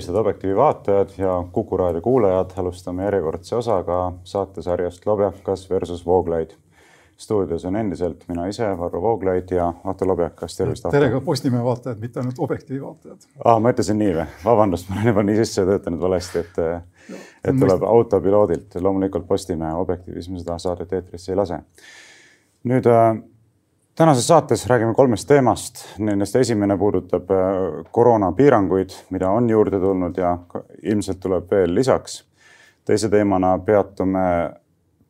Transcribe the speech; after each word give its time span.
tervist, 0.00 0.08
head 0.08 0.20
Objektiivi 0.20 0.56
vaatajad 0.56 1.08
ja 1.18 1.44
Kuku 1.52 1.76
raadio 1.76 2.00
kuulajad. 2.00 2.50
alustame 2.56 3.04
järjekordse 3.04 3.56
osaga 3.56 4.12
saatesarjast 4.24 5.06
Lobjakas 5.06 5.70
versus 5.70 6.06
Vooglaid. 6.06 6.50
stuudios 7.16 7.64
on 7.64 7.76
endiselt 7.76 8.24
mina 8.28 8.46
ise, 8.46 8.78
Varro 8.78 9.02
Vooglaid 9.02 9.50
ja 9.50 9.72
Ahto 9.84 10.06
Lobjakas, 10.06 10.56
tervist. 10.56 10.86
tere 10.90 11.10
ka 11.10 11.20
Postimehe 11.20 11.64
vaatajad, 11.64 11.98
mitte 12.00 12.20
ainult 12.20 12.38
Objektiivi 12.38 12.80
vaatajad. 12.80 13.18
aa, 13.44 13.60
ma 13.60 13.70
ütlesin 13.70 13.98
nii 13.98 14.14
või? 14.14 14.26
vabandust, 14.44 14.88
ma 14.88 14.96
olen 14.96 15.06
juba 15.06 15.22
nii 15.22 15.36
sisse 15.36 15.66
töötanud 15.66 16.00
valesti, 16.00 16.38
et, 16.38 16.58
et 17.44 17.60
tuleb 17.60 17.82
autopiloodilt. 17.82 18.74
loomulikult 18.80 19.26
Postimehe 19.28 19.74
Objektiivis 19.74 20.30
me 20.30 20.38
seda 20.38 20.58
saadet 20.58 20.92
eetrisse 20.92 21.32
ei 21.32 21.36
lase. 21.36 21.60
nüüd 22.64 22.86
äh, 22.86 23.20
tänases 24.00 24.26
saates 24.26 24.66
räägime 24.66 24.94
kolmest 24.94 25.28
teemast. 25.28 25.74
Nendest 25.98 26.36
esimene 26.36 26.76
puudutab 26.78 27.30
äh, 27.30 27.40
koroonapiiranguid, 27.92 28.94
mida 29.10 29.28
on 29.30 29.50
juurde 29.50 29.76
tulnud 29.80 30.16
ja 30.16 30.38
ilmselt 30.82 31.20
tuleb 31.20 31.50
veel 31.50 31.74
lisaks. 31.74 32.24
teise 32.84 33.08
teemana 33.08 33.58
peatume 33.58 34.22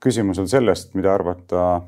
küsimusel 0.02 0.46
sellest, 0.50 0.94
mida 0.94 1.14
arvata 1.14 1.82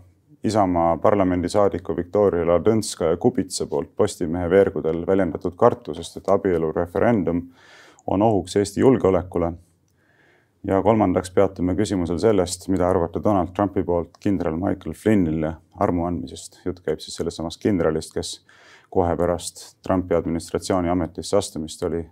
Isamaa 0.44 0.96
parlamendisaadiku 0.96 1.96
Viktoria 1.96 2.46
Ladõnskaja-Kubitsa 2.46 3.66
poolt 3.66 3.90
Postimehe 3.96 4.50
veergudel 4.50 5.02
väljendatud 5.06 5.56
kartusest, 5.56 6.16
et 6.16 6.28
abielureferendum 6.28 7.42
on 8.06 8.22
ohuks 8.22 8.56
Eesti 8.56 8.80
julgeolekule 8.80 9.52
ja 10.66 10.82
kolmandaks 10.82 11.30
peatume 11.34 11.74
küsimusel 11.78 12.18
sellest, 12.22 12.68
mida 12.70 12.86
arvata 12.88 13.22
Donald 13.24 13.50
Trumpi 13.56 13.82
poolt 13.82 14.18
kindral 14.22 14.56
Michael 14.56 14.94
Flynnile 14.94 15.56
armu 15.80 16.06
andmisest. 16.06 16.60
jutt 16.64 16.80
käib 16.86 17.00
siis 17.02 17.16
sellest 17.18 17.40
samast 17.40 17.62
kindralist, 17.62 18.14
kes 18.14 18.44
kohe 18.90 19.16
pärast 19.16 19.64
Trumpi 19.82 20.14
administratsiooni 20.14 20.90
ametisse 20.92 21.36
astumist 21.36 21.82
oli 21.82 22.04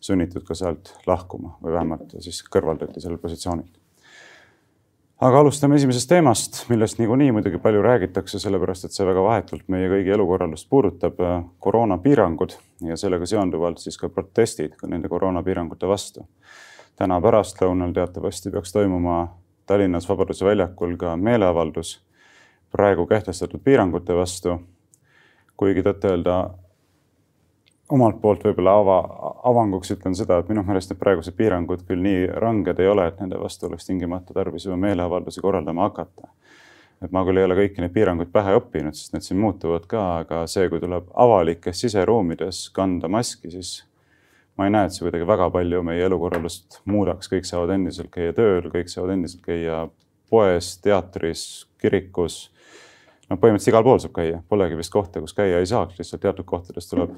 sunnitud 0.00 0.44
ka 0.44 0.54
sealt 0.54 0.92
lahkuma 1.06 1.56
või 1.62 1.72
vähemalt 1.72 2.16
siis 2.20 2.42
kõrvaldati 2.52 3.00
sellelt 3.00 3.22
positsioonilt. 3.22 3.78
aga 5.20 5.38
alustame 5.40 5.80
esimesest 5.80 6.08
teemast, 6.08 6.64
millest 6.68 6.98
niikuinii 6.98 7.32
muidugi 7.32 7.58
palju 7.58 7.80
räägitakse, 7.82 8.38
sellepärast 8.38 8.84
et 8.84 8.92
see 8.92 9.06
väga 9.08 9.22
vahetult 9.24 9.68
meie 9.72 9.88
kõigi 9.88 10.12
elukorraldust 10.12 10.68
puudutab. 10.68 11.16
koroonapiirangud 11.58 12.58
ja 12.90 12.96
sellega 12.96 13.26
seonduvalt 13.26 13.78
siis 13.78 13.96
ka 13.96 14.08
protestid 14.08 14.76
ka 14.76 14.86
nende 14.86 15.08
koroonapiirangute 15.08 15.88
vastu 15.88 16.28
täna 16.96 17.20
pärastlõunal 17.20 17.92
teatavasti 17.92 18.50
peaks 18.50 18.72
toimuma 18.72 19.36
Tallinnas 19.66 20.08
Vabaduse 20.08 20.44
väljakul 20.44 20.96
ka 20.96 21.16
meeleavaldus 21.16 21.98
praegu 22.72 23.06
kehtestatud 23.06 23.60
piirangute 23.64 24.14
vastu. 24.14 24.60
kuigi 25.56 25.80
tõtt-öelda 25.80 26.50
omalt 27.88 28.20
poolt 28.20 28.42
võib-olla 28.44 28.74
ava, 28.80 28.96
avanguks 29.48 29.94
ütlen 29.94 30.14
seda, 30.18 30.38
et 30.38 30.48
minu 30.52 30.64
meelest 30.66 30.90
need 30.90 31.00
praegused 31.00 31.36
piirangud 31.38 31.86
küll 31.88 32.02
nii 32.02 32.26
ranged 32.42 32.80
ei 32.82 32.88
ole, 32.88 33.06
et 33.08 33.20
nende 33.20 33.38
vastu 33.40 33.68
oleks 33.70 33.86
tingimata 33.86 34.34
tarvis 34.34 34.66
juba 34.66 34.76
meeleavaldusi 34.76 35.40
korraldama 35.40 35.88
hakata. 35.88 36.28
et 37.04 37.12
ma 37.12 37.24
küll 37.24 37.36
ei 37.36 37.44
ole 37.44 37.54
kõiki 37.58 37.80
neid 37.80 37.92
piiranguid 37.92 38.30
pähe 38.32 38.54
õppinud, 38.56 38.96
sest 38.96 39.12
need 39.12 39.24
siin 39.24 39.40
muutuvad 39.40 39.84
ka, 39.86 40.04
aga 40.22 40.46
see, 40.48 40.68
kui 40.68 40.80
tuleb 40.80 41.10
avalikes 41.14 41.80
siseruumides 41.80 42.70
kanda 42.76 43.08
maski, 43.08 43.50
siis 43.52 43.84
ma 44.56 44.66
ei 44.66 44.72
näe, 44.72 44.88
et 44.88 44.96
see 44.96 45.04
kuidagi 45.04 45.28
väga 45.28 45.48
palju 45.52 45.82
meie 45.86 46.04
elukorraldust 46.08 46.80
muudaks, 46.88 47.28
kõik 47.32 47.48
saavad 47.48 47.74
endiselt 47.76 48.10
käia 48.14 48.34
tööl, 48.36 48.70
kõik 48.72 48.90
saavad 48.92 49.14
endiselt 49.16 49.44
käia 49.44 49.86
poes, 50.30 50.76
teatris, 50.82 51.66
kirikus. 51.80 52.50
noh, 53.28 53.38
põhimõtteliselt 53.38 53.74
igal 53.74 53.84
pool 53.86 54.00
saab 54.02 54.14
käia, 54.16 54.42
polegi 54.48 54.78
vist 54.78 54.92
kohta, 54.94 55.20
kus 55.20 55.34
käia 55.36 55.60
ei 55.60 55.66
saaks, 55.66 55.98
lihtsalt 55.98 56.22
teatud 56.22 56.46
kohtades 56.48 56.88
tuleb 56.88 57.16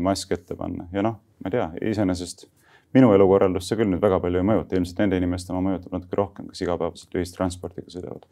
mask 0.00 0.32
ette 0.32 0.56
panna 0.56 0.88
ja 0.92 1.02
noh, 1.04 1.18
ma 1.40 1.50
ei 1.50 1.56
tea, 1.56 1.66
iseenesest 1.92 2.46
minu 2.94 3.10
elukorraldust 3.14 3.68
see 3.68 3.78
küll 3.78 3.90
nüüd 3.90 4.02
väga 4.02 4.20
palju 4.22 4.40
ei 4.40 4.46
mõjuta, 4.46 4.76
ilmselt 4.78 5.02
nende 5.02 5.18
inimeste 5.18 5.52
oma 5.52 5.64
mõjutab 5.68 5.96
natuke 5.96 6.18
rohkem, 6.18 6.48
kes 6.50 6.62
igapäevaselt 6.64 7.18
ühistranspordiga 7.18 7.92
sõidavad. 7.92 8.26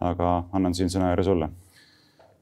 aga 0.00 0.44
annan 0.54 0.74
siin 0.74 0.90
sõnajärje 0.92 1.24
sulle. 1.26 1.50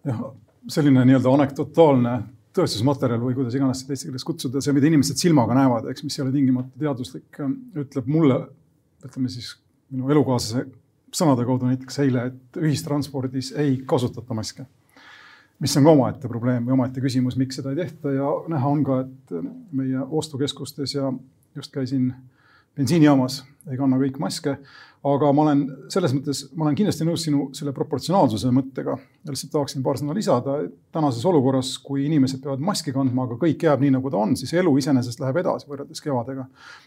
jah, 0.05 0.23
selline 0.69 1.05
nii-öelda 1.09 1.33
anekdotaalne 1.33 2.17
tõestusmaterjal 2.57 3.21
või 3.23 3.37
kuidas 3.37 3.55
iganes 3.59 3.83
seda 3.83 3.95
eesti 3.95 4.09
keeles 4.09 4.25
kutsuda, 4.27 4.63
see, 4.65 4.75
mida 4.77 4.89
inimesed 4.89 5.21
silmaga 5.21 5.57
näevad, 5.59 5.91
eks, 5.93 6.05
mis 6.07 6.17
ei 6.19 6.25
ole 6.25 6.33
tingimata 6.35 6.81
teaduslik, 6.81 7.41
ütleb 7.83 8.11
mulle, 8.11 8.41
ütleme 9.07 9.31
siis 9.33 9.53
minu 9.93 10.11
elukaaslase 10.13 10.65
sõnade 11.17 11.47
kaudu 11.49 11.69
näiteks 11.71 12.01
eile, 12.05 12.27
et 12.31 12.61
ühistranspordis 12.61 13.53
ei 13.61 13.79
kasutata 13.87 14.35
maske. 14.35 14.67
mis 15.61 15.73
on 15.79 15.87
ka 15.87 15.91
omaette 15.91 16.29
probleem 16.29 16.67
või 16.67 16.75
omaette 16.75 17.01
küsimus, 17.01 17.37
miks 17.41 17.57
seda 17.57 17.71
ei 17.73 17.79
tehta 17.79 18.11
ja 18.13 18.29
näha 18.53 18.69
on 18.69 18.83
ka, 18.85 18.99
et 19.07 19.31
meie 19.73 20.03
ostukeskustes 20.05 20.95
ja 20.95 21.13
just 21.57 21.73
käisin 21.73 22.11
bensiinijaamas, 22.77 23.39
ei 23.71 23.79
kanna 23.81 23.97
kõik 23.97 24.19
maske 24.21 24.59
aga 25.07 25.31
ma 25.35 25.45
olen 25.45 25.63
selles 25.93 26.13
mõttes, 26.17 26.41
ma 26.57 26.67
olen 26.67 26.77
kindlasti 26.79 27.07
nõus 27.07 27.25
sinu 27.27 27.49
selle 27.55 27.73
proportsionaalsuse 27.77 28.51
mõttega. 28.55 28.97
lihtsalt 29.29 29.53
tahaksin 29.53 29.83
paar 29.83 29.99
sõna 30.01 30.15
lisada. 30.15 30.57
tänases 30.93 31.25
olukorras, 31.25 31.79
kui 31.79 32.07
inimesed 32.07 32.43
peavad 32.43 32.61
maski 32.61 32.93
kandma, 32.93 33.25
aga 33.25 33.37
kõik 33.39 33.63
jääb 33.63 33.85
nii, 33.85 33.93
nagu 33.99 34.11
ta 34.11 34.17
on, 34.17 34.37
siis 34.37 34.53
elu 34.55 34.77
iseenesest 34.79 35.21
läheb 35.21 35.37
edasi 35.37 35.69
võrreldes 35.71 36.03
kevadega. 36.03 36.47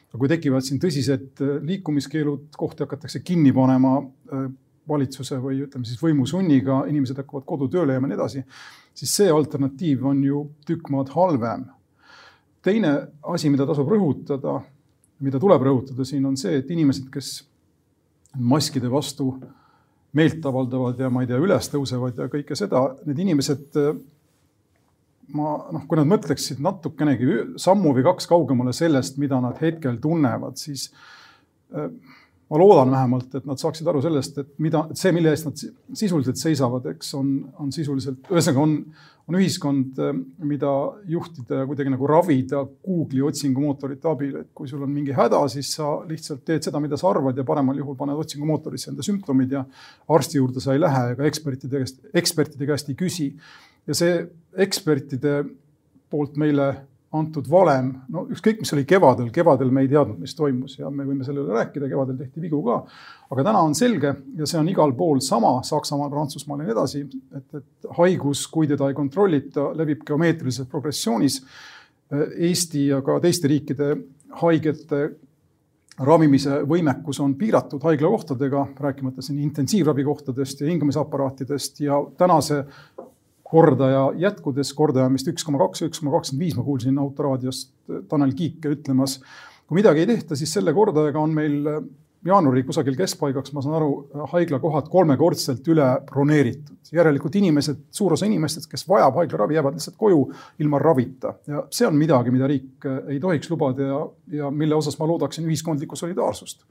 aga 0.10 0.20
kui 0.20 0.28
tekivad 0.28 0.66
siin 0.66 0.80
tõsised 0.80 1.44
äh, 1.44 1.60
liikumiskeelud, 1.64 2.50
kohti 2.58 2.84
hakatakse 2.84 3.20
kinni 3.24 3.54
panema 3.54 4.00
äh, 4.02 4.50
valitsuse 4.90 5.38
või 5.40 5.64
ütleme 5.64 5.86
siis 5.86 6.02
võimusunniga, 6.02 6.84
inimesed 6.90 7.18
hakkavad 7.22 7.46
kodutööle 7.46 7.94
jääma 7.94 8.08
ja 8.08 8.14
nii 8.14 8.20
edasi, 8.20 8.44
siis 8.94 9.14
see 9.22 9.30
alternatiiv 9.32 10.06
on 10.06 10.24
ju 10.24 10.48
tükk 10.68 10.90
maad 10.90 11.14
halvem. 11.16 11.68
teine 12.62 13.08
asi, 13.24 13.50
mida 13.50 13.66
tasub 13.66 13.88
rõhutada, 13.88 14.60
mida 15.24 15.40
tuleb 15.40 15.62
rõhutada 15.64 16.04
siin, 16.06 16.26
on 16.26 16.36
see, 16.38 16.58
et 16.60 16.72
inimesed, 16.72 17.08
kes 17.14 17.49
maskide 18.38 18.92
vastu 18.92 19.32
meelt 20.14 20.46
avaldavad 20.46 21.00
ja 21.00 21.10
ma 21.14 21.24
ei 21.24 21.30
tea, 21.30 21.40
üles 21.42 21.70
tõusevad 21.70 22.18
ja 22.18 22.30
kõike 22.32 22.58
seda, 22.58 22.82
need 23.06 23.20
inimesed, 23.26 23.78
ma 25.38 25.52
noh, 25.74 25.86
kui 25.86 26.00
nad 26.00 26.10
mõtleksid 26.10 26.62
natukenegi 26.66 27.58
sammu 27.62 27.94
või 27.98 28.06
kaks 28.08 28.30
kaugemale 28.30 28.74
sellest, 28.74 29.20
mida 29.22 29.42
nad 29.44 29.60
hetkel 29.62 30.00
tunnevad, 30.02 30.58
siis 30.58 30.90
ma 32.50 32.58
loodan 32.58 32.92
vähemalt, 32.92 33.36
et 33.38 33.46
nad 33.46 33.62
saaksid 33.62 33.88
aru 33.88 34.02
sellest, 34.02 34.40
et 34.42 34.50
mida, 34.64 34.88
see, 34.98 35.14
mille 35.14 35.30
eest 35.34 35.46
nad 35.46 35.62
sisuliselt 36.02 36.40
seisavad, 36.40 36.88
eks 36.96 37.14
on, 37.20 37.32
on 37.62 37.70
sisuliselt, 37.74 38.24
ühesõnaga 38.32 38.64
on, 38.64 38.74
on 39.30 39.38
ühiskond, 39.38 40.00
mida 40.50 40.72
juhtida 41.14 41.62
ja 41.62 41.68
kuidagi 41.70 41.94
nagu 41.94 42.10
ravida 42.10 42.64
Google'i 42.66 43.22
otsingumootorite 43.28 44.10
abil, 44.10 44.40
et 44.42 44.50
kui 44.58 44.70
sul 44.72 44.82
on 44.86 44.90
mingi 44.94 45.14
häda, 45.14 45.44
siis 45.54 45.76
sa 45.78 46.00
lihtsalt 46.10 46.42
teed 46.48 46.66
seda, 46.66 46.82
mida 46.82 46.98
sa 46.98 47.12
arvad 47.12 47.38
ja 47.38 47.46
paremal 47.46 47.78
juhul 47.78 47.98
paned 48.00 48.18
otsingumootorisse 48.24 48.90
enda 48.96 49.06
sümptomid 49.06 49.54
ja 49.54 49.64
arsti 50.18 50.42
juurde 50.42 50.64
sa 50.64 50.74
ei 50.74 50.82
lähe 50.82 51.06
ega 51.14 51.30
ekspertide 51.30 51.84
käest, 51.84 52.02
ekspertide 52.18 52.70
käest 52.72 52.90
ei 52.90 52.98
küsi. 52.98 53.30
ja 53.86 53.98
see 53.98 54.24
ekspertide 54.66 55.44
poolt 56.10 56.36
meile 56.42 56.74
antud 57.18 57.48
valem, 57.50 57.88
no 58.14 58.26
ükskõik, 58.30 58.60
mis 58.62 58.72
oli 58.76 58.84
kevadel, 58.90 59.32
kevadel 59.34 59.72
me 59.74 59.82
ei 59.82 59.90
teadnud, 59.90 60.20
mis 60.22 60.36
toimus 60.38 60.76
ja 60.78 60.92
me 60.94 61.06
võime 61.08 61.26
selle 61.26 61.42
üle 61.42 61.56
rääkida, 61.58 61.90
kevadel 61.90 62.20
tehti 62.20 62.44
vigu 62.44 62.60
ka. 62.68 62.84
aga 63.34 63.46
täna 63.48 63.64
on 63.66 63.74
selge 63.78 64.14
ja 64.38 64.50
see 64.50 64.60
on 64.60 64.70
igal 64.70 64.94
pool 64.98 65.22
sama, 65.26 65.56
Saksamaal, 65.66 66.12
Prantsusmaal 66.14 66.62
ja 66.62 66.68
nii 66.68 66.76
edasi, 66.76 67.02
et, 67.38 67.48
et 67.58 67.90
haigus, 67.98 68.46
kui 68.54 68.70
teda 68.70 68.92
ei 68.92 68.98
kontrollita, 68.98 69.72
levib 69.78 70.06
geomeetrilises 70.06 70.70
progressioonis. 70.70 71.42
Eesti 72.50 72.88
ja 72.88 73.04
ka 73.06 73.20
teiste 73.22 73.50
riikide 73.50 73.90
haigete 74.42 75.02
ravimise 76.06 76.62
võimekus 76.70 77.20
on 77.22 77.36
piiratud 77.38 77.84
haiglakohtadega, 77.84 78.68
rääkimata 78.80 79.22
siin 79.22 79.42
intensiivravikohtadest 79.44 80.62
ja 80.62 80.70
hingamisaparaatidest 80.72 81.82
ja 81.86 82.00
tänase 82.18 82.64
kordaja 83.50 84.10
jätkudes, 84.22 84.74
kordaja 84.78 85.10
on 85.10 85.16
vist 85.18 85.30
üks 85.32 85.46
koma 85.46 85.62
kaks, 85.64 85.82
üks 85.88 86.02
koma 86.02 86.14
kakskümmend 86.18 86.46
viis, 86.46 86.58
ma 86.58 86.66
kuulsin 86.66 87.00
autoraadiost 87.02 87.72
Tanel 88.10 88.36
Kiike 88.38 88.76
ütlemas. 88.76 89.20
kui 89.68 89.82
midagi 89.82 90.04
ei 90.04 90.10
tehta, 90.10 90.36
siis 90.38 90.54
selle 90.54 90.74
kordajaga 90.74 91.22
on 91.22 91.34
meil 91.34 91.66
jaanuari 92.26 92.64
kusagil 92.68 92.98
keskpaigaks, 93.00 93.54
ma 93.56 93.64
saan 93.64 93.78
aru, 93.80 93.92
haiglakohad 94.34 94.90
kolmekordselt 94.92 95.68
üle 95.72 95.88
broneeritud. 96.10 96.78
järelikult 96.94 97.36
inimesed, 97.38 97.84
suur 97.94 98.16
osa 98.16 98.26
inimestest, 98.26 98.70
kes 98.70 98.86
vajab 98.90 99.18
haiglaravi, 99.22 99.58
jäävad 99.58 99.78
lihtsalt 99.78 99.98
koju 99.98 100.24
ilma 100.60 100.80
ravita 100.82 101.36
ja 101.48 101.64
see 101.74 101.88
on 101.88 101.98
midagi, 101.98 102.34
mida 102.34 102.50
riik 102.50 102.88
ei 103.08 103.20
tohiks 103.22 103.50
lubada 103.50 103.90
ja, 103.92 104.00
ja 104.42 104.52
mille 104.52 104.76
osas 104.76 104.98
ma 105.00 105.08
loodaksin 105.10 105.46
ühiskondlikku 105.46 105.98
solidaarsust 106.00 106.66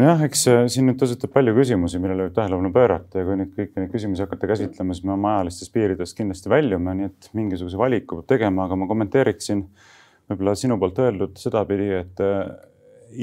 nojah, 0.00 0.24
eks 0.26 0.42
äh, 0.50 0.62
siin 0.72 0.88
nüüd 0.88 0.98
tõusetub 1.00 1.32
palju 1.34 1.54
küsimusi, 1.56 2.00
millele 2.02 2.28
võib 2.28 2.36
tähelepanu 2.36 2.72
pöörata 2.74 3.20
ja 3.20 3.26
kui 3.28 3.36
nüüd 3.40 3.52
kõiki 3.56 3.80
neid 3.80 3.92
küsimusi 3.92 4.24
hakata 4.24 4.48
käsitlema, 4.50 4.96
siis 4.96 5.06
me 5.06 5.14
oma 5.16 5.36
ajalistest 5.38 5.72
piiridest 5.74 6.16
kindlasti 6.18 6.52
väljume, 6.52 6.96
nii 6.98 7.08
et 7.10 7.30
mingisuguse 7.36 7.80
valiku 7.80 8.20
peab 8.20 8.32
tegema, 8.34 8.66
aga 8.66 8.78
ma 8.80 8.88
kommenteeriksin 8.90 9.62
võib-olla 10.30 10.56
sinu 10.58 10.78
poolt 10.80 10.98
öeldud 11.04 11.38
sedapidi, 11.40 11.90
et 12.00 12.24
äh, 12.24 12.40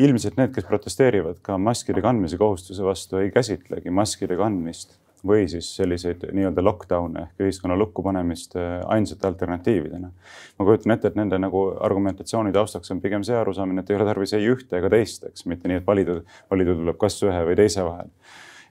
ilmselt 0.06 0.38
need, 0.40 0.54
kes 0.56 0.68
protesteerivad 0.68 1.42
ka 1.46 1.58
maskide 1.62 2.04
kandmise 2.04 2.40
kohustuse 2.40 2.86
vastu, 2.86 3.22
ei 3.22 3.32
käsitlegi 3.34 3.94
maskide 3.94 4.38
kandmist 4.40 4.98
või 5.28 5.48
siis 5.52 5.70
selliseid 5.76 6.26
nii-öelda 6.34 6.64
lockdown'e 6.64 7.24
ehk 7.28 7.46
ühiskonna 7.48 7.78
lukku 7.80 8.04
panemist 8.06 8.56
äh, 8.60 8.80
ainsate 8.94 9.28
alternatiividena. 9.28 10.12
ma 10.60 10.66
kujutan 10.66 10.96
ette, 10.96 11.12
et 11.12 11.20
nende 11.20 11.40
nagu 11.42 11.68
argumentatsiooni 11.90 12.54
taustaks 12.56 12.92
on 12.92 13.02
pigem 13.02 13.24
see 13.28 13.38
arusaamine, 13.38 13.84
et 13.84 13.90
ei 13.92 14.00
ole 14.00 14.10
tarvis 14.10 14.34
ei 14.38 14.50
ühte 14.50 14.80
ega 14.80 14.90
teist, 14.94 15.30
eks, 15.30 15.46
mitte 15.46 15.70
nii, 15.70 15.82
et 15.82 15.88
valida, 15.88 16.22
valida 16.52 16.76
tuleb 16.76 17.00
kas 17.02 17.22
ühe 17.24 17.46
või 17.50 17.58
teise 17.60 17.86
vahel 17.86 18.12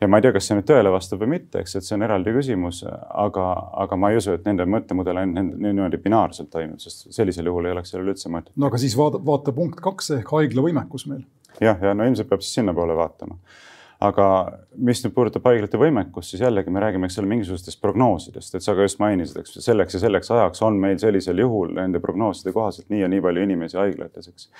ja 0.00 0.08
ma 0.08 0.18
ei 0.18 0.26
tea, 0.26 0.32
kas 0.36 0.48
see 0.48 0.56
nüüd 0.58 0.66
tõele 0.68 0.90
vastab 0.92 1.22
või 1.22 1.30
mitte, 1.36 1.62
eks, 1.62 1.76
et 1.78 1.86
see 1.86 1.96
on 1.96 2.04
eraldi 2.06 2.34
küsimus, 2.36 2.82
aga, 2.86 3.46
aga 3.84 3.98
ma 4.00 4.10
ei 4.12 4.20
usu, 4.20 4.34
et 4.36 4.44
nende 4.48 4.66
mõttemudel 4.68 5.22
ainult 5.22 5.56
niimoodi 5.62 6.00
binaarselt 6.02 6.50
toimib, 6.52 6.80
sest 6.82 7.08
sellisel 7.16 7.48
juhul 7.48 7.68
ei 7.68 7.76
oleks 7.76 7.94
sellel 7.94 8.12
üldse 8.12 8.32
mõtet. 8.32 8.52
no 8.56 8.70
aga 8.70 8.80
siis 8.82 8.96
vaata, 8.98 9.22
vaata 9.24 9.54
punkt 9.56 9.80
kaks 9.84 10.12
ehk 10.18 10.34
haigla 10.36 10.66
võimekus 10.68 11.06
meil. 11.10 11.24
jah, 11.60 11.80
ja 11.80 11.94
no 11.96 12.08
ilmselt 12.08 12.28
peab 12.28 12.44
siis 12.44 12.58
sinnapoole 12.60 12.96
vaatama 12.98 13.40
aga 14.04 14.26
mis 14.76 15.00
nüüd 15.04 15.14
puudutab 15.16 15.46
haiglate 15.48 15.78
võimekust, 15.80 16.34
siis 16.34 16.42
jällegi 16.44 16.72
me 16.72 16.82
räägime, 16.82 17.08
eks 17.08 17.18
ole, 17.22 17.30
mingisugustest 17.30 17.80
prognoosidest, 17.80 18.54
et 18.58 18.64
sa 18.64 18.74
ka 18.76 18.84
just 18.84 19.00
mainisid, 19.00 19.38
eks 19.40 19.56
selleks 19.64 19.96
ja 19.96 20.02
selleks 20.02 20.30
ajaks 20.34 20.62
on 20.66 20.76
meil 20.80 20.98
sellisel 21.00 21.40
juhul 21.40 21.72
nende 21.76 22.00
prognooside 22.04 22.52
kohaselt 22.56 22.90
nii 22.92 23.04
ja 23.04 23.10
nii 23.12 23.22
palju 23.24 23.46
inimesi 23.46 23.80
haiglates, 23.80 24.28
eks. 24.32 24.50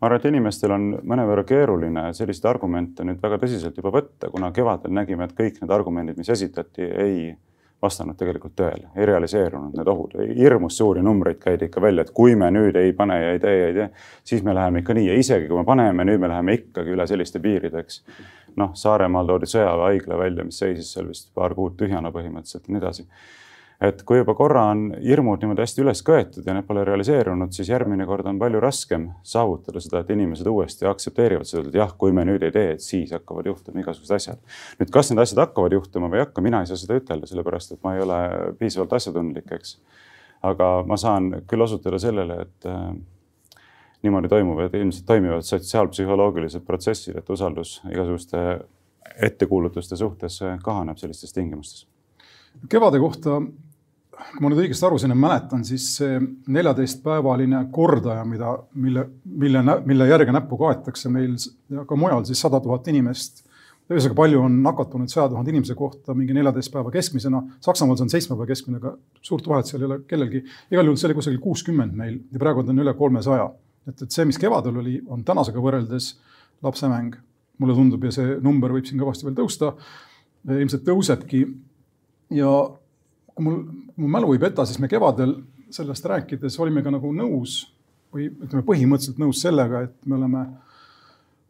ma 0.00 0.08
arvan, 0.08 0.22
et 0.22 0.30
inimestel 0.32 0.76
on 0.76 0.92
mõnevõrra 1.04 1.44
keeruline 1.48 2.08
selliseid 2.16 2.48
argumente 2.54 3.04
nüüd 3.04 3.20
väga 3.22 3.40
tõsiselt 3.42 3.76
juba 3.76 3.92
võtta, 3.98 4.32
kuna 4.32 4.52
kevadel 4.56 4.96
nägime, 4.96 5.28
et 5.28 5.36
kõik 5.36 5.60
need 5.60 5.76
argumendid, 5.76 6.16
mis 6.16 6.32
esitati, 6.32 6.88
ei 6.88 7.18
vastanud 7.82 8.16
tegelikult 8.16 8.54
tõele, 8.56 8.88
ei 8.96 9.06
realiseerunud 9.08 9.76
need 9.76 9.88
ohud, 9.90 10.14
hirmus 10.38 10.78
suuri 10.80 11.02
numbreid 11.04 11.38
käidi 11.42 11.68
ikka 11.68 11.82
välja, 11.84 12.06
et 12.06 12.12
kui 12.16 12.34
me 12.38 12.48
nüüd 12.54 12.76
ei 12.80 12.94
pane 12.96 13.18
ja 13.20 13.34
ei 13.34 13.42
tee 13.42 13.56
ja 13.58 13.66
ei 13.68 13.74
tee, 13.76 13.88
siis 14.32 14.44
me 14.46 14.54
läheme 14.56 14.80
ikka 14.80 14.96
nii. 14.96 15.10
Ja 15.10 15.18
isegi 15.20 15.50
kui 15.50 15.60
me 15.60 15.66
paneme, 15.68 16.06
nüüd 16.08 16.22
me 16.22 16.30
läheme 16.32 16.56
ikkagi 16.56 16.96
üle 16.96 17.06
selliste 17.10 17.42
piiride, 17.44 17.84
eks 17.84 18.00
noh, 18.60 18.74
Saaremaal 18.76 19.28
toodi 19.28 19.48
sõjaväehaigla 19.50 20.18
välja, 20.20 20.44
mis 20.46 20.60
seisis 20.62 20.92
seal 20.94 21.10
vist 21.10 21.32
paar 21.34 21.54
kuud 21.56 21.76
tühjana 21.80 22.12
põhimõtteliselt 22.14 22.68
ja 22.68 22.74
nii 22.74 22.82
edasi. 22.82 23.06
et 23.76 24.00
kui 24.08 24.16
juba 24.16 24.32
korra 24.34 24.62
on 24.72 24.86
hirmud 25.04 25.42
niimoodi 25.42 25.60
hästi 25.60 25.82
üles 25.82 26.00
köetud 26.02 26.46
ja 26.48 26.54
need 26.56 26.64
pole 26.64 26.84
realiseerunud, 26.88 27.52
siis 27.52 27.68
järgmine 27.68 28.06
kord 28.08 28.24
on 28.26 28.38
palju 28.40 28.60
raskem 28.64 29.10
saavutada 29.22 29.82
seda, 29.84 30.00
et 30.00 30.12
inimesed 30.14 30.48
uuesti 30.48 30.88
aktsepteerivad 30.88 31.44
seda, 31.44 31.68
et 31.68 31.76
jah, 31.76 31.92
kui 31.98 32.14
me 32.16 32.24
nüüd 32.24 32.46
ei 32.46 32.54
tee, 32.54 32.70
et 32.78 32.84
siis 32.84 33.12
hakkavad 33.12 33.50
juhtuma 33.50 33.82
igasugused 33.84 34.16
asjad. 34.16 34.40
nüüd, 34.80 34.92
kas 34.94 35.12
need 35.12 35.20
asjad 35.26 35.42
hakkavad 35.44 35.76
juhtuma 35.76 36.08
või 36.08 36.22
ei 36.22 36.24
hakka, 36.24 36.46
mina 36.46 36.62
ei 36.64 36.70
saa 36.70 36.80
seda 36.80 36.96
ütelda, 36.96 37.28
sellepärast 37.28 37.76
et 37.76 37.84
ma 37.84 37.92
ei 37.98 38.00
ole 38.06 38.22
piisavalt 38.62 38.96
asjatundlik, 38.96 39.52
eks. 39.58 39.76
aga 40.42 40.70
ma 40.88 40.96
saan 40.96 41.42
küll 41.50 41.68
osutada 41.68 42.00
sellele, 42.00 42.40
et 42.46 42.70
niimoodi 44.02 44.28
toimuvad, 44.28 44.74
ilmselt 44.74 45.06
toimivad 45.06 45.44
sotsiaalpsühholoogilised 45.46 46.64
protsessid, 46.66 47.16
et 47.18 47.30
usaldus 47.30 47.80
igasuguste 47.90 48.42
ettekuulutuste 49.22 49.96
suhtes 49.96 50.40
kahaneb 50.62 50.98
sellistes 51.00 51.32
tingimustes. 51.32 51.86
kevade 52.68 52.98
kohta, 52.98 53.40
kui 54.16 54.42
ma 54.42 54.50
nüüd 54.50 54.62
õigesti 54.64 54.86
aru 54.88 54.98
sain 54.98 55.12
ja 55.12 55.18
mäletan, 55.18 55.64
siis 55.64 55.88
see 55.98 56.20
neljateistpäevaline 56.52 57.66
kordaja, 57.72 58.24
mida, 58.24 58.54
mille, 58.74 59.08
mille, 59.24 59.64
mille 59.84 60.08
järge 60.08 60.32
näppu 60.32 60.58
kaetakse 60.60 61.12
meil 61.12 61.36
ja 61.70 61.84
ka 61.88 61.96
mujal 61.96 62.24
siis 62.28 62.40
sada 62.40 62.60
tuhat 62.64 62.88
inimest 62.92 63.44
ühesõnaga, 63.86 64.16
palju 64.18 64.40
on 64.42 64.56
nakatunud 64.64 65.12
saja 65.12 65.28
tuhande 65.30 65.52
inimese 65.52 65.76
kohta 65.78 66.14
mingi 66.16 66.34
neljateist 66.34 66.72
päeva 66.74 66.90
keskmisena. 66.90 67.42
Saksamaal 67.62 67.98
see 67.98 68.06
on 68.08 68.10
seitsme 68.10 68.34
päeva 68.34 68.48
keskmine, 68.50 68.80
aga 68.80 68.96
suurt 69.22 69.46
vahet 69.46 69.70
seal 69.70 69.84
ei 69.84 69.86
ole 69.86 70.00
kellelgi. 70.10 70.42
igal 70.72 70.88
juhul 70.88 70.98
see 70.98 71.06
oli 71.10 71.18
kusagil 71.20 71.38
kuuskümmend 71.44 71.94
meil 71.94 72.18
ja 72.32 72.42
praegu 72.42 72.64
on 72.64 72.82
üle 72.82 72.96
kolmesaja 72.98 73.46
et, 73.86 74.02
et 74.02 74.10
see, 74.10 74.26
mis 74.28 74.38
kevadel 74.40 74.80
oli, 74.82 74.96
on 75.12 75.24
tänasega 75.26 75.62
võrreldes 75.62 76.12
lapsemäng, 76.64 77.16
mulle 77.60 77.76
tundub, 77.76 78.04
ja 78.04 78.12
see 78.12 78.36
number 78.44 78.74
võib 78.74 78.88
siin 78.88 79.00
kõvasti 79.00 79.28
veel 79.28 79.38
tõusta. 79.38 79.72
ilmselt 80.46 80.84
tõusebki. 80.86 81.46
ja 82.30 82.50
kui 83.34 83.44
mul, 83.44 83.62
mu 83.96 84.08
mälu 84.08 84.32
ei 84.34 84.42
peta, 84.42 84.66
siis 84.66 84.78
me 84.82 84.88
kevadel 84.88 85.36
sellest 85.70 86.04
rääkides 86.06 86.58
olime 86.60 86.82
ka 86.82 86.92
nagu 86.94 87.12
nõus 87.12 87.64
või 88.14 88.28
ütleme, 88.30 88.62
põhimõtteliselt 88.64 89.18
nõus 89.18 89.40
sellega, 89.42 89.82
et 89.86 90.06
me 90.06 90.16
oleme 90.16 90.44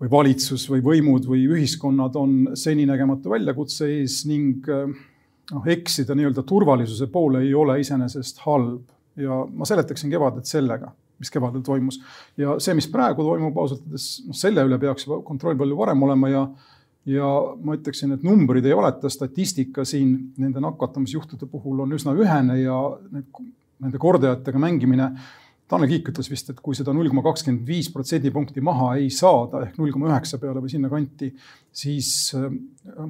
või 0.01 0.11
valitsus 0.11 0.67
või 0.71 0.83
võimud 0.85 1.27
või 1.29 1.45
ühiskonnad 1.47 2.17
on 2.21 2.35
seninägematu 2.59 3.33
väljakutse 3.33 3.89
ees 3.99 4.25
ning 4.29 4.67
noh, 4.67 5.69
eksida 5.73 6.17
nii-öelda 6.17 6.45
turvalisuse 6.45 7.09
poole 7.13 7.45
ei 7.47 7.55
ole 7.55 7.79
iseenesest 7.81 8.43
halb 8.45 8.83
ja 9.17 9.45
ma 9.53 9.69
seletaksin 9.69 10.13
kevadet 10.13 10.49
sellega 10.49 10.91
mis 11.21 11.33
kevadel 11.33 11.65
toimus. 11.65 12.01
ja 12.37 12.59
see, 12.63 12.75
mis 12.77 12.89
praegu 12.93 13.25
toimub, 13.25 13.59
ausalt 13.63 13.85
öeldes, 13.87 14.09
noh, 14.27 14.37
selle 14.37 14.65
üle 14.69 14.79
peaks 14.81 15.07
juba 15.07 15.23
kontroll 15.27 15.59
palju 15.59 15.79
varem 15.79 16.03
olema 16.09 16.33
ja 16.33 16.47
ja 17.07 17.27
ma 17.63 17.77
ütleksin, 17.77 18.17
et 18.17 18.25
numbrid 18.27 18.67
ei 18.67 18.75
valeta, 18.75 19.11
statistika 19.13 19.85
siin 19.87 20.33
nende 20.43 20.59
nakatumisjuhtude 20.63 21.47
puhul 21.51 21.85
on 21.85 21.95
üsna 21.95 22.17
ühene 22.19 22.59
ja 22.59 22.79
need, 23.13 23.29
nende 23.85 24.01
kordajatega 24.03 24.59
mängimine. 24.59 25.13
Tanel 25.71 25.91
Kiik 25.91 26.11
ütles 26.13 26.29
vist, 26.31 26.51
et 26.51 26.59
kui 26.63 26.75
seda 26.79 26.93
null 26.95 27.11
koma 27.11 27.25
kakskümmend 27.27 27.67
viis 27.67 27.89
protsendipunkti 27.95 28.63
maha 28.63 28.93
ei 29.01 29.09
saada 29.15 29.65
ehk 29.65 29.79
null 29.81 29.95
koma 29.95 30.11
üheksa 30.13 30.39
peale 30.43 30.63
või 30.63 30.71
sinnakanti, 30.71 31.33
siis 31.75 32.11
äh, 32.39 33.07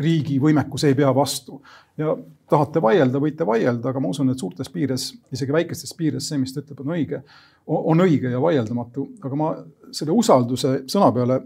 riigi 0.00 0.38
võimekus 0.42 0.84
ei 0.88 0.96
pea 0.98 1.10
vastu 1.14 1.60
ja 1.98 2.14
tahate 2.48 2.82
vaielda, 2.82 3.20
võite 3.22 3.46
vaielda, 3.46 3.90
aga 3.90 4.00
ma 4.02 4.12
usun, 4.12 4.30
et 4.32 4.40
suurtes 4.40 4.70
piires, 4.72 5.10
isegi 5.34 5.54
väikestes 5.54 5.92
piires 5.98 6.28
see, 6.30 6.38
mis 6.40 6.54
ta 6.54 6.62
ütleb, 6.62 6.80
on 6.84 6.94
õige, 6.96 7.22
on 7.66 8.04
õige 8.04 8.32
ja 8.32 8.40
vaieldamatu. 8.42 9.08
aga 9.24 9.38
ma 9.38 9.50
selle 9.92 10.14
usalduse 10.16 10.82
sõna 10.88 11.10
peale, 11.14 11.42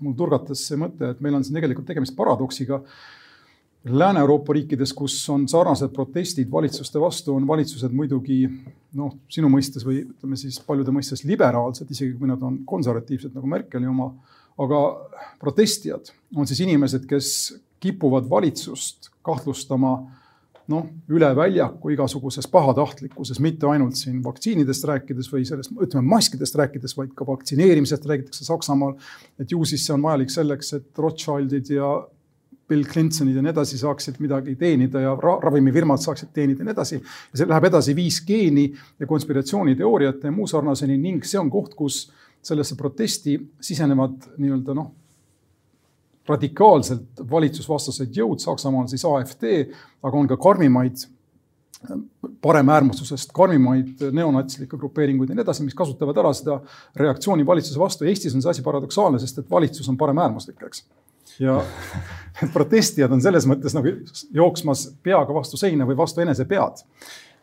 mul 0.00 0.14
turgatas 0.18 0.64
see 0.68 0.78
mõte, 0.80 1.12
et 1.12 1.20
meil 1.24 1.36
on 1.36 1.44
siin 1.44 1.58
tegelikult 1.58 1.86
tegemist 1.90 2.16
paradoksiga. 2.16 2.80
Lääne-Euroopa 3.84 4.54
riikides, 4.56 4.94
kus 4.96 5.18
on 5.28 5.42
sarnased 5.48 5.90
protestid 5.92 6.48
valitsuste 6.50 7.00
vastu, 7.00 7.34
on 7.36 7.44
valitsused 7.44 7.92
muidugi 7.92 8.38
noh, 8.96 9.10
sinu 9.28 9.50
mõistes 9.52 9.84
või 9.84 10.00
ütleme 10.06 10.38
siis 10.40 10.56
paljude 10.64 10.94
mõistes 10.94 11.20
liberaalsed, 11.28 11.90
isegi 11.92 12.14
kui 12.16 12.30
nad 12.30 12.40
on 12.42 12.62
konservatiivsed 12.64 13.36
nagu 13.36 13.50
Merkeli 13.50 13.90
oma. 13.90 14.14
aga 14.54 14.80
protestijad 15.40 16.12
on 16.36 16.46
siis 16.46 16.60
inimesed, 16.62 17.04
kes 17.10 17.28
kipuvad 17.84 18.28
valitsust 18.30 19.10
kahtlustama 19.24 19.98
noh, 20.72 20.86
üle 21.12 21.28
väljaku 21.36 21.92
igasuguses 21.92 22.48
pahatahtlikkuses, 22.48 23.40
mitte 23.44 23.68
ainult 23.68 23.98
siin 23.98 24.22
vaktsiinidest 24.24 24.86
rääkides 24.88 25.28
või 25.32 25.44
sellest, 25.48 25.74
ütleme 25.76 26.06
maskidest 26.08 26.56
rääkides, 26.60 26.96
vaid 26.96 27.12
ka 27.16 27.26
vaktsineerimisest 27.28 28.06
räägitakse 28.08 28.46
Saksamaal. 28.46 28.96
et 29.38 29.52
ju 29.52 29.64
siis 29.64 29.84
see 29.86 29.94
on 29.94 30.02
vajalik 30.02 30.32
selleks, 30.32 30.72
et 30.78 30.98
Rothschildid 30.98 31.70
ja 31.74 31.90
Bill 32.68 32.84
Clintonid 32.88 33.36
ja 33.36 33.42
nii 33.44 33.52
edasi 33.52 33.78
saaksid 33.78 34.20
midagi 34.24 34.56
teenida 34.56 35.02
ja 35.02 35.12
ra 35.20 35.36
ravimifirmad 35.42 36.00
saaksid 36.00 36.32
teenida 36.32 36.62
ja 36.62 36.70
nii 36.70 36.76
edasi. 36.78 36.96
ja 36.96 37.40
see 37.40 37.48
läheb 37.48 37.68
edasi 37.68 37.94
5G-ni 37.94 38.66
ja 39.00 39.06
konspiratsiooniteooriate 39.06 40.30
ja 40.30 40.32
muu 40.32 40.48
sarnaseni 40.48 40.96
ning 40.96 41.24
see 41.28 41.40
on 41.40 41.52
koht, 41.52 41.74
kus 41.76 42.06
sellesse 42.44 42.76
protesti 42.76 43.36
sisenevad 43.60 44.32
nii-öelda 44.38 44.76
noh 44.76 44.92
radikaalselt 46.28 47.24
valitsusvastased 47.30 48.16
jõud, 48.16 48.40
Saksamaal 48.40 48.86
siis 48.88 49.04
AfD, 49.08 49.50
aga 50.02 50.20
on 50.20 50.30
ka 50.30 50.38
karmimaid 50.40 51.04
paremäärmuslusest 52.40 53.32
karmimaid 53.36 54.00
neonatslikke 54.12 54.78
grupeeringuid 54.80 55.28
ja 55.28 55.36
nii 55.36 55.44
edasi, 55.44 55.64
mis 55.66 55.76
kasutavad 55.76 56.16
ära 56.22 56.30
seda 56.36 56.58
reaktsiooni 56.96 57.46
valitsuse 57.46 57.80
vastu. 57.80 58.06
Eestis 58.08 58.34
on 58.34 58.44
see 58.44 58.54
asi 58.54 58.64
paradoksaalne, 58.64 59.20
sest 59.20 59.42
et 59.42 59.50
valitsus 59.50 59.88
on 59.92 59.98
paremäärmuslik, 60.00 60.62
eks. 60.64 60.84
ja 61.42 61.58
protestijad 62.56 63.12
on 63.12 63.22
selles 63.24 63.44
mõttes 63.50 63.76
nagu 63.76 63.92
jooksmas 64.32 64.86
peaga 65.02 65.36
vastu 65.36 65.60
seina 65.60 65.84
või 65.88 65.98
vastu 65.98 66.24
enese 66.24 66.48
pead 66.48 66.84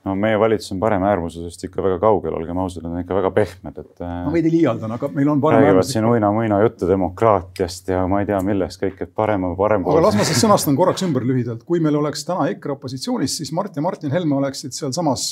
no 0.06 0.16
meie 0.18 0.40
valitsus 0.40 0.72
on 0.74 0.80
paremäärmuslusest 0.82 1.64
ikka 1.68 1.84
väga 1.84 2.00
kaugel, 2.02 2.34
olgem 2.38 2.58
ausad, 2.62 2.86
nad 2.86 2.96
on 2.96 3.04
ikka 3.04 3.18
väga 3.18 3.32
pehmed, 3.36 3.78
et. 3.78 3.92
ma 4.02 4.10
äh, 4.24 4.34
veidi 4.34 4.52
liialdan, 4.56 4.96
aga 4.98 5.10
meil 5.14 5.30
on 5.30 5.42
parem. 5.44 5.62
räägivad 5.62 5.90
siin 5.90 6.08
uina-muina 6.10 6.62
juttu 6.64 6.90
demokraatiast 6.90 7.94
ja 7.94 8.02
ma 8.10 8.24
ei 8.24 8.30
tea, 8.30 8.42
millest 8.46 8.82
kõik, 8.82 8.98
et 9.06 9.14
parem 9.16 9.46
on 9.52 9.56
parem. 9.60 9.86
aga 9.86 10.06
las 10.08 10.18
ma 10.18 10.28
siis 10.28 10.42
sõnastan 10.42 10.78
korraks 10.80 11.06
ümber 11.06 11.26
lühidalt, 11.28 11.64
kui 11.68 11.84
meil 11.84 12.00
oleks 12.02 12.26
täna 12.26 12.50
EKRE 12.54 12.78
opositsioonis, 12.78 13.38
siis 13.42 13.54
Mart 13.54 13.78
ja 13.78 13.86
Martin 13.86 14.14
Helme 14.14 14.40
oleksid 14.42 14.74
sealsamas, 14.78 15.32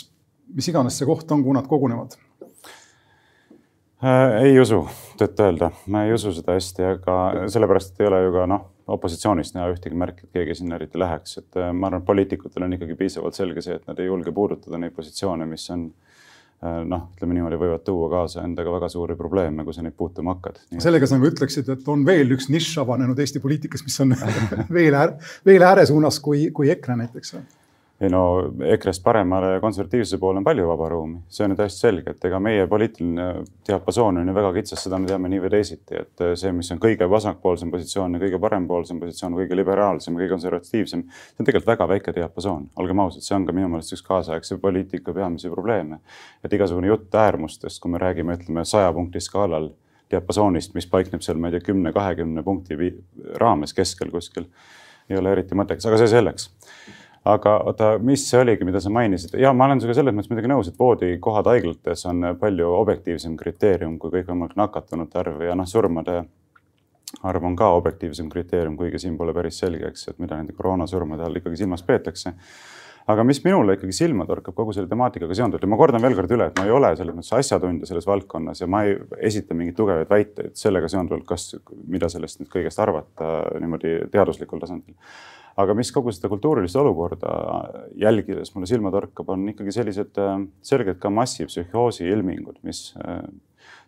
mis 0.53 0.69
iganes 0.69 0.97
see 0.99 1.09
koht 1.09 1.31
on, 1.31 1.43
kuhu 1.45 1.57
nad 1.57 1.69
kogunevad 1.69 2.17
äh,. 4.05 4.43
ei 4.45 4.59
usu, 4.61 4.83
tõtt-öelda, 5.17 5.73
ma 5.88 6.05
ei 6.05 6.13
usu 6.13 6.35
seda 6.35 6.59
hästi, 6.59 6.91
aga 6.93 7.21
sellepärast, 7.49 7.95
et 7.95 8.05
ei 8.05 8.11
ole 8.13 8.27
ju 8.27 8.35
ka 8.38 8.51
noh 8.53 8.67
opositsioonist 8.96 9.55
näha 9.55 9.69
ühtegi 9.74 9.98
märki, 9.98 10.27
et 10.27 10.39
keegi 10.39 10.60
sinna 10.62 10.79
eriti 10.79 11.00
läheks, 11.00 11.39
et 11.41 11.60
äh, 11.60 11.72
ma 11.74 11.89
arvan, 11.89 12.03
et 12.03 12.08
poliitikutel 12.08 12.65
on 12.65 12.77
ikkagi 12.77 12.98
piisavalt 13.00 13.38
selge 13.38 13.63
see, 13.65 13.77
et 13.79 13.89
nad 13.89 14.00
ei 14.00 14.10
julge 14.10 14.34
puudutada 14.36 14.79
neid 14.81 14.96
positsioone, 14.96 15.48
mis 15.50 15.65
on 15.75 15.86
äh, 15.89 16.81
noh, 16.89 17.05
ütleme 17.15 17.38
niimoodi, 17.38 17.60
võivad 17.62 17.86
tuua 17.88 18.10
kaasa 18.13 18.43
endaga 18.48 18.74
väga 18.75 18.89
suuri 18.91 19.17
probleeme, 19.19 19.65
kui 19.67 19.75
sa 19.75 19.86
neid 19.86 19.98
puutuma 20.00 20.36
hakkad. 20.38 20.62
sellega 20.79 21.10
sa 21.10 21.19
nagu 21.19 21.29
ütleksid, 21.29 21.69
et 21.75 21.93
on 21.93 22.08
veel 22.08 22.36
üks 22.38 22.50
nišš 22.53 22.81
avanenud 22.86 23.19
Eesti 23.19 23.43
poliitikas, 23.43 23.86
mis 23.86 24.00
on 24.05 24.17
veel 24.79 24.98
ääre, 24.98 25.31
veel 25.46 25.69
ääre 25.69 25.88
suunas 25.89 26.22
kui, 26.24 26.50
kui 26.55 26.72
EKRE 26.74 27.00
näiteks 27.03 27.38
ei 28.01 28.10
no 28.10 28.22
EKRE-st 28.63 29.03
paremale 29.03 29.60
konservatiivsuse 29.60 30.18
poole 30.20 30.39
on 30.39 30.46
palju 30.48 30.68
vaba 30.70 30.88
ruumi, 30.89 31.18
see 31.27 31.44
on 31.44 31.51
ju 31.51 31.58
täiesti 31.60 31.84
selge, 31.84 32.13
et 32.13 32.27
ega 32.29 32.39
meie 32.39 32.68
poliitiline 32.72 33.25
diapasoon 33.68 34.22
on 34.22 34.32
ju 34.32 34.36
väga 34.38 34.51
kitsas, 34.56 34.86
seda 34.86 35.00
me 35.01 35.10
teame 35.10 35.32
nii 35.34 35.41
või 35.44 35.51
teisiti, 35.51 36.00
et 36.00 36.24
see, 36.39 36.53
mis 36.56 36.72
on 36.72 36.79
kõige 36.79 37.10
vasakpoolsem 37.12 37.72
positsioon 37.74 38.15
ja 38.15 38.22
kõige 38.24 38.39
parempoolsem 38.39 39.01
positsioon, 39.03 39.36
kõige 39.41 39.58
liberaalsem 39.60 40.15
ja 40.15 40.24
kõige 40.24 40.34
konservatiivsem, 40.38 41.03
see 41.12 41.44
on 41.44 41.50
tegelikult 41.50 41.74
väga 41.74 41.89
väike 41.91 42.13
diapasoon, 42.15 42.70
olgem 42.79 43.03
ausad, 43.03 43.25
see 43.25 43.36
on 43.36 43.48
ka 43.50 43.56
minu 43.58 43.68
meelest 43.74 43.98
üks 43.98 44.06
kaasaegse 44.08 44.58
poliitika 44.63 45.13
peamisi 45.13 45.51
probleeme. 45.51 46.00
et 46.44 46.53
igasugune 46.53 46.88
jutt 46.88 47.15
äärmustest, 47.15 47.82
kui 47.84 47.91
me 47.91 48.00
räägime, 48.00 48.38
ütleme 48.39 48.63
saja 48.65 48.94
punkti 48.94 49.20
skaalal 49.20 49.74
diapasoonist, 50.12 50.74
mis 50.74 50.88
paikneb 50.88 51.22
seal, 51.22 51.38
ma 51.38 51.50
ei 51.50 51.58
tea, 51.58 51.68
kümne, 51.68 51.91
kahekümne 51.94 52.44
punkti 52.44 52.77
raames 53.36 53.75
keskel 53.75 54.12
kuskil, 54.12 54.48
ei 55.10 55.20
ole 55.20 55.36
eriti 55.36 55.58
mõttekas, 55.58 55.86
aga 55.89 56.00
see 56.00 56.13
selleks 56.15 56.48
aga 57.33 57.55
oota, 57.69 57.91
mis 58.03 58.24
see 58.29 58.41
oligi, 58.41 58.65
mida 58.67 58.81
sa 58.83 58.91
mainisid? 58.93 59.36
ja 59.41 59.53
ma 59.53 59.67
olen 59.69 59.81
sinuga 59.81 59.98
selles 60.00 60.15
mõttes 60.15 60.31
muidugi 60.31 60.51
nõus, 60.51 60.71
et 60.71 60.79
voodikohad 60.79 61.50
haiglates 61.51 62.05
on 62.09 62.33
palju 62.41 62.74
objektiivsem 62.79 63.38
kriteerium 63.39 63.98
kui 64.01 64.13
kõikvõimalik 64.17 64.57
nakatunute 64.59 65.21
arv 65.21 65.45
ja 65.48 65.55
noh, 65.57 65.69
surmade 65.69 66.24
arv 67.25 67.45
on 67.45 67.55
ka 67.57 67.71
objektiivsem 67.77 68.29
kriteerium, 68.29 68.75
kuigi 68.77 69.01
siin 69.01 69.15
pole 69.17 69.33
päris 69.33 69.62
selge, 69.62 69.88
eks, 69.89 70.12
et 70.12 70.19
mida 70.21 70.38
nende 70.38 70.53
koroonasurmade 70.57 71.25
all 71.25 71.41
ikkagi 71.41 71.63
silmas 71.63 71.86
peetakse 71.86 72.36
aga 73.09 73.24
mis 73.25 73.39
minule 73.41 73.74
ikkagi 73.77 73.95
silma 73.95 74.25
torkab 74.29 74.53
kogu 74.57 74.74
selle 74.75 74.89
temaatikaga 74.89 75.36
seonduvalt 75.38 75.65
ja 75.65 75.71
ma 75.71 75.79
kordan 75.79 76.03
veel 76.03 76.15
kord 76.17 76.33
üle, 76.36 76.50
et 76.51 76.59
ma 76.59 76.67
ei 76.67 76.74
ole 76.75 76.91
selles 76.98 77.15
mõttes 77.17 77.33
asjatundja 77.39 77.89
selles 77.89 78.05
valdkonnas 78.09 78.62
ja 78.62 78.67
ma 78.69 78.83
ei 78.86 78.98
esita 79.29 79.57
mingeid 79.57 79.77
tugevaid 79.79 80.12
väiteid 80.12 80.57
sellega 80.59 80.89
seonduvalt, 80.91 81.25
kas, 81.29 81.50
mida 81.89 82.09
sellest 82.12 82.41
nüüd 82.41 82.51
kõigest 82.53 82.81
arvata 82.83 83.31
niimoodi 83.62 83.95
teaduslikul 84.13 84.62
tasandil 84.62 84.93
aga 85.60 85.75
mis 85.75 85.92
kogu 85.92 86.12
seda 86.16 86.30
kultuurilist 86.32 86.78
olukorda 86.80 87.34
jälgides 88.00 88.54
mulle 88.56 88.70
silma 88.70 88.92
torkab, 88.94 89.30
on 89.34 89.48
ikkagi 89.51 89.74
sellised 89.75 90.20
äh, 90.22 90.39
selgelt 90.66 91.00
ka 91.04 91.12
massipsühhoosi 91.13 92.08
ilmingud, 92.08 92.62
mis 92.68 92.94
äh, 93.04 93.22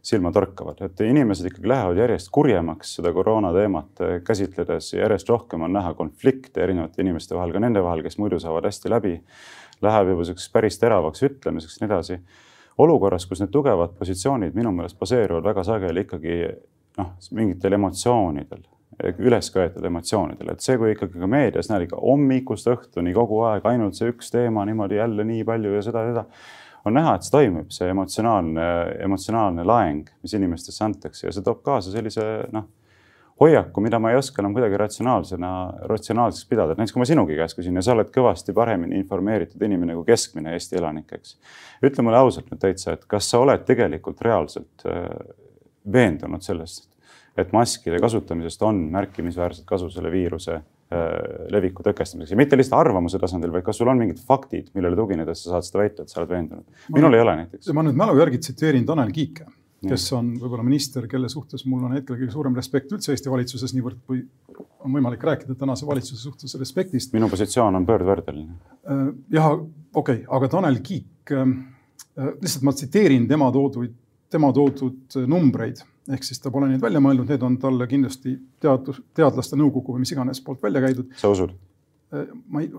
silma 0.03 0.31
torkavad, 0.33 0.81
et 0.85 1.01
inimesed 1.05 1.47
ikkagi 1.51 1.69
lähevad 1.71 1.99
järjest 2.01 2.31
kurjemaks 2.33 2.95
seda 2.97 3.13
koroona 3.15 3.53
teemat 3.55 4.03
äh, 4.03 4.17
käsitledes, 4.27 4.91
järjest 4.97 5.29
rohkem 5.29 5.67
on 5.67 5.75
näha 5.77 5.93
konflikte 5.97 6.63
erinevate 6.65 7.05
inimeste 7.05 7.37
vahel, 7.37 7.53
ka 7.55 7.63
nende 7.63 7.83
vahel, 7.85 8.03
kes 8.05 8.19
muidu 8.21 8.39
saavad 8.41 8.67
hästi 8.67 8.91
läbi. 8.91 9.17
Läheb 9.81 10.11
juba 10.11 10.25
selliseks 10.25 10.51
päris 10.53 10.77
teravaks 10.81 11.23
ütlemiseks 11.25 11.79
ja 11.79 11.85
nii 11.85 11.93
edasi. 11.93 12.19
olukorras, 12.81 13.25
kus 13.29 13.41
need 13.41 13.51
tugevad 13.53 13.95
positsioonid 13.97 14.55
minu 14.57 14.71
meelest 14.73 14.99
baseeruvad 14.99 15.43
väga 15.45 15.63
sageli 15.63 16.05
ikkagi 16.05 16.37
noh, 16.97 17.09
mingitel 17.37 17.73
emotsioonidel 17.77 18.63
üles 19.21 19.51
köetud 19.53 19.85
emotsioonidele, 19.87 20.55
et 20.55 20.65
see, 20.65 20.77
kui 20.79 20.93
ikkagi 20.95 21.21
ka 21.21 21.29
meedias 21.29 21.71
näed 21.71 21.87
ikka 21.87 21.99
hommikust 22.01 22.67
õhtuni 22.71 23.13
kogu 23.17 23.41
aeg 23.49 23.65
ainult 23.69 23.97
see 23.97 24.11
üks 24.13 24.33
teema 24.33 24.65
niimoodi 24.67 24.99
jälle 24.99 25.25
nii 25.27 25.45
palju 25.47 25.77
ja 25.77 25.85
seda, 25.85 26.03
seda. 26.09 26.25
on 26.85 26.97
näha, 26.97 27.15
et 27.15 27.27
see 27.27 27.35
toimub, 27.37 27.71
see 27.73 27.89
emotsionaalne, 27.93 28.67
emotsionaalne 29.07 29.65
laeng, 29.67 30.11
mis 30.21 30.37
inimestesse 30.37 30.85
antakse 30.85 31.27
ja 31.27 31.33
see 31.35 31.45
toob 31.45 31.63
kaasa 31.65 31.93
sellise 31.93 32.27
noh, 32.53 32.69
hoiaku, 33.41 33.81
mida 33.81 33.99
ma 33.99 34.11
ei 34.11 34.19
oska 34.19 34.41
enam 34.41 34.53
kuidagi 34.53 34.77
ratsionaalsena, 34.77 35.51
ratsionaalseks 35.89 36.45
pidada, 36.49 36.75
näiteks 36.77 36.93
kui 36.93 37.01
ma 37.01 37.07
sinugi 37.09 37.37
käest 37.39 37.57
küsin 37.57 37.77
ja 37.77 37.83
sa 37.85 37.95
oled 37.95 38.11
kõvasti 38.13 38.53
paremini 38.53 38.99
informeeritud 39.01 39.61
inimene 39.65 39.95
kui 39.97 40.05
keskmine 40.11 40.53
Eesti 40.53 40.77
elanik, 40.77 41.09
eks. 41.17 41.37
ütle 41.87 42.05
mulle 42.05 42.21
ausalt 42.21 42.51
nüüd 42.51 42.61
täitsa, 42.61 42.93
et 42.93 43.07
kas 43.09 43.31
sa 43.31 43.41
oled 43.41 43.65
tegelikult 43.65 44.21
reaalselt 44.25 44.85
äh, 44.85 45.07
veendunud 45.93 46.45
sellest, 46.45 46.90
et 47.43 47.55
maskide 47.55 47.99
kasutamisest 48.01 48.61
on 48.67 48.83
märkimisväärselt 48.93 49.65
kasu 49.69 49.89
selle 49.93 50.11
viiruse 50.13 50.57
äh, 50.57 51.07
leviku 51.53 51.85
tõkestamiseks 51.85 52.35
ja 52.35 52.39
mitte 52.39 52.59
lihtsalt 52.59 52.79
arvamuse 52.79 53.19
tasandil, 53.21 53.53
vaid 53.53 53.65
kas 53.67 53.81
sul 53.81 53.91
on 53.91 54.01
mingid 54.01 54.21
faktid, 54.27 54.69
millele 54.77 54.99
tuginedes 54.99 55.45
sa 55.45 55.55
saad 55.55 55.67
seda 55.67 55.83
väita, 55.83 56.05
et 56.05 56.13
sa 56.13 56.21
oled 56.21 56.31
veendunud? 56.33 56.85
minul 56.95 57.17
ei 57.17 57.23
ole 57.25 57.35
näiteks. 57.43 57.73
ma 57.77 57.85
nüüd 57.87 57.99
mälu 57.99 58.17
järgi 58.21 58.41
tsiteerin 58.45 58.85
Tanel 58.89 59.13
Kiike, 59.15 59.47
kes 59.87 60.07
on 60.17 60.33
võib-olla 60.41 60.65
minister, 60.65 61.07
kelle 61.09 61.29
suhtes 61.31 61.65
mul 61.69 61.87
on 61.87 61.95
hetkel 61.97 62.19
kõige 62.19 62.33
suurem 62.33 62.57
respekt 62.57 62.91
üldse 62.93 63.15
Eesti 63.15 63.33
valitsuses, 63.33 63.73
niivõrd 63.77 64.03
kui 64.07 64.21
on 64.81 64.93
võimalik 64.93 65.23
rääkida 65.25 65.55
tänase 65.57 65.87
valitsuse 65.89 66.21
suhtes 66.21 66.53
respektist. 66.59 67.13
minu 67.13 67.29
positsioon 67.29 67.79
on 67.79 67.87
pöördvõrdeline. 67.87 68.59
Äh, 68.85 69.07
jah, 69.33 69.51
okei 69.55 70.21
okay,, 70.21 70.25
aga 70.37 70.51
Tanel 70.55 70.79
Kiik, 70.85 71.33
äh, 71.33 71.55
lihtsalt 72.41 72.67
ma 72.67 72.75
tsiteerin 72.77 73.27
tema 73.29 73.49
toodud, 73.53 73.93
tema 74.31 74.51
toodud 74.55 75.19
numbreid 75.29 75.81
ehk 76.09 76.25
siis 76.25 76.41
ta 76.41 76.51
pole 76.53 76.69
neid 76.71 76.81
välja 76.81 77.01
mõelnud, 77.03 77.29
need 77.29 77.43
on 77.45 77.57
talle 77.61 77.87
kindlasti 77.89 78.35
teadus, 78.61 79.01
teadlaste 79.17 79.59
nõukogu 79.59 79.95
või 79.95 80.03
mis 80.03 80.13
iganes 80.15 80.41
poolt 80.43 80.61
välja 80.63 80.81
käidud. 80.87 81.11
sa 81.19 81.29
usud? 81.31 81.53
Äh, 82.11 82.31
ma 82.49 82.63
ei, 82.63 82.71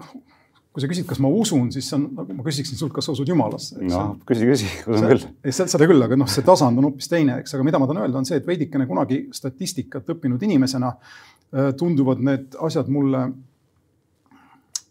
kui 0.73 0.83
sa 0.83 0.89
küsid, 0.91 1.07
kas 1.09 1.21
ma 1.23 1.31
usun, 1.33 1.71
siis 1.75 1.87
see 1.89 1.99
on 1.99 2.09
nagu 2.17 2.35
ma 2.39 2.47
küsiksin 2.47 2.81
sult, 2.81 2.95
kas 2.97 3.07
sa 3.09 3.15
usud 3.15 3.29
jumalasse. 3.29 3.77
no 3.85 4.03
küsi, 4.29 4.49
küsi, 4.49 4.71
usun 4.89 5.09
küll. 5.13 5.29
ei, 5.45 5.55
seda 5.55 5.89
küll, 5.89 6.03
aga 6.09 6.19
noh, 6.19 6.31
see 6.33 6.45
tasand 6.47 6.81
on 6.81 6.91
hoopis 6.91 7.13
teine, 7.13 7.39
eks, 7.43 7.55
aga 7.57 7.69
mida 7.69 7.81
ma 7.83 7.89
tahan 7.91 8.03
öelda, 8.07 8.23
on 8.23 8.29
see, 8.29 8.41
et 8.41 8.49
veidikene 8.49 8.89
kunagi 8.91 9.23
statistikat 9.37 10.11
õppinud 10.17 10.43
inimesena 10.49 10.93
äh, 10.97 11.73
tunduvad 11.79 12.25
need 12.25 12.59
asjad 12.69 12.91
mulle 12.93 13.27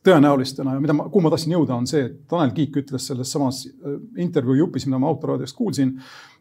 tõenäolistena 0.05 0.75
ja 0.77 0.81
mida 0.81 0.95
ma, 0.97 1.05
kuhu 1.09 1.25
ma 1.25 1.31
tahtsin 1.33 1.53
jõuda, 1.53 1.77
on 1.77 1.89
see, 1.89 2.07
et 2.07 2.21
Tanel 2.29 2.53
Kiik 2.57 2.79
ütles 2.81 3.05
selles 3.11 3.33
samas 3.33 3.65
äh, 3.67 3.97
intervjuu 4.23 4.63
jupis, 4.63 4.87
mida 4.89 5.01
ma 5.01 5.09
autoraadiost 5.11 5.57
kuulsin, 5.57 5.97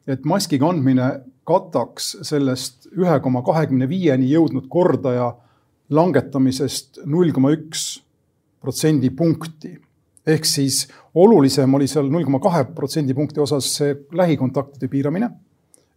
et 0.07 0.25
maski 0.25 0.59
kandmine 0.59 1.11
kataks 1.47 2.17
sellest 2.27 2.89
ühe 2.97 3.21
koma 3.23 3.43
kahekümne 3.47 3.89
viieni 3.89 4.31
jõudnud 4.31 4.69
kordaja 4.71 5.33
langetamisest 5.91 7.03
null 7.07 7.33
koma 7.35 7.53
üks 7.57 8.01
protsendipunkti. 8.61 9.79
ehk 10.27 10.45
siis 10.45 10.87
olulisem 11.15 11.75
oli 11.75 11.89
seal 11.89 12.11
null 12.11 12.25
koma 12.25 12.41
kahe 12.41 12.65
protsendipunkti 12.75 13.41
osas 13.41 13.71
see 13.77 13.95
lähikontaktide 14.13 14.89
piiramine 14.89 15.31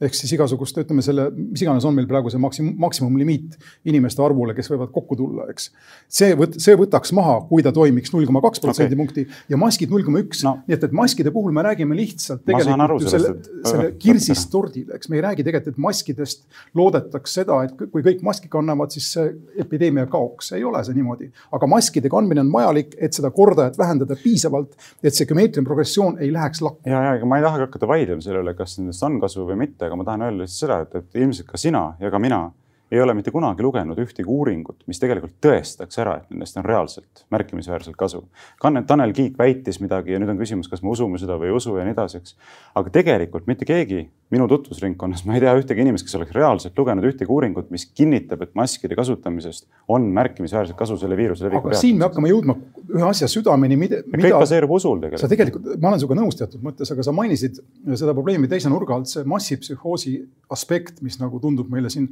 ehk 0.04 0.18
siis 0.18 0.34
igasugust, 0.36 0.78
ütleme 0.82 1.04
selle, 1.06 1.28
mis 1.34 1.64
iganes 1.64 1.86
on 1.88 1.96
meil 1.96 2.08
praegu 2.10 2.32
see 2.32 2.42
maksimum, 2.42 2.74
maksimumlimiit 2.84 3.58
inimeste 3.90 4.24
arvule, 4.24 4.56
kes 4.58 4.70
võivad 4.72 4.92
kokku 4.96 5.18
tulla, 5.20 5.48
eks. 5.54 5.70
see 6.12 6.34
võt-, 6.40 6.58
see 6.64 6.76
võtaks 6.80 7.14
maha, 7.16 7.40
kui 7.50 7.66
ta 7.66 7.74
toimiks 7.76 8.14
null 8.14 8.28
koma 8.30 8.42
kaks 8.44 8.64
protsendipunkti 8.64 9.26
ja 9.52 9.60
maskid 9.60 9.94
null 9.94 10.06
koma 10.06 10.24
üks. 10.24 10.44
nii 10.44 10.78
et, 10.78 10.88
et 10.88 10.96
maskide 10.96 11.34
puhul 11.36 11.56
me 11.56 11.66
räägime 11.66 11.98
lihtsalt 11.98 12.44
tegelikult 12.48 13.06
ju 13.06 13.14
selle, 13.14 13.34
selle 13.68 13.90
kirsist 14.02 14.52
tordile, 14.54 14.98
eks 14.98 15.12
me 15.12 15.20
ei 15.20 15.26
räägi 15.26 15.46
tegelikult, 15.46 15.78
et 15.78 15.84
maskidest 15.88 16.46
loodetaks 16.78 17.38
seda, 17.40 17.60
et 17.68 17.76
kui 17.84 18.06
kõik 18.06 18.24
maski 18.26 18.52
kannavad, 18.52 18.94
siis 18.94 19.10
see 19.16 19.30
epideemia 19.64 20.06
kaoks, 20.12 20.54
ei 20.58 20.66
ole 20.68 20.84
see 20.86 20.98
niimoodi. 20.98 21.30
aga 21.54 21.70
maskide 21.70 22.12
kandmine 22.12 22.44
on 22.44 22.52
vajalik, 22.54 22.98
et 23.02 23.16
seda 23.16 23.32
kordajat 23.34 23.78
vähendada 23.80 24.18
piisavalt, 24.20 24.76
et 25.04 25.16
see 25.16 25.28
geomeetriline 25.30 25.68
progressioon 25.68 26.20
ei 26.24 26.32
läheks 26.34 26.64
lakku. 26.66 26.84
ja, 26.90 27.04
ja 27.08 27.16
ega 27.18 27.30
ma 27.30 27.40
ei 27.40 27.46
tahagi 27.46 27.68
hakata 27.68 27.90
vaidlema 27.90 28.26
selle 28.26 28.44
üle, 28.44 28.56
kas 28.58 28.78
nendest 28.80 29.06
on 29.08 29.20
kasu 29.24 29.48
või 29.48 29.60
mitte, 29.64 29.90
aga 29.94 30.02
ma 30.02 30.06
tahan 30.10 30.26
öelda 30.26 30.42
lihtsalt 30.42 30.66
seda, 30.66 30.80
et, 30.82 30.96
et 30.96 31.22
ilmselt 31.22 31.48
ka 31.48 31.60
sina 31.62 31.84
ja 32.02 32.10
ka 32.10 32.20
mina 32.20 32.42
ei 32.94 33.02
ole 33.02 33.16
mitte 33.18 33.32
kunagi 33.34 33.64
lugenud 33.66 33.98
ühtegi 33.98 34.30
uuringut, 34.30 34.84
mis 34.90 35.00
tegelikult 35.02 35.34
tõestaks 35.42 35.98
ära, 36.04 36.20
et 36.22 36.34
nendest 36.34 36.58
on 36.62 36.66
reaalselt 36.68 37.24
märkimisväärselt 37.34 37.98
kasu. 37.98 38.22
Tanel 38.62 39.16
Kiik 39.18 39.40
väitis 39.40 39.80
midagi 39.82 40.14
ja 40.14 40.22
nüüd 40.22 40.34
on 40.36 40.42
küsimus, 40.42 40.70
kas 40.70 40.84
me 40.86 40.94
usume 40.94 41.18
seda 41.22 41.40
või 41.42 41.50
ei 41.50 41.56
usu 41.58 41.74
ja 41.80 41.88
nii 41.88 41.96
edasi, 41.96 42.22
eks. 42.22 42.36
aga 42.78 42.94
tegelikult 42.94 43.50
mitte 43.50 43.66
keegi 43.66 44.06
minu 44.34 44.48
tutvusringkonnas, 44.50 45.26
ma 45.28 45.38
ei 45.38 45.44
tea 45.44 45.54
ühtegi 45.58 45.84
inimest, 45.84 46.08
kes 46.08 46.16
oleks 46.18 46.34
reaalselt 46.38 46.78
lugenud 46.78 47.06
ühtegi 47.10 47.34
uuringut, 47.34 47.70
mis 47.74 47.86
kinnitab, 47.98 48.46
et 48.46 48.54
maskide 48.58 48.98
kasutamisest 48.98 49.68
on 49.94 50.08
märkimisväärselt 50.16 50.78
kasu 50.78 50.98
selle 51.02 51.18
viiruse 51.18 51.46
leviku 51.46 51.68
peatamiseks. 51.68 51.86
siin 51.86 52.00
me 52.00 52.08
hakkame 52.08 52.32
jõudma 52.32 52.58
ühe 52.94 53.06
asja 53.10 53.30
südameni, 53.30 53.78
mida. 53.80 54.02
kõik 54.14 54.38
baseerub 54.38 54.74
usul 54.78 55.02
tegelikult. 55.02 55.26
sa 55.26 55.32
tegelikult, 55.32 55.70
ma 55.82 55.92
olen 55.92 56.02
sinuga 56.02 56.18
nõus 56.22 56.40
teatud 56.40 56.66
mõttes, 56.66 56.94
aga 56.94 57.06
sa 57.06 57.14
mainisid 57.16 57.62
seda 57.94 58.16
probleemi 58.18 58.50
teise 58.50 58.72
nurga 58.74 58.98
alt, 58.98 59.12
see 59.12 59.26
massipsühhoosi 59.30 60.16
aspekt, 60.54 61.02
mis 61.06 61.20
nagu 61.22 61.42
tundub 61.44 61.70
meile 61.74 61.92
siin 61.94 62.10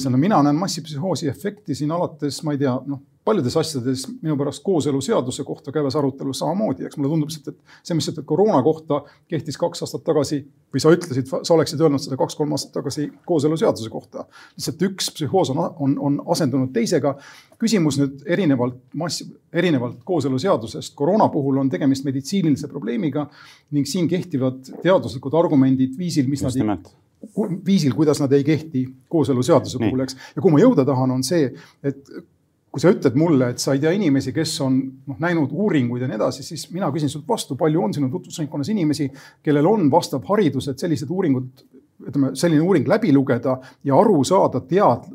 olulisena. 0.00 0.16
mina 0.16 0.42
näen 0.42 0.56
massipsühhoosi 0.56 1.28
efekti 1.28 1.74
siin 1.74 1.90
alates, 1.92 2.42
ma 2.42 2.52
ei 2.52 2.58
tea, 2.58 2.80
noh 2.86 3.00
paljudes 3.24 3.56
asjades 3.56 4.06
minu 4.22 4.34
pärast 4.40 4.62
kooseluseaduse 4.64 5.44
kohta 5.44 5.72
käivas 5.72 5.96
arutelus 5.96 6.38
samamoodi, 6.40 6.86
eks 6.86 6.96
mulle 6.96 7.10
tundub 7.12 7.28
lihtsalt, 7.28 7.52
et 7.52 7.74
see, 7.84 7.94
mis 7.94 8.06
sa 8.08 8.14
ütled 8.14 8.24
koroona 8.26 8.62
kohta, 8.64 9.02
kehtis 9.28 9.58
kaks 9.60 9.84
aastat 9.84 10.02
tagasi 10.06 10.38
või 10.72 10.80
sa 10.80 10.92
ütlesid, 10.94 11.28
sa 11.28 11.54
oleksid 11.54 11.82
öelnud 11.84 12.00
seda 12.00 12.16
kaks-kolm 12.18 12.56
aastat 12.56 12.72
tagasi 12.78 13.10
kooseluseaduse 13.28 13.92
kohta. 13.92 14.24
lihtsalt 14.56 14.86
üks 14.88 15.10
psühhoos 15.18 15.52
on, 15.52 15.60
on, 15.68 15.98
on 16.08 16.16
asendunud 16.32 16.72
teisega. 16.72 17.12
küsimus 17.60 18.00
nüüd 18.00 18.24
erinevalt 18.24 18.80
mass, 18.96 19.20
erinevalt 19.52 20.00
kooseluseadusest, 20.08 20.96
koroona 20.96 21.28
puhul 21.28 21.60
on 21.60 21.70
tegemist 21.70 22.08
meditsiinilise 22.08 22.72
probleemiga 22.72 23.28
ning 23.70 23.86
siin 23.86 24.08
kehtivad 24.08 24.64
teaduslikud 24.80 25.36
argumendid 25.44 25.92
viisil, 26.00 26.24
mis 26.26 26.40
Just 26.40 26.56
nad 26.56 26.64
ei 26.64 26.68
viisil, 27.66 27.94
kuidas 27.94 28.20
nad 28.22 28.32
ei 28.32 28.44
kehti 28.44 28.84
kooseluseaduse 29.08 29.78
puhul, 29.78 30.04
eks. 30.04 30.16
ja 30.36 30.42
kuhu 30.42 30.54
ma 30.54 30.60
jõuda 30.62 30.86
tahan, 30.88 31.10
on 31.18 31.24
see, 31.26 31.50
et 31.84 32.00
kui 32.70 32.82
sa 32.82 32.92
ütled 32.94 33.16
mulle, 33.18 33.50
et 33.52 33.62
sa 33.62 33.74
ei 33.74 33.82
tea 33.82 33.92
inimesi, 33.96 34.32
kes 34.34 34.54
on 34.64 34.78
noh, 35.10 35.18
näinud 35.22 35.50
uuringuid 35.52 36.04
ja 36.04 36.08
nii 36.08 36.18
edasi, 36.20 36.44
siis 36.46 36.68
mina 36.74 36.90
küsin 36.94 37.10
sult 37.10 37.26
vastu, 37.28 37.58
palju 37.58 37.82
on 37.82 37.94
sinu 37.96 38.10
tutvusringkonnas 38.12 38.70
inimesi, 38.70 39.08
kellel 39.42 39.66
on 39.66 39.88
vastav 39.92 40.22
haridus, 40.30 40.70
et 40.70 40.82
sellised 40.82 41.10
uuringud, 41.10 41.64
ütleme, 42.06 42.32
selline 42.38 42.62
uuring 42.62 42.88
läbi 42.88 43.12
lugeda 43.12 43.58
ja 43.84 43.98
aru 43.98 44.22
saada 44.24 44.62
tead-, 44.70 45.10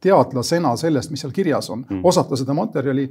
teadlasena 0.00 0.76
sellest, 0.80 1.10
mis 1.12 1.24
seal 1.24 1.34
kirjas 1.34 1.70
on 1.74 1.82
mm., 1.82 2.04
osata 2.06 2.38
seda 2.38 2.54
materjali 2.56 3.08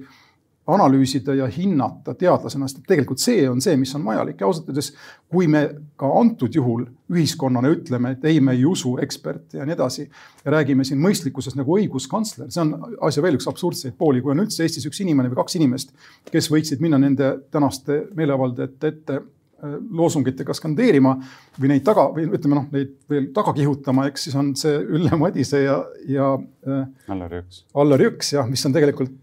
analüüsida 0.70 1.34
ja 1.36 1.48
hinnata 1.50 2.13
teadlasena, 2.18 2.68
sest 2.68 2.84
tegelikult 2.88 3.22
see 3.22 3.46
on 3.50 3.62
see, 3.63 3.75
mis 3.80 3.94
on 3.98 4.04
vajalik 4.06 4.42
ja 4.42 4.48
ausalt 4.50 4.70
öeldes, 4.70 4.92
kui 5.32 5.48
me 5.51 5.63
ka 6.00 6.10
antud 6.20 6.54
juhul 6.56 6.86
ühiskonnana 7.10 7.72
ütleme, 7.74 8.13
et 8.16 8.28
ei, 8.30 8.39
me 8.44 8.54
ei 8.58 8.66
usu 8.70 8.96
eksperte 9.01 9.60
ja 9.60 9.66
nii 9.66 9.75
edasi 9.78 10.06
ja 10.06 10.54
räägime 10.54 10.86
siin 10.88 11.01
mõistlikkusest 11.01 11.58
nagu 11.60 11.78
õiguskantsler, 11.80 12.51
see 12.54 12.63
on 12.66 12.75
asja 13.08 13.24
veel 13.25 13.39
üks 13.39 13.50
absurdseid 13.50 13.98
pooli, 13.98 14.22
kui 14.22 14.36
on 14.36 14.44
üldse 14.46 14.66
Eestis 14.66 14.86
üks 14.89 15.01
inimene 15.04 15.32
või 15.32 15.42
kaks 15.42 15.58
inimest, 15.60 15.94
kes 16.30 16.51
võiksid 16.54 16.84
minna 16.86 17.01
nende 17.01 17.32
tänaste 17.51 18.04
meeleavaldajate 18.18 18.92
ette 18.94 19.16
äh, 19.18 19.80
loosungitega 20.01 20.54
skandeerima 20.58 21.16
või 21.58 21.74
neid 21.74 21.88
taga 21.88 22.10
või 22.13 22.28
ütleme 22.30 22.60
noh, 22.60 22.68
neid 22.75 22.94
veel 23.10 23.32
taga 23.34 23.56
kihutama, 23.58 24.06
eks 24.12 24.30
siis 24.30 24.38
on 24.38 24.54
see 24.60 24.78
Ülle 24.86 25.18
Madise 25.18 25.63
ja, 25.66 25.80
ja 26.10 26.36
äh,. 26.38 26.86
Allar 27.10 27.39
Jõks. 27.39 27.63
Allar 27.74 28.06
Jõks 28.06 28.36
jah, 28.38 28.46
mis 28.50 28.66
on 28.70 28.78
tegelikult 28.78 29.18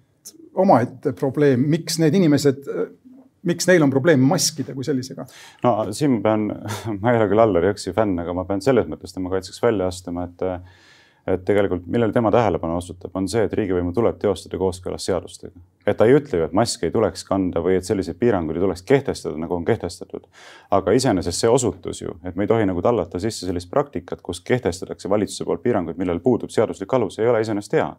omaette 0.62 1.12
probleem, 1.16 1.66
miks 1.70 2.00
need 2.02 2.16
inimesed, 2.16 2.64
miks 3.46 3.68
neil 3.68 3.84
on 3.86 3.92
probleem 3.92 4.22
maskide 4.26 4.74
kui 4.74 4.86
sellisega? 4.86 5.26
no 5.66 5.76
siin 5.96 6.20
pean, 6.24 6.48
ma 7.02 7.12
ei 7.12 7.20
ole 7.20 7.30
küll 7.32 7.44
Allar 7.44 7.70
Jõksi 7.70 7.94
fänn, 7.96 8.18
aga 8.22 8.34
ma 8.36 8.46
pean 8.48 8.64
selles 8.64 8.88
mõttes 8.90 9.14
tema 9.14 9.32
kaitseks 9.32 9.62
välja 9.62 9.90
astuma, 9.92 10.28
et 10.30 10.46
et 11.26 11.42
tegelikult 11.42 11.86
millele 11.90 12.14
tema 12.14 12.30
tähelepanu 12.30 12.76
osutab, 12.78 13.10
on 13.18 13.24
see, 13.26 13.42
et 13.48 13.54
riigivõimu 13.58 13.90
tuleb 13.94 14.18
teostada 14.22 14.58
kooskõlas 14.60 15.08
seadustega. 15.08 15.58
et 15.86 15.96
ta 15.98 16.06
ei 16.06 16.14
ütle 16.14 16.38
ju, 16.38 16.44
et 16.46 16.52
maski 16.54 16.86
ei 16.86 16.92
tuleks 16.94 17.24
kanda 17.26 17.62
või 17.64 17.74
et 17.80 17.88
selliseid 17.88 18.18
piiranguid 18.20 18.56
ei 18.56 18.62
tuleks 18.62 18.82
kehtestada, 18.86 19.34
nagu 19.42 19.54
on 19.54 19.64
kehtestatud. 19.64 20.28
aga 20.70 20.94
iseenesest 20.94 21.42
see 21.42 21.50
osutus 21.50 22.02
ju, 22.02 22.14
et 22.24 22.36
me 22.36 22.46
ei 22.46 22.52
tohi 22.52 22.66
nagu 22.66 22.82
tallata 22.82 23.18
sisse 23.18 23.46
sellist 23.46 23.70
praktikat, 23.70 24.22
kus 24.22 24.40
kehtestatakse 24.40 25.10
valitsuse 25.10 25.44
poolt 25.44 25.62
piiranguid, 25.66 25.98
millel 25.98 26.20
puudub 26.20 26.50
seaduslik 26.50 26.94
alus, 26.94 27.18
ei 27.18 27.28
ole 27.28 27.42
iseenesest 27.42 27.74
hea 27.74 27.90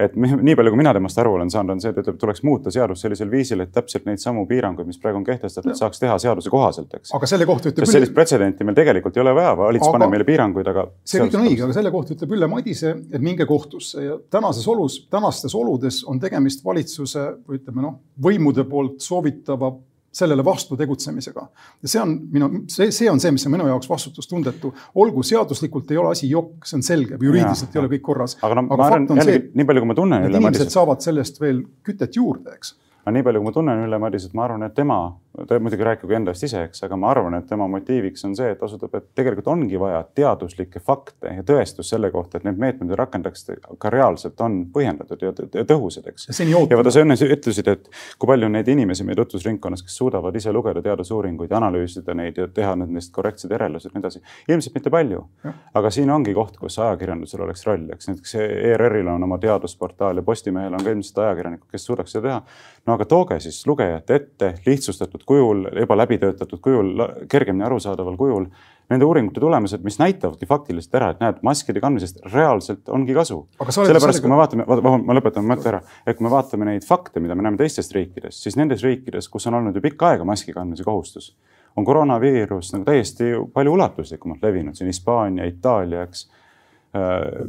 et 0.00 0.16
nii 0.16 0.56
palju, 0.58 0.72
kui 0.72 0.80
mina 0.80 0.92
temast 0.96 1.18
aru 1.22 1.36
olen 1.38 1.50
saanud, 1.52 1.76
on 1.76 1.82
see, 1.82 1.92
et 1.94 2.00
ütleb, 2.02 2.18
tuleks 2.20 2.42
muuta 2.46 2.72
seadust 2.74 3.06
sellisel 3.06 3.30
viisil, 3.30 3.62
et 3.64 3.72
täpselt 3.74 4.08
neid 4.08 4.22
samu 4.22 4.44
piiranguid, 4.50 4.88
mis 4.90 4.98
praegu 5.00 5.20
on 5.20 5.26
kehtestatud, 5.26 5.74
saaks 5.78 6.02
teha 6.02 6.16
seaduse 6.22 6.52
kohaselt, 6.52 6.92
eks. 6.98 7.14
aga 7.14 7.30
selle 7.30 7.46
kohta 7.48 7.70
ütleb. 7.70 7.88
sellist 7.90 8.14
pretsedenti 8.16 8.66
meil 8.66 8.78
tegelikult 8.78 9.16
ei 9.16 9.24
ole 9.24 9.34
vaja, 9.38 9.54
valitsus 9.60 9.88
aga... 9.88 9.98
paneb 9.98 10.14
meile 10.16 10.28
piiranguid, 10.28 10.70
aga. 10.74 10.86
see 11.06 11.22
kõik 11.22 11.38
on 11.38 11.48
õige, 11.48 11.64
aga 11.68 11.78
selle 11.78 11.94
kohta 11.94 12.16
ütleb 12.16 12.36
Ülle 12.36 12.50
Madise, 12.50 12.94
et 13.12 13.24
minge 13.24 13.46
kohtusse 13.48 14.04
ja 14.04 14.18
tänases 14.34 14.66
olus, 14.70 15.00
tänastes 15.12 15.54
oludes 15.58 16.02
on 16.10 16.22
tegemist 16.22 16.64
valitsuse 16.66 17.30
või 17.46 17.60
ütleme 17.62 17.86
noh, 17.86 17.98
võimude 18.22 18.66
poolt 18.68 19.04
soovitava 19.04 19.74
sellele 20.14 20.44
vastu 20.46 20.76
tegutsemisega. 20.78 21.46
ja 21.82 21.90
see 21.90 22.02
on 22.02 22.14
minu, 22.32 22.50
see, 22.70 22.92
see 22.94 23.10
on 23.10 23.20
see, 23.22 23.32
mis 23.34 23.46
on 23.48 23.54
minu 23.56 23.66
jaoks 23.70 23.90
vastutustundetu. 23.90 24.72
olgu 25.02 25.22
seaduslikult 25.26 25.90
ei 25.90 26.00
ole 26.00 26.14
asi 26.14 26.30
jokk, 26.30 26.64
see 26.68 26.78
on 26.78 26.86
selge, 26.86 27.18
juriidiliselt 27.20 27.74
ja, 27.74 27.80
ei 27.80 27.84
ole 27.84 27.92
kõik 27.96 28.06
korras. 28.12 28.38
aga, 28.42 28.60
no, 28.60 28.68
aga 28.76 28.88
fakt 28.94 29.12
on 29.14 29.22
jällegi, 29.22 29.50
nii 29.58 29.68
palju, 29.70 29.84
kui 29.84 29.92
ma 29.92 29.98
tunnen. 30.00 30.30
inimesed 30.30 30.72
saavad 30.74 31.04
sellest 31.04 31.40
veel 31.42 31.64
kütet 31.86 32.16
juurde, 32.20 32.56
eks 32.58 32.76
aga 33.04 33.12
nii 33.18 33.26
palju, 33.26 33.42
kui 33.42 33.50
ma 33.50 33.54
tunnen 33.58 33.84
Ülle 33.84 34.00
Madisat, 34.00 34.32
ma 34.36 34.46
arvan, 34.46 34.64
et 34.64 34.74
tema, 34.76 34.98
ta 35.48 35.58
muidugi 35.58 35.84
rääkigu 35.84 36.14
endast 36.14 36.44
ise, 36.46 36.62
eks, 36.68 36.84
aga 36.86 36.96
ma 37.00 37.08
arvan, 37.10 37.34
et 37.34 37.46
tema 37.50 37.66
motiiviks 37.70 38.22
on 38.28 38.36
see, 38.38 38.52
et 38.54 38.62
osutab, 38.62 38.92
et 38.94 39.06
tegelikult 39.18 39.48
ongi 39.50 39.78
vaja 39.80 40.04
teaduslikke 40.14 40.78
fakte 40.84 41.32
ja 41.34 41.42
tõestust 41.46 41.90
selle 41.90 42.10
kohta, 42.14 42.38
et 42.38 42.46
need 42.46 42.60
meetmed, 42.60 42.86
mida 42.86 42.98
rakendatakse, 43.00 43.56
ka 43.82 43.90
reaalselt 43.90 44.40
on 44.44 44.60
põhjendatud 44.74 45.24
ja 45.26 45.64
tõhusad, 45.66 46.06
eks. 46.12 46.28
ja 46.38 46.78
vaata, 46.78 46.92
sa 46.94 47.02
enne 47.02 47.16
ütlesid, 47.18 47.70
et 47.72 47.90
kui 48.18 48.30
palju 48.30 48.50
neid 48.52 48.70
inimesi 48.70 49.06
meie 49.06 49.18
tutvusringkonnas, 49.18 49.82
kes 49.86 49.98
suudavad 49.98 50.36
ise 50.38 50.52
lugeda 50.54 50.82
teadusuuringuid 50.84 51.50
ja 51.50 51.58
analüüsida 51.58 52.14
neid 52.14 52.38
ja 52.38 52.46
teha 52.46 52.76
nendest 52.78 53.10
korrektsed 53.14 53.50
järeldused 53.50 53.90
ja 53.90 53.98
nii 53.98 54.04
edasi. 54.04 54.22
ilmselt 54.48 54.78
mitte 54.78 54.94
palju, 54.94 55.24
aga 55.74 55.90
siin 55.90 56.14
ongi 56.14 56.34
koht, 56.36 56.60
kus 56.62 56.78
ajakirjandusel 56.78 57.42
oleks 57.48 57.66
roll, 57.66 57.90
eks 57.96 58.12
näiteks 58.12 58.38
ERR-il 58.44 59.10
on 59.10 59.26
oma 59.26 59.40
teadusportaal 59.42 60.22
ja 60.22 60.26
Postimehel 60.26 60.78
on 60.78 60.84
ka 60.84 60.94
ilmselt 60.94 61.18
ajakirjanikud, 61.26 61.68
kes 61.74 61.90
suudaks 61.90 62.14
seda 62.14 62.28
teha 62.28 62.40
no 62.86 62.96
aga 62.96 63.06
tooge 63.08 63.38
siis 63.42 63.62
lugejate 63.66 64.18
ette 64.18 64.50
lihtsustatud 64.66 65.23
kujul, 65.28 65.66
juba 65.80 65.96
läbitöötatud 65.96 66.60
kujul, 66.64 67.02
kergemini 67.30 67.66
arusaadaval 67.66 68.16
kujul 68.20 68.48
nende 68.92 69.06
uuringute 69.06 69.40
tulemused, 69.40 69.80
mis 69.84 69.96
näitavadki 69.98 70.46
faktiliselt 70.46 70.96
ära, 70.98 71.08
et 71.14 71.22
näed, 71.22 71.40
maskide 71.46 71.80
kandmisest 71.80 72.20
reaalselt 72.32 72.90
ongi 72.92 73.16
kasu. 73.16 73.40
sellepärast, 73.64 74.20
kui 74.20 74.30
me 74.30 74.38
vaatame, 74.38 74.66
ma 74.68 75.16
lõpetan 75.16 75.46
mõtte 75.48 75.70
ära, 75.72 75.80
et 76.06 76.18
kui 76.18 76.26
me 76.26 76.32
vaatame 76.32 76.68
neid 76.68 76.84
fakte, 76.84 77.22
mida 77.24 77.36
me 77.36 77.46
näeme 77.46 77.60
teistest 77.60 77.94
riikidest, 77.96 78.42
siis 78.44 78.58
nendes 78.60 78.84
riikides, 78.84 79.28
kus 79.32 79.48
on 79.48 79.58
olnud 79.60 79.76
ju 79.76 79.84
pikka 79.84 80.12
aega 80.12 80.28
maski 80.28 80.52
kandmise 80.52 80.84
kohustus, 80.84 81.32
on 81.76 81.88
koroonaviirus 81.88 82.74
nagu 82.74 82.84
täiesti 82.86 83.32
palju 83.54 83.72
ulatuslikumalt 83.78 84.44
levinud, 84.44 84.76
siin 84.76 84.92
Hispaania, 84.92 85.48
Itaalia, 85.48 86.04
eks 86.04 86.26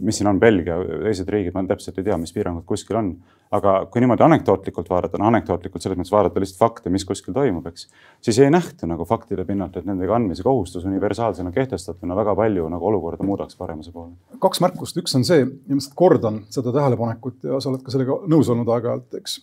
mis 0.02 0.18
siin 0.18 0.30
on, 0.30 0.40
Belgia, 0.42 0.78
teised 1.04 1.30
riigid, 1.30 1.54
ma 1.54 1.62
täpselt 1.70 2.00
ei 2.02 2.08
tea, 2.08 2.18
mis 2.18 2.34
piirangud 2.34 2.66
kuskil 2.66 2.98
on. 2.98 3.16
aga 3.56 3.74
kui 3.94 4.02
niimoodi 4.02 4.24
anekdootlikult 4.26 4.88
vaadata, 4.90 5.20
no 5.22 5.28
anekdootlikult 5.30 5.84
selles 5.84 6.00
mõttes 6.00 6.12
vaadata 6.12 6.42
lihtsalt 6.42 6.64
fakte, 6.64 6.90
mis 6.92 7.06
kuskil 7.08 7.34
toimub, 7.36 7.68
eks. 7.70 7.86
siis 8.26 8.40
ei 8.42 8.50
nähta 8.52 8.90
nagu 8.90 9.06
faktide 9.06 9.46
pinnalt, 9.46 9.78
et 9.78 9.86
nendega 9.86 10.18
andmise 10.18 10.44
kohustus 10.44 10.84
universaalsena 10.90 11.54
kehtestatuna 11.56 12.18
väga 12.18 12.34
palju 12.36 12.66
nagu 12.74 12.90
olukorda 12.90 13.24
muudaks 13.24 13.56
paremuse 13.56 13.94
poole. 13.94 14.18
kaks 14.42 14.64
märkust, 14.66 14.98
üks 15.00 15.16
on 15.16 15.24
see, 15.28 15.46
ja 15.46 15.46
ma 15.46 15.78
lihtsalt 15.78 15.96
kordan 15.96 16.42
seda 16.50 16.74
tähelepanekut 16.74 17.46
ja 17.46 17.62
sa 17.62 17.70
oled 17.72 17.86
ka 17.86 17.94
sellega 17.94 18.18
nõus 18.34 18.50
olnud 18.52 18.74
aeg-ajalt, 18.76 19.22
eks. 19.22 19.40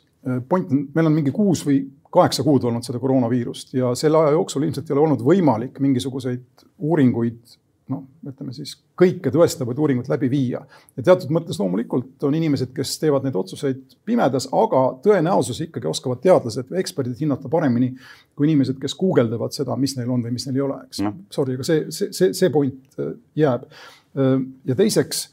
point 0.51 0.75
on, 0.75 0.87
meil 0.99 1.09
on 1.09 1.19
mingi 1.23 1.33
kuus 1.35 1.63
või 1.69 1.85
kaheksa 2.13 2.45
kuud 2.45 2.67
olnud 2.69 2.85
seda 2.85 3.01
koroonaviirust 3.01 3.73
ja 3.79 3.95
selle 3.99 4.21
aja 4.21 4.35
jooksul 4.37 4.67
ilmselt 4.67 4.91
ei 4.91 4.99
ole 4.99 5.07
olnud 5.07 5.23
võimalik 5.25 5.79
mingisuguseid 5.81 6.67
uuringuid 6.83 7.57
noh, 7.93 8.05
ütleme 8.27 8.55
siis 8.57 8.75
kõike 8.99 9.31
tõestavaid 9.35 9.79
uuringuid 9.79 10.09
läbi 10.11 10.31
viia. 10.33 10.63
ja 10.97 11.05
teatud 11.05 11.33
mõttes 11.35 11.61
loomulikult 11.61 12.25
on 12.27 12.37
inimesed, 12.39 12.73
kes 12.77 12.97
teevad 13.03 13.27
neid 13.27 13.37
otsuseid 13.39 13.97
pimedas, 14.09 14.49
aga 14.53 14.83
tõenäosus 15.05 15.63
ikkagi 15.67 15.91
oskavad 15.91 16.23
teadlased 16.25 16.71
või 16.71 16.81
eksperdid 16.83 17.21
hinnata 17.21 17.51
paremini 17.53 17.93
kui 18.37 18.49
inimesed, 18.49 18.79
kes 18.83 18.97
guugeldavad 18.99 19.55
seda, 19.55 19.77
mis 19.81 19.97
neil 19.99 20.11
on 20.13 20.25
või 20.25 20.35
mis 20.35 20.47
neil 20.49 20.59
ei 20.59 20.65
ole, 20.67 20.79
eks 20.89 21.03
no.. 21.05 21.15
Sorry, 21.33 21.59
aga 21.59 21.67
see, 21.69 21.85
see, 21.95 22.11
see, 22.17 22.33
see 22.37 22.51
point 22.53 22.99
äh, 22.99 23.13
jääb. 23.39 23.69
Äh, 24.17 24.35
ja 24.71 24.79
teiseks, 24.79 25.27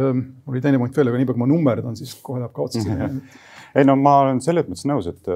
äh, 0.00 0.24
oli 0.50 0.64
teine 0.64 0.80
point 0.82 0.96
veel, 0.96 1.12
aga 1.12 1.20
niipea 1.20 1.36
kui 1.36 1.44
ma 1.44 1.50
nummerdan, 1.50 1.98
siis 2.00 2.16
kohe 2.24 2.42
läheb 2.42 2.54
ka 2.56 2.66
otsa 2.66 3.12
ei 3.78 3.86
no 3.86 3.96
ma 3.98 4.20
olen 4.24 4.40
selles 4.44 4.68
mõttes 4.70 4.86
nõus, 4.88 5.08
et 5.10 5.30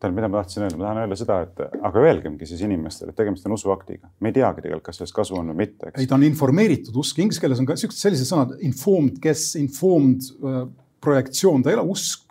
tähendab, 0.00 0.16
mida 0.16 0.30
ma 0.30 0.40
tahtsin 0.40 0.64
öelda, 0.64 0.78
ma 0.80 0.86
tahan 0.86 1.02
öelda 1.02 1.18
seda, 1.20 1.36
et 1.44 1.82
aga 1.88 2.02
öelgemgi 2.06 2.48
siis 2.48 2.62
inimestele, 2.64 3.12
et 3.12 3.18
tegemist 3.20 3.46
on 3.46 3.54
usuaktiga. 3.56 4.08
me 4.20 4.32
ei 4.32 4.36
teagi 4.38 4.64
tegelikult, 4.64 4.86
kas 4.86 5.00
sellest 5.00 5.16
kasu 5.16 5.36
on 5.36 5.52
või 5.52 5.66
mitte. 5.66 5.92
ei, 5.92 6.08
ta 6.08 6.16
on 6.16 6.24
informeeritud 6.24 6.96
usk, 7.02 7.20
inglise 7.20 7.42
keeles 7.42 7.60
on 7.60 7.68
ka 7.68 7.76
siuksed 7.80 8.00
sellised 8.00 8.30
sõnad 8.30 8.56
informed 8.64 9.20
guess, 9.20 9.54
informed 9.60 10.24
uh, 10.40 10.64
projektsioon, 11.04 11.62
ta 11.62 11.72
ei 11.72 11.78
ole 11.78 11.86
usk. 11.92 12.24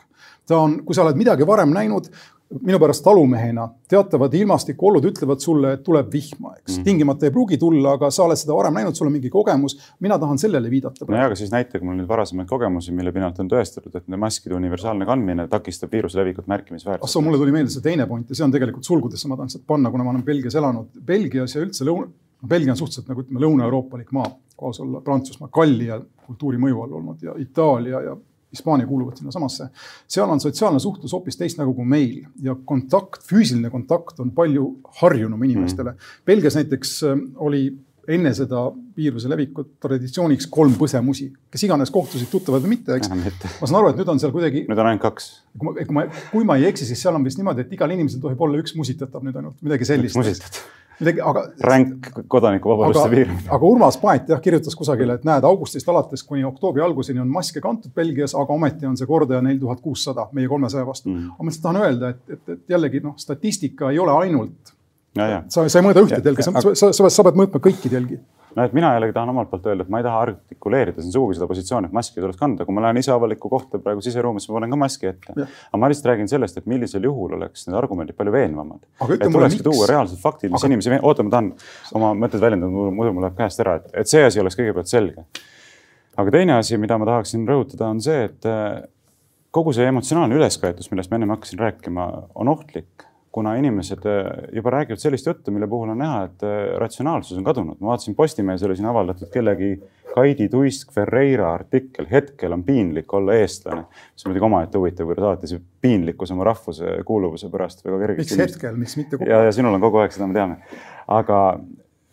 ta 0.49 0.57
on, 0.57 0.79
kui 0.85 0.97
sa 0.97 1.05
oled 1.05 1.19
midagi 1.19 1.45
varem 1.45 1.73
näinud, 1.75 2.09
minu 2.49 2.79
pärast 2.81 3.03
talumehena 3.05 3.67
teatavad 3.89 4.33
ilmastikuolud 4.33 5.05
ütlevad 5.05 5.41
sulle, 5.43 5.73
et 5.77 5.83
tuleb 5.85 6.07
vihma, 6.13 6.55
eks 6.57 6.71
mm. 6.71 6.79
-hmm. 6.79 6.83
tingimata 6.83 7.25
ei 7.27 7.31
pruugi 7.31 7.57
tulla, 7.57 7.93
aga 7.97 8.09
sa 8.11 8.23
oled 8.23 8.39
seda 8.41 8.55
varem 8.57 8.73
näinud, 8.73 8.95
sul 8.97 9.07
on 9.07 9.13
mingi 9.13 9.29
kogemus. 9.29 9.77
mina 9.99 10.19
tahan 10.19 10.37
sellele 10.37 10.69
viidata. 10.69 11.05
nojah, 11.07 11.25
aga 11.25 11.35
siis 11.35 11.51
näitage 11.51 11.85
mulle 11.85 12.01
nüüd 12.01 12.07
varasemaid 12.07 12.47
kogemusi, 12.47 12.91
mille 12.91 13.11
pinnalt 13.11 13.39
on 13.39 13.49
tõestatud, 13.49 13.95
et 13.95 14.07
nende 14.07 14.17
maskide 14.17 14.55
universaalne 14.55 15.05
kandmine 15.05 15.47
takistab 15.47 15.91
viiruse 15.91 16.17
levikut 16.17 16.47
märkimisväärselt. 16.47 17.03
ah 17.03 17.09
soo, 17.09 17.21
mulle 17.21 17.37
tuli 17.37 17.51
meelde 17.51 17.69
see 17.69 17.81
teine 17.81 18.07
point 18.07 18.29
ja 18.29 18.35
see 18.35 18.45
on 18.45 18.51
tegelikult 18.51 18.83
sulgudesse, 18.83 19.27
ma 19.27 19.35
tahan 19.35 19.49
seda 19.49 19.63
panna, 19.67 19.91
kuna 19.91 20.03
ma 20.03 20.09
olen 20.09 20.23
Belgias 20.23 20.55
elanud. 20.55 20.89
Belgias 21.05 21.55
ja 21.55 21.61
üldse 21.61 21.85
lõuna, 21.85 22.09
Belgia 22.47 22.71
on 22.71 22.77
suhteliselt 22.77 23.09
nagu 23.11 23.21
ütleme, 23.21 23.41
lõuna-euroopalik 23.43 24.11
maa, 24.15 24.29
kaasa 24.59 24.83
olla 24.83 25.01
Prantsusmaa, 25.01 25.49
kalli 25.51 25.89
ja 25.89 25.99
kultuuri 26.25 26.57
mõju 26.57 26.83
all 26.83 26.97
olnud 27.01 27.23
ja 27.23 27.35
Itaalia 27.37 28.01
ja 28.01 28.15
Hispaania 28.49 28.87
kuuluvad 28.87 29.19
sinnasamasse. 29.19 29.69
seal 30.07 30.29
on 30.29 30.39
sotsiaalne 30.41 30.79
suhtlus 30.79 31.13
hoopis 31.13 31.37
teist 31.37 31.59
nägu 31.59 31.73
kui 31.77 31.85
meil 31.85 32.23
ja 32.41 32.55
kontakt, 32.65 33.21
füüsiline 33.29 33.69
kontakt 33.69 34.19
on 34.19 34.31
palju 34.31 34.71
harjunum 35.01 35.43
inimestele 35.43 35.91
mm.. 35.91 36.25
Belgias 36.25 36.57
näiteks 36.57 36.95
äh, 37.03 37.21
oli 37.37 37.67
enne 38.09 38.31
seda 38.33 38.63
viiruse 38.97 39.29
levikut 39.29 39.75
traditsiooniks 39.83 40.47
kolm 40.51 40.73
põsemusi, 40.79 41.29
kes 41.51 41.65
iganes 41.67 41.91
kohtusid 41.93 42.31
tuttavad 42.31 42.63
või 42.65 42.75
mitte, 42.75 42.97
eks. 42.97 43.11
ma 43.11 43.69
saan 43.69 43.79
aru, 43.81 43.91
et 43.93 43.99
nüüd 44.01 44.11
on 44.15 44.21
seal 44.21 44.33
kuidagi. 44.33 44.65
nüüd 44.69 44.81
on 44.81 44.89
ainult 44.91 45.03
kaks. 45.03 45.29
kui 45.53 45.69
ma, 45.69 45.75
kui 45.77 45.97
ma, 45.97 46.05
kui 46.31 46.47
ma 46.49 46.57
ei 46.59 46.69
eksi, 46.71 46.87
siis 46.89 47.01
seal 47.05 47.17
on 47.17 47.25
vist 47.27 47.39
niimoodi, 47.39 47.67
et 47.67 47.77
igal 47.77 47.93
inimesel 47.93 48.23
tohib 48.23 48.41
olla 48.45 48.61
üks 48.61 48.73
musitatav 48.79 49.25
nüüd 49.25 49.37
ainult, 49.39 49.59
midagi 49.65 49.87
sellist. 49.89 50.61
Midagi, 50.99 51.21
aga. 51.21 51.43
ränk 51.63 52.09
kodanikuvabaduste 52.27 53.09
piiramine. 53.09 53.45
aga 53.57 53.69
Urmas 53.69 53.97
Paet 54.01 54.31
jah 54.33 54.41
kirjutas 54.43 54.75
kusagile, 54.75 55.19
et 55.19 55.27
näed, 55.27 55.45
augustist 55.47 55.89
alates 55.91 56.23
kuni 56.27 56.43
oktoobri 56.47 56.83
alguseni 56.85 57.21
on 57.23 57.29
maske 57.31 57.61
kantud 57.63 57.93
Belgias, 57.95 58.35
aga 58.35 58.55
ometi 58.55 58.89
on 58.89 58.97
see 58.99 59.09
kordaja 59.09 59.41
neli 59.45 59.59
tuhat 59.59 59.81
kuussada 59.83 60.27
meie 60.37 60.49
kolmesaja 60.51 60.85
vastu 60.87 61.09
mm.. 61.09 61.31
aga 61.35 61.45
ma 61.45 61.53
lihtsalt 61.53 61.67
tahan 61.67 61.81
öelda, 61.85 62.11
et, 62.15 62.35
et, 62.35 62.43
et 62.55 62.75
jällegi 62.75 63.03
noh, 63.05 63.15
statistika 63.17 63.93
ei 63.93 63.99
ole 63.99 64.17
ainult. 64.25 64.75
sa, 65.15 65.67
sa 65.67 65.79
ei 65.79 65.85
mõõda 65.85 66.05
ühte 66.05 66.21
telge, 66.23 66.45
sa, 66.45 66.53
sa, 66.61 66.91
sa, 66.93 67.09
sa 67.09 67.27
pead 67.27 67.39
mõõtma 67.39 67.63
kõiki 67.63 67.91
telgi 67.91 68.19
no 68.55 68.65
et 68.65 68.73
mina 68.73 68.91
jällegi 68.95 69.13
tahan 69.15 69.31
omalt 69.33 69.49
poolt 69.51 69.67
öelda, 69.69 69.85
et 69.85 69.91
ma 69.93 70.01
ei 70.01 70.05
taha 70.05 70.21
artikuleerida 70.25 71.03
siin 71.03 71.13
sugugi 71.13 71.37
seda 71.37 71.47
positsiooni, 71.49 71.89
et 71.89 71.95
maski 71.95 72.21
tuleks 72.21 72.39
kanda, 72.39 72.65
kui 72.65 72.75
ma 72.75 72.83
lähen 72.85 72.99
ise 73.01 73.13
avalikku 73.13 73.51
kohta 73.51 73.81
praegu 73.83 74.03
siseruumis, 74.05 74.47
ma 74.49 74.57
panen 74.57 74.73
ka 74.73 74.79
maski 74.83 75.09
ette. 75.11 75.35
aga 75.35 75.81
ma 75.81 75.91
lihtsalt 75.91 76.11
räägin 76.11 76.31
sellest, 76.31 76.57
et 76.61 76.69
millisel 76.69 77.05
juhul 77.09 77.35
oleks 77.39 77.67
need 77.67 77.77
argumendid 77.79 78.17
palju 78.17 78.33
veenvamad. 78.35 78.85
et 79.09 79.25
tulekski 79.27 79.65
tuua 79.65 79.89
reaalsed 79.91 80.21
faktid, 80.21 80.53
mis 80.53 80.63
aga... 80.63 80.71
inimesi, 80.71 81.01
oota, 81.01 81.25
ma 81.25 81.35
tahan 81.35 81.51
oma 81.99 82.13
mõtted 82.25 82.43
väljendada, 82.43 82.71
muidu 82.71 83.15
mul 83.15 83.27
läheb 83.27 83.37
käest 83.37 83.65
ära, 83.65 83.79
et, 83.81 83.91
et 84.03 84.11
see 84.11 84.23
asi 84.25 84.41
oleks 84.41 84.57
kõigepealt 84.59 84.91
selge. 84.91 85.27
aga 86.19 86.37
teine 86.37 86.57
asi, 86.59 86.77
mida 86.77 86.97
ma 86.99 87.07
tahaksin 87.09 87.45
rõhutada, 87.47 87.91
on 87.93 88.01
see, 88.03 88.25
et 88.29 88.49
kogu 89.55 89.73
see 89.75 89.87
emotsionaalne 89.89 90.37
ülesköetus, 90.37 90.89
millest 90.91 91.11
ma 91.11 91.19
ennem 91.19 91.35
hakkasin 91.35 91.61
rääkima, 91.61 92.09
on 92.35 92.51
ohtlik, 92.51 93.08
kuna 93.31 93.55
inimesed 93.55 94.05
äh, 94.05 94.25
juba 94.53 94.69
räägivad 94.69 94.99
sellist 95.01 95.25
juttu, 95.25 95.51
mille 95.51 95.67
puhul 95.67 95.89
on 95.89 95.97
näha, 95.97 96.23
et 96.25 96.43
äh, 96.43 96.77
ratsionaalsus 96.81 97.37
on 97.37 97.43
kadunud. 97.43 97.77
ma 97.79 97.93
vaatasin 97.93 98.15
Postimehes 98.15 98.63
oli 98.63 98.75
siin 98.75 98.89
avaldatud 98.89 99.29
kellegi 99.33 99.75
Kaidi 100.15 100.49
Tuisk 100.49 100.91
Ferreira 100.93 101.53
artikkel, 101.53 102.07
hetkel 102.11 102.53
on 102.53 102.63
piinlik 102.63 103.13
olla 103.13 103.33
eestlane. 103.33 103.83
mis 104.13 104.25
on 104.25 104.31
muidugi 104.31 104.45
omaette 104.45 104.77
huvitav, 104.77 105.05
kuidas 105.05 105.25
alati 105.25 105.47
see 105.47 105.61
piinlikkus 105.81 106.31
oma 106.31 106.47
rahvuse 106.49 106.95
kuuluvuse 107.05 107.49
pärast 107.49 107.85
väga 107.85 107.99
kergesti. 107.99 108.37
miks 108.37 108.41
hetkel, 108.45 108.75
miks 108.75 108.97
mitte 108.97 109.17
kogu 109.17 109.29
aeg? 109.29 109.35
ja, 109.35 109.43
ja 109.45 109.51
sinul 109.51 109.77
on 109.77 109.81
kogu 109.81 110.01
aeg, 110.01 110.15
seda 110.15 110.27
me 110.27 110.33
teame. 110.33 110.57
aga 111.07 111.59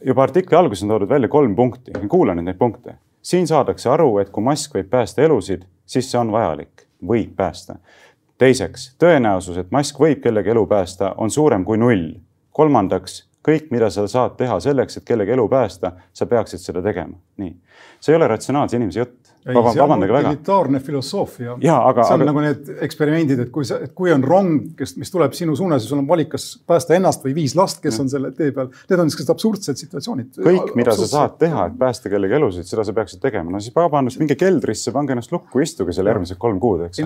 juba 0.04 0.22
artikli 0.22 0.56
alguses 0.56 0.84
on 0.84 0.92
toodud 0.92 1.08
välja 1.08 1.28
kolm 1.32 1.56
punkti, 1.56 1.96
kuula 2.08 2.36
nüüd 2.36 2.50
neid 2.50 2.60
punkte. 2.60 2.98
siin 3.22 3.48
saadakse 3.48 3.88
aru, 3.90 4.18
et 4.22 4.30
kui 4.30 4.44
mask 4.44 4.76
võib 4.76 4.90
päästa 4.92 5.24
elusid, 5.24 5.64
siis 5.86 6.10
see 6.10 6.20
on 6.20 6.32
vajalik, 6.32 6.86
võib 7.02 7.32
päästa. 7.36 7.80
Teiseks, 8.38 8.90
tõenäosus, 9.00 9.58
et 9.60 9.70
mask 9.70 9.98
võib 10.00 10.20
kellegi 10.24 10.52
elu 10.52 10.66
päästa, 10.66 11.14
on 11.16 11.30
suurem 11.30 11.64
kui 11.64 11.78
null. 11.78 12.14
kolmandaks, 12.56 13.26
kõik, 13.44 13.66
mida 13.70 13.90
sa 13.90 14.06
saad 14.08 14.36
teha 14.38 14.60
selleks, 14.60 14.96
et 14.96 15.04
kellegi 15.04 15.34
elu 15.34 15.48
päästa, 15.48 15.92
sa 16.12 16.26
peaksid 16.26 16.60
seda 16.60 16.82
tegema. 16.82 17.18
nii, 17.36 17.56
see 18.00 18.12
ei 18.12 18.16
ole 18.16 18.28
ratsionaalse 18.28 18.76
inimese 18.76 19.00
jutt 19.00 19.25
vabandage 19.54 20.12
väga. 20.12 20.30
utilitaarne 20.30 20.80
filosoofia. 20.80 21.56
see 21.60 21.70
on 21.72 21.88
aga... 21.90 22.28
nagu 22.30 22.44
need 22.44 22.70
eksperimendid, 22.86 23.42
et 23.46 23.50
kui 23.54 23.64
sa, 23.68 23.78
et 23.86 23.92
kui 23.96 24.12
on 24.12 24.24
rong, 24.24 24.72
kes, 24.78 24.96
mis 25.00 25.12
tuleb 25.12 25.34
sinu 25.38 25.56
suunas 25.56 25.84
ja 25.84 25.90
sul 25.90 26.02
on 26.02 26.08
valik, 26.08 26.32
kas 26.34 26.48
päästa 26.66 26.96
ennast 26.98 27.24
või 27.24 27.36
viis 27.36 27.56
last, 27.58 27.80
kes 27.84 27.98
ja. 27.98 28.04
on 28.04 28.12
selle 28.12 28.32
tee 28.36 28.52
peal. 28.56 28.70
Need 28.90 29.02
on 29.02 29.10
niisugused 29.10 29.32
absurdsed 29.34 29.80
situatsioonid. 29.82 30.40
kõik, 30.42 30.74
mida 30.78 30.96
sa 30.98 31.08
saad 31.10 31.38
teha, 31.40 31.68
et 31.70 31.78
päästa 31.78 32.12
kellegi 32.12 32.38
elusid, 32.38 32.68
seda 32.68 32.84
sa 32.86 32.94
peaksid 32.96 33.22
tegema. 33.22 33.50
no 33.54 33.62
siis 33.62 33.74
vabandust, 33.76 34.20
minge 34.22 34.38
keldrisse, 34.40 34.92
pange 34.94 35.14
ennast 35.16 35.32
lukku, 35.34 35.62
istuge 35.64 35.94
seal 35.96 36.10
järgmised 36.10 36.40
kolm 36.42 36.60
kuud, 36.62 36.86
eks. 36.88 37.02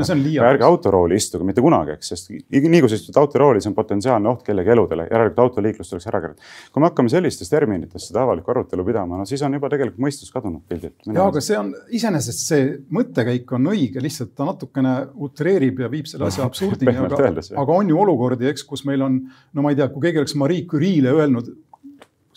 ärge 0.51 0.67
autorooli 0.67 1.19
istuge 1.21 1.47
mitte 1.47 1.65
kunagi, 1.65 1.99
eks, 1.99 2.15
sest 2.15 2.31
nii 2.31 2.81
kui 2.81 2.91
sa 2.91 2.99
istud 2.99 3.17
autorooli, 3.21 3.61
see 3.63 3.71
on 3.71 3.77
potentsiaalne 3.77 4.31
oht 4.31 4.45
kellegi 4.47 4.73
eludele, 4.75 5.07
järelikult 5.11 5.43
autoliiklus 5.45 5.93
tuleks 5.93 6.09
ära 6.11 6.21
keerata. 6.25 6.51
kui 6.73 6.83
me 6.83 6.91
hakkame 6.91 7.13
sellistest 7.13 7.53
terminitest 7.53 8.11
seda 8.11 8.25
avalikku 8.25 8.53
arutelu 8.55 8.85
pidama, 8.87 9.19
no 9.21 9.27
siis 9.29 9.43
on 9.47 9.55
juba 9.57 9.71
tegelikult 9.73 10.01
mõistus 10.07 10.33
kadunud 10.35 10.63
pildilt. 10.69 10.97
ja, 11.07 11.27
aga 11.27 11.43
see 11.45 11.59
on 11.59 11.73
iseenesest 11.91 12.30
see 12.37 12.67
mõte 12.89 13.11
mõttekäik 13.11 13.53
on 13.57 13.71
õige, 13.73 14.03
lihtsalt 14.03 14.35
ta 14.37 14.47
natukene 14.49 14.95
utreerib 15.27 15.81
ja 15.83 15.89
viib 15.91 16.07
selle 16.07 16.29
asja 16.29 16.45
absurdini, 16.49 16.95
aga, 16.97 17.33
aga 17.63 17.79
on 17.81 17.91
ju 17.91 17.99
olukordi, 18.01 18.49
eks, 18.51 18.65
kus 18.69 18.85
meil 18.89 19.03
on, 19.07 19.19
no 19.53 19.65
ma 19.65 19.73
ei 19.73 19.79
tea, 19.79 19.89
kui 19.93 20.05
keegi 20.05 20.23
oleks 20.23 20.37
Marie 20.39 20.67
Curie'le 20.71 21.13
öelnud 21.17 21.51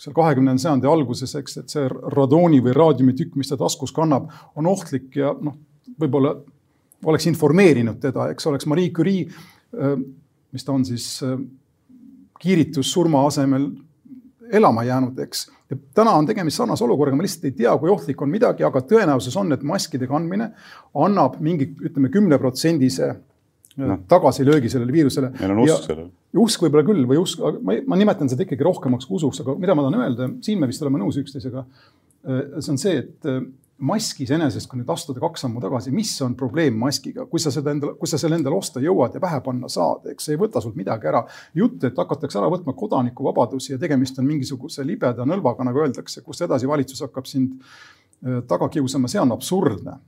seal 0.00 0.14
kahekümnenda 0.16 0.60
sajandi 0.60 0.88
alguses, 0.90 1.34
eks, 1.38 1.60
et 1.62 1.72
see 1.72 1.86
radooni 1.88 2.60
või 2.64 2.74
raadiumitükk, 2.76 3.38
mis 3.40 3.52
ta 3.52 3.58
taskus 3.60 3.94
kannab, 3.94 4.28
on 4.58 4.66
ohtlik 4.68 5.14
ja 5.16 5.32
noh, 5.32 5.56
võib-olla 6.00 6.34
oleks 7.04 7.28
informeerinud 7.30 8.00
teda, 8.02 8.28
eks 8.34 8.50
oleks 8.50 8.66
Marie 8.70 8.90
Curie, 8.94 9.28
mis 10.54 10.66
ta 10.66 10.74
on 10.74 10.84
siis 10.88 11.06
kiiritussurma 12.42 13.22
asemel 13.28 13.70
elama 14.52 14.84
jäänud, 14.84 15.18
eks. 15.24 15.46
täna 15.94 16.14
on 16.18 16.26
tegemist 16.26 16.60
sarnase 16.60 16.84
olukorraga, 16.84 17.16
ma 17.16 17.24
lihtsalt 17.24 17.48
ei 17.48 17.54
tea, 17.58 17.72
kui 17.78 17.90
ohtlik 17.90 18.22
on 18.22 18.30
midagi, 18.30 18.64
aga 18.66 18.82
tõenäosus 18.84 19.36
on, 19.40 19.52
et 19.56 19.62
maskide 19.66 20.08
kandmine 20.10 20.50
annab 21.06 21.38
mingi, 21.44 21.70
ütleme, 21.88 22.10
kümneprotsendise 22.14 23.10
no. 23.80 23.98
tagasilöögi 24.08 24.70
sellele 24.72 24.92
viirusele. 24.92 25.32
meil 25.40 25.56
on 25.56 25.64
usk 25.64 25.88
sellele. 25.88 26.08
usk 26.44 26.64
võib-olla 26.66 26.86
küll 26.86 27.04
või 27.10 27.20
usk, 27.22 27.42
ma, 27.64 27.78
ma 27.86 28.00
nimetan 28.00 28.30
seda 28.30 28.46
ikkagi 28.46 28.66
rohkemaks 28.66 29.08
kui 29.08 29.18
usuks, 29.20 29.42
aga 29.44 29.56
mida 29.60 29.76
ma 29.76 29.86
tahan 29.86 30.06
öelda, 30.06 30.30
siin 30.46 30.62
me 30.62 30.70
vist 30.70 30.84
oleme 30.84 31.02
nõus 31.02 31.18
üksteisega. 31.22 31.66
see 32.24 32.72
on 32.72 32.80
see, 32.80 32.98
et 33.04 33.32
mask 33.78 34.20
iseenesest, 34.22 34.68
kui 34.70 34.78
nüüd 34.78 34.90
astuda 34.92 35.20
kaks 35.22 35.44
sammu 35.44 35.60
tagasi, 35.62 35.90
mis 35.94 36.12
on 36.22 36.36
probleem 36.38 36.76
maskiga, 36.78 37.26
kui 37.30 37.42
sa 37.42 37.50
seda 37.54 37.72
endale, 37.74 37.96
kui 37.98 38.10
sa 38.10 38.18
selle 38.20 38.38
endale 38.38 38.56
osta 38.56 38.82
jõuad 38.82 39.16
ja 39.16 39.22
pähe 39.22 39.40
panna 39.44 39.70
saad, 39.72 40.06
eks 40.12 40.28
see 40.28 40.36
ei 40.36 40.40
võta 40.40 40.62
sult 40.62 40.78
midagi 40.78 41.10
ära. 41.10 41.24
jutt, 41.54 41.82
et 41.84 41.98
hakatakse 41.98 42.38
ära 42.38 42.50
võtma 42.52 42.76
kodanikuvabadusi 42.78 43.74
ja 43.74 43.80
tegemist 43.82 44.18
on 44.22 44.28
mingisuguse 44.30 44.86
libeda 44.86 45.26
nõlvaga, 45.26 45.66
nagu 45.66 45.82
öeldakse, 45.82 46.22
kust 46.22 46.46
edasi 46.46 46.70
valitsus 46.70 47.02
hakkab 47.02 47.26
sind 47.26 47.56
äh, 47.58 48.42
taga 48.48 48.68
kiusama, 48.70 49.10
see 49.10 49.22
on 49.22 49.34
absurdne. 49.34 49.98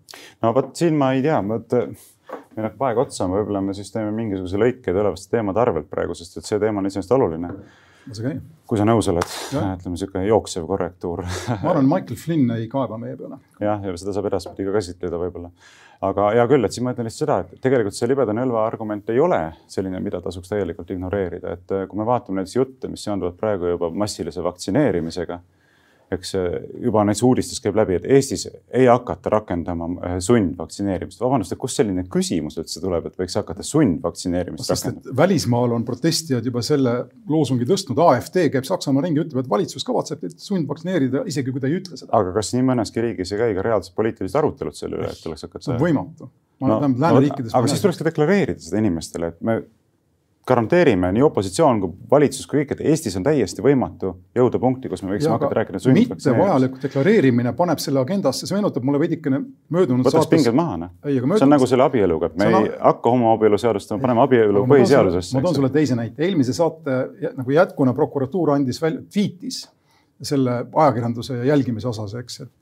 no 0.42 0.55
vot 0.55 0.70
siin 0.79 0.98
ma 0.98 1.12
ei 1.16 1.24
tea, 1.26 1.40
vot 1.48 1.74
meil 1.81 2.68
hakkab 2.68 2.87
aeg 2.88 3.02
otsa, 3.02 3.26
võib-olla 3.31 3.64
me 3.66 3.74
siis 3.74 3.90
teeme 3.92 4.14
mingisuguse 4.14 4.62
lõike 4.62 4.94
tulevaste 4.94 5.35
teemade 5.35 5.62
arvelt 5.62 5.90
praegu, 5.90 6.14
sest 6.14 6.38
et 6.38 6.46
see 6.46 6.62
teema 6.62 6.83
on 6.83 6.87
iseenesest 6.87 7.18
oluline 7.18 7.50
kui 8.66 8.79
sa 8.79 8.87
nõus 8.87 9.09
oled, 9.11 9.33
ütleme 9.51 9.95
niisugune 9.95 10.23
jooksev 10.27 10.66
korrektuur 10.69 11.23
ma 11.25 11.73
arvan, 11.73 11.88
Michael 11.88 12.19
Flynn 12.21 12.53
ei 12.57 12.69
kaeba 12.71 12.99
meie 13.01 13.16
peale. 13.19 13.40
jah, 13.62 13.83
ja 13.83 13.97
seda 13.99 14.14
saab 14.16 14.31
edaspidi 14.31 14.66
ka 14.69 14.77
käsitleda 14.77 15.21
võib-olla. 15.21 15.51
aga 16.07 16.31
hea 16.37 16.47
küll, 16.51 16.69
et 16.69 16.77
siin 16.77 16.87
ma 16.87 16.95
ütlen 16.95 17.09
lihtsalt 17.09 17.25
seda, 17.25 17.38
et 17.42 17.62
tegelikult 17.62 17.99
see 17.99 18.09
libeda 18.11 18.35
nõlva 18.37 18.64
argument 18.66 19.11
ei 19.14 19.21
ole 19.23 19.40
selline, 19.71 20.01
mida 20.05 20.21
tasuks 20.25 20.53
täielikult 20.53 20.90
ignoreerida, 20.95 21.57
et 21.59 21.77
kui 21.90 22.01
me 22.01 22.07
vaatame 22.09 22.42
näiteks 22.42 22.57
jutte, 22.59 22.90
mis 22.92 23.05
seonduvad 23.07 23.38
praegu 23.40 23.75
juba 23.75 23.90
massilise 24.05 24.45
vaktsineerimisega 24.47 25.40
eks 26.12 26.35
juba 26.83 27.03
näiteks 27.07 27.23
uudistes 27.27 27.61
käib 27.62 27.77
läbi, 27.79 27.97
et 27.99 28.05
Eestis 28.16 28.47
ei 28.47 28.87
hakata 28.87 29.31
rakendama 29.33 29.88
äh, 29.97 30.16
sundvaktsineerimist. 30.23 31.21
vabandust, 31.21 31.55
et 31.55 31.61
kust 31.61 31.81
selline 31.81 32.05
küsimus 32.11 32.59
üldse 32.61 32.83
tuleb, 32.83 33.09
et 33.11 33.19
võiks 33.19 33.35
hakata 33.38 33.66
sundvaktsineerimist 33.66 34.71
rakendama? 34.71 35.16
välismaal 35.23 35.77
on 35.79 35.87
protestijad 35.88 36.47
juba 36.47 36.62
selle 36.66 36.97
loosungi 37.31 37.66
tõstnud, 37.69 38.01
AfD 38.07 38.47
käib 38.55 38.69
Saksamaa 38.69 39.07
ringi, 39.07 39.25
ütleb, 39.25 39.42
et 39.42 39.51
valitsus 39.51 39.87
kavatseb 39.87 40.23
teid 40.23 40.38
sundvaktsineerida, 40.42 41.25
isegi 41.31 41.55
kui 41.55 41.62
ta 41.62 41.71
ei 41.71 41.81
ütle 41.81 41.99
seda. 41.99 42.12
aga 42.16 42.35
kas 42.38 42.55
nii 42.55 42.66
mõneski 42.71 43.03
riigis 43.03 43.35
ei 43.35 43.42
käi 43.42 43.59
ka 43.59 43.66
reaalsed 43.66 43.97
poliitilised 43.99 44.42
arutelud 44.42 44.79
selle 44.79 45.01
üle, 45.01 45.11
et 45.11 45.23
tuleks 45.23 45.49
hakata? 45.49 45.81
võimatu. 45.83 46.31
No, 46.62 46.79
no, 46.88 47.19
aga 47.19 47.66
siis 47.69 47.83
tuleks 47.83 47.99
ka 48.01 48.07
deklareerida 48.07 48.62
seda 48.62 48.79
inimestele, 48.81 49.35
et 49.35 49.42
me 49.45 49.59
garanteerime 50.46 51.11
nii 51.12 51.22
opositsioon 51.26 51.80
kui 51.82 51.92
valitsus 52.11 52.46
kui 52.46 52.61
kõik, 52.61 52.76
et 52.76 52.82
Eestis 52.92 53.16
on 53.18 53.24
täiesti 53.26 53.64
võimatu 53.64 54.12
jõuda 54.37 54.61
punkti, 54.62 54.90
kus 54.92 55.02
me 55.02 55.12
võiksime 55.14 55.35
hakata 55.35 55.59
rääkima 55.59 55.80
mittevajaliku 55.96 56.82
deklareerimine 56.82 57.52
paneb 57.59 57.82
selle 57.82 58.00
agendasse, 58.02 58.46
see 58.46 58.54
meenutab 58.56 58.87
mulle 58.87 59.00
veidikene 59.02 59.42
möödunud 59.74 60.06
võtaks 60.06 60.30
pinged 60.30 60.56
maha, 60.56 60.78
noh. 60.85 60.94
see 61.02 61.46
on 61.48 61.54
nagu 61.54 61.66
selle 61.70 61.87
abieluga, 61.88 62.30
et 62.30 62.38
me 62.38 62.50
ei 62.50 62.59
a... 62.61 62.76
hakka 62.92 63.14
homoabielu 63.16 63.59
seadustama, 63.61 64.02
paneme 64.04 64.22
abielu 64.26 64.66
põhiseadusesse. 64.70 65.35
ma 65.37 65.46
toon 65.48 65.59
sulle 65.59 65.72
teise 65.74 65.98
näite, 65.98 66.22
eelmise 66.26 66.54
saate 66.56 67.00
nagu 67.32 67.56
jätkuna 67.59 67.96
prokuratuur 67.96 68.54
andis 68.54 68.82
välja, 68.82 69.02
tweetis 69.12 69.64
selle 70.24 70.52
ajakirjanduse 70.72 71.37
jälgimise 71.44 71.88
osas, 71.88 72.14
eks, 72.16 72.40
et, 72.40 72.52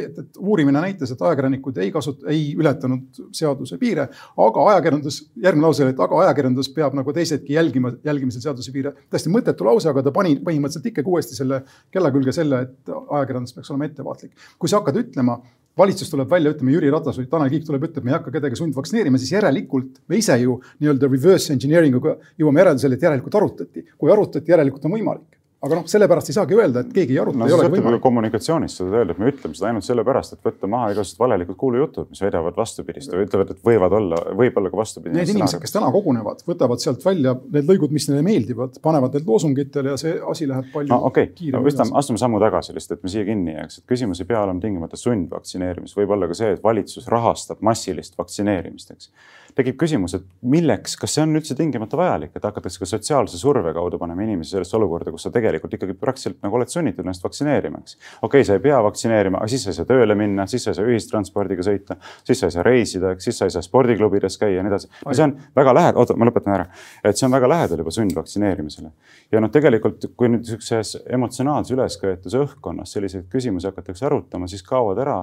et, 0.00 0.18
et 0.18 0.38
uurimine 0.40 0.80
näitas, 0.82 1.12
et 1.14 1.22
ajakirjanikud 1.22 1.78
ei 1.82 1.92
kasut-, 1.94 2.24
ei 2.30 2.48
ületanud 2.58 3.20
seaduse 3.34 3.78
piire, 3.78 4.08
aga 4.46 4.66
ajakirjandus, 4.72 5.20
järgmine 5.44 5.68
lause 5.68 5.84
oli, 5.84 5.94
et 5.94 6.04
aga 6.06 6.22
ajakirjandus 6.24 6.70
peab 6.74 6.96
nagu 6.98 7.14
teisedki 7.14 7.54
jälgima, 7.54 7.92
jälgimisel 8.04 8.42
seaduse 8.48 8.74
piire. 8.74 8.94
täiesti 9.10 9.30
mõttetu 9.30 9.66
lause, 9.68 9.88
aga 9.90 10.02
ta 10.02 10.14
pani 10.14 10.34
põhimõtteliselt 10.42 10.90
ikkagi 10.90 11.12
uuesti 11.12 11.38
selle 11.38 11.62
kella 11.94 12.10
külge 12.14 12.34
selle, 12.34 12.64
et 12.66 12.94
ajakirjandus 12.94 13.54
peaks 13.54 13.70
olema 13.70 13.90
ettevaatlik. 13.90 14.34
kui 14.58 14.72
sa 14.72 14.80
hakkad 14.80 14.98
ütlema, 15.04 15.38
valitsus 15.78 16.10
tuleb 16.10 16.30
välja, 16.30 16.50
ütleme 16.54 16.74
Jüri 16.74 16.90
Ratas 16.90 17.18
või 17.18 17.30
Tanel 17.30 17.50
Kiik 17.54 17.66
tuleb, 17.66 17.86
ütleb, 17.88 18.04
me 18.06 18.12
ei 18.12 18.18
hakka 18.18 18.34
kedagi 18.34 18.58
sundvaktsineerima, 18.58 19.18
siis 19.22 19.32
järelikult 19.34 20.02
me 20.10 20.18
ise 20.18 20.36
ju 20.42 20.58
nii-öelda 20.80 21.10
reverse 21.10 21.54
engineering 21.54 21.94
uga 21.98 22.18
jõuame 22.38 22.62
järeldusele, 22.62 22.98
et 22.98 23.08
järelikult 23.08 23.38
arutati. 23.40 23.86
kui 23.98 24.12
arutati, 24.12 24.50
järelikult 24.54 24.86
on 24.86 24.94
võimalik 24.98 25.40
aga 25.64 25.78
noh, 25.78 25.86
sellepärast 25.88 26.30
ei 26.30 26.36
saagi 26.36 26.56
öelda, 26.58 26.82
et 26.84 26.92
keegi 26.94 27.16
ei 27.16 27.20
aruta 27.22 27.40
no,. 27.40 27.48
sõltub 27.50 27.98
kommunikatsioonist 28.04 28.80
seda 28.80 29.00
öelda, 29.00 29.14
et 29.14 29.22
me 29.22 29.30
ütleme 29.32 29.56
seda 29.56 29.70
ainult 29.70 29.86
sellepärast, 29.86 30.36
et 30.36 30.48
võtta 30.48 30.70
maha 30.70 30.90
igasugused 30.92 31.20
valelikud 31.22 31.58
kuulujutud, 31.60 32.10
mis 32.12 32.22
väidavad 32.24 32.58
vastupidist 32.58 33.12
või 33.14 33.26
ütlevad, 33.26 33.52
et 33.54 33.62
võivad 33.66 33.96
olla, 33.98 34.20
võib 34.40 34.58
olla 34.60 34.72
ka 34.72 34.80
vastupidi. 34.80 35.14
Need 35.16 35.34
inimesed, 35.34 35.62
kes 35.62 35.76
täna 35.76 35.90
kogunevad, 35.94 36.42
võtavad 36.48 36.82
sealt 36.84 37.04
välja 37.06 37.36
need 37.44 37.70
lõigud, 37.70 37.94
mis 37.94 38.08
neile 38.10 38.24
meeldivad, 38.26 38.80
panevad 38.84 39.16
need 39.18 39.28
loosungitele 39.28 39.94
ja 39.94 40.00
see 40.00 40.16
asi 40.34 40.48
läheb 40.50 40.68
palju 40.74 40.92
no, 40.92 41.00
okay. 41.10 41.30
kiiremini 41.34 41.78
no,. 41.80 41.92
Astume 42.00 42.20
sammu 42.20 42.40
tagasi 42.42 42.74
lihtsalt, 42.76 42.98
et 42.98 43.06
me 43.06 43.12
siia 43.12 43.24
kinni 43.28 43.54
jääks, 43.54 43.80
et 43.80 43.88
küsimus 43.90 44.20
ei 44.22 44.28
pea 44.28 44.42
olema 44.44 44.60
tingimata 44.62 44.98
sundvaktsineerimis, 45.00 45.96
võib 45.98 46.12
olla 46.16 46.28
ka 46.30 46.36
see, 46.38 46.54
et 46.56 46.64
valitsus 46.64 47.08
rahastab 47.12 47.62
massilist 47.64 48.18
vaktsineerimist, 48.18 48.94
eks 48.94 49.10
tekib 49.54 49.76
küsimus, 49.78 50.16
et 50.18 50.24
milleks, 50.50 50.96
kas 50.98 51.14
see 51.14 51.22
on 51.22 51.34
üldse 51.38 51.54
tingimata 51.58 51.98
vajalik, 51.98 52.32
et 52.34 52.46
hakatakse 52.46 52.80
ka 52.82 52.88
sotsiaalse 52.90 53.38
surve 53.38 53.70
kaudu 53.76 54.00
panema 54.00 54.24
inimesi 54.26 54.56
sellesse 54.56 54.74
olukorda, 54.78 55.12
kus 55.14 55.26
sa 55.28 55.30
tegelikult 55.34 55.76
ikkagi 55.78 55.94
praktiliselt 55.98 56.40
nagu 56.42 56.58
oled 56.58 56.72
sunnitud 56.72 57.04
ennast 57.04 57.22
vaktsineerima, 57.24 57.82
eks. 57.84 57.96
okei 57.96 58.26
okay,, 58.26 58.48
sa 58.48 58.58
ei 58.58 58.64
pea 58.64 58.80
vaktsineerima, 58.82 59.38
aga 59.38 59.52
siis 59.52 59.66
sa 59.66 59.70
ei 59.70 59.78
saa 59.78 59.88
tööle 59.90 60.16
minna, 60.18 60.48
siis 60.50 60.66
sa 60.66 60.72
ei 60.72 60.78
saa 60.80 60.88
ühistranspordiga 60.90 61.66
sõita, 61.66 61.98
siis 62.26 62.42
sa 62.42 62.50
ei 62.50 62.56
saa 62.56 62.66
reisida, 62.66 63.14
eks, 63.14 63.28
siis 63.28 63.38
sa 63.38 63.48
ei 63.48 63.54
saa 63.54 63.62
spordiklubides 63.62 64.40
käia 64.42 64.58
ja 64.58 64.66
nii 64.66 64.74
edasi. 64.74 64.90
see 65.12 65.28
on 65.28 65.36
väga 65.56 65.76
lähedal, 65.78 66.02
oota, 66.02 66.18
ma 66.18 66.28
lõpetan 66.30 66.56
ära, 66.56 66.66
et 67.04 67.20
see 67.20 67.28
on 67.28 67.38
väga 67.38 67.52
lähedal 67.54 67.84
juba 67.84 67.94
sundvaktsineerimisele. 67.94 68.90
ja 69.32 69.44
noh, 69.44 69.54
tegelikult 69.54 70.10
kui 70.18 70.32
nüüd 70.34 70.42
niisuguses 70.42 70.96
emotsionaalse 71.14 71.78
ülesköetuse 71.78 72.42
õhkkonnas 72.42 72.98
selliseid 72.98 73.30
küsimusi 73.30 73.70
hakatakse 73.70 74.10
arutama, 74.10 74.50
siis 74.50 74.66
kaovad 74.66 74.98
ära 75.06 75.18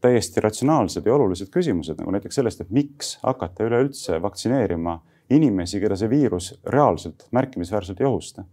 täiesti 0.00 0.40
ratsionaalsed 0.40 1.06
ja 1.06 1.14
olulised 1.14 1.50
küsimused, 1.52 1.98
nagu 2.00 2.14
näiteks 2.14 2.40
sellest, 2.40 2.60
et 2.60 2.70
miks 2.70 3.18
hakata 3.22 3.66
üleüldse 3.68 4.20
vaktsineerima 4.22 5.00
inimesi, 5.30 5.80
keda 5.80 5.98
see 5.98 6.10
viirus 6.10 6.54
reaalselt 6.66 7.26
märkimisväärselt 7.30 8.00
ei 8.00 8.06
ohusta. 8.06 8.44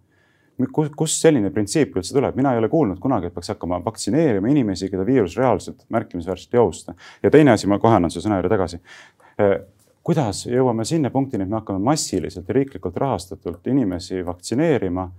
kust 0.98 1.22
selline 1.22 1.50
printsiip 1.54 1.96
üldse 1.96 2.14
tuleb, 2.14 2.36
mina 2.36 2.54
ei 2.54 2.60
ole 2.60 2.70
kuulnud 2.70 3.00
kunagi, 3.00 3.28
et 3.28 3.34
peaks 3.34 3.50
hakkama 3.54 3.80
vaktsineerima 3.86 4.50
inimesi, 4.50 4.90
keda 4.90 5.06
viirus 5.06 5.38
reaalselt 5.38 5.86
märkimisväärselt 5.90 6.54
ei 6.54 6.60
ohusta. 6.60 6.94
ja 7.24 7.32
teine 7.32 7.52
asi, 7.52 7.68
ma 7.68 7.80
kohe 7.80 7.96
annan 7.96 8.12
su 8.12 8.22
sõna 8.22 8.42
juurde 8.42 8.50
tagasi 8.50 8.82
kuidas 10.08 10.46
jõuame 10.48 10.86
sinna 10.88 11.10
punktini, 11.12 11.44
et 11.44 11.52
me 11.52 11.60
hakkame 11.60 11.84
massiliselt 11.84 12.48
ja 12.48 12.56
riiklikult 12.56 12.96
rahastatult 12.98 13.68
inimesi 13.68 14.22
vaktsineerima 14.26 15.10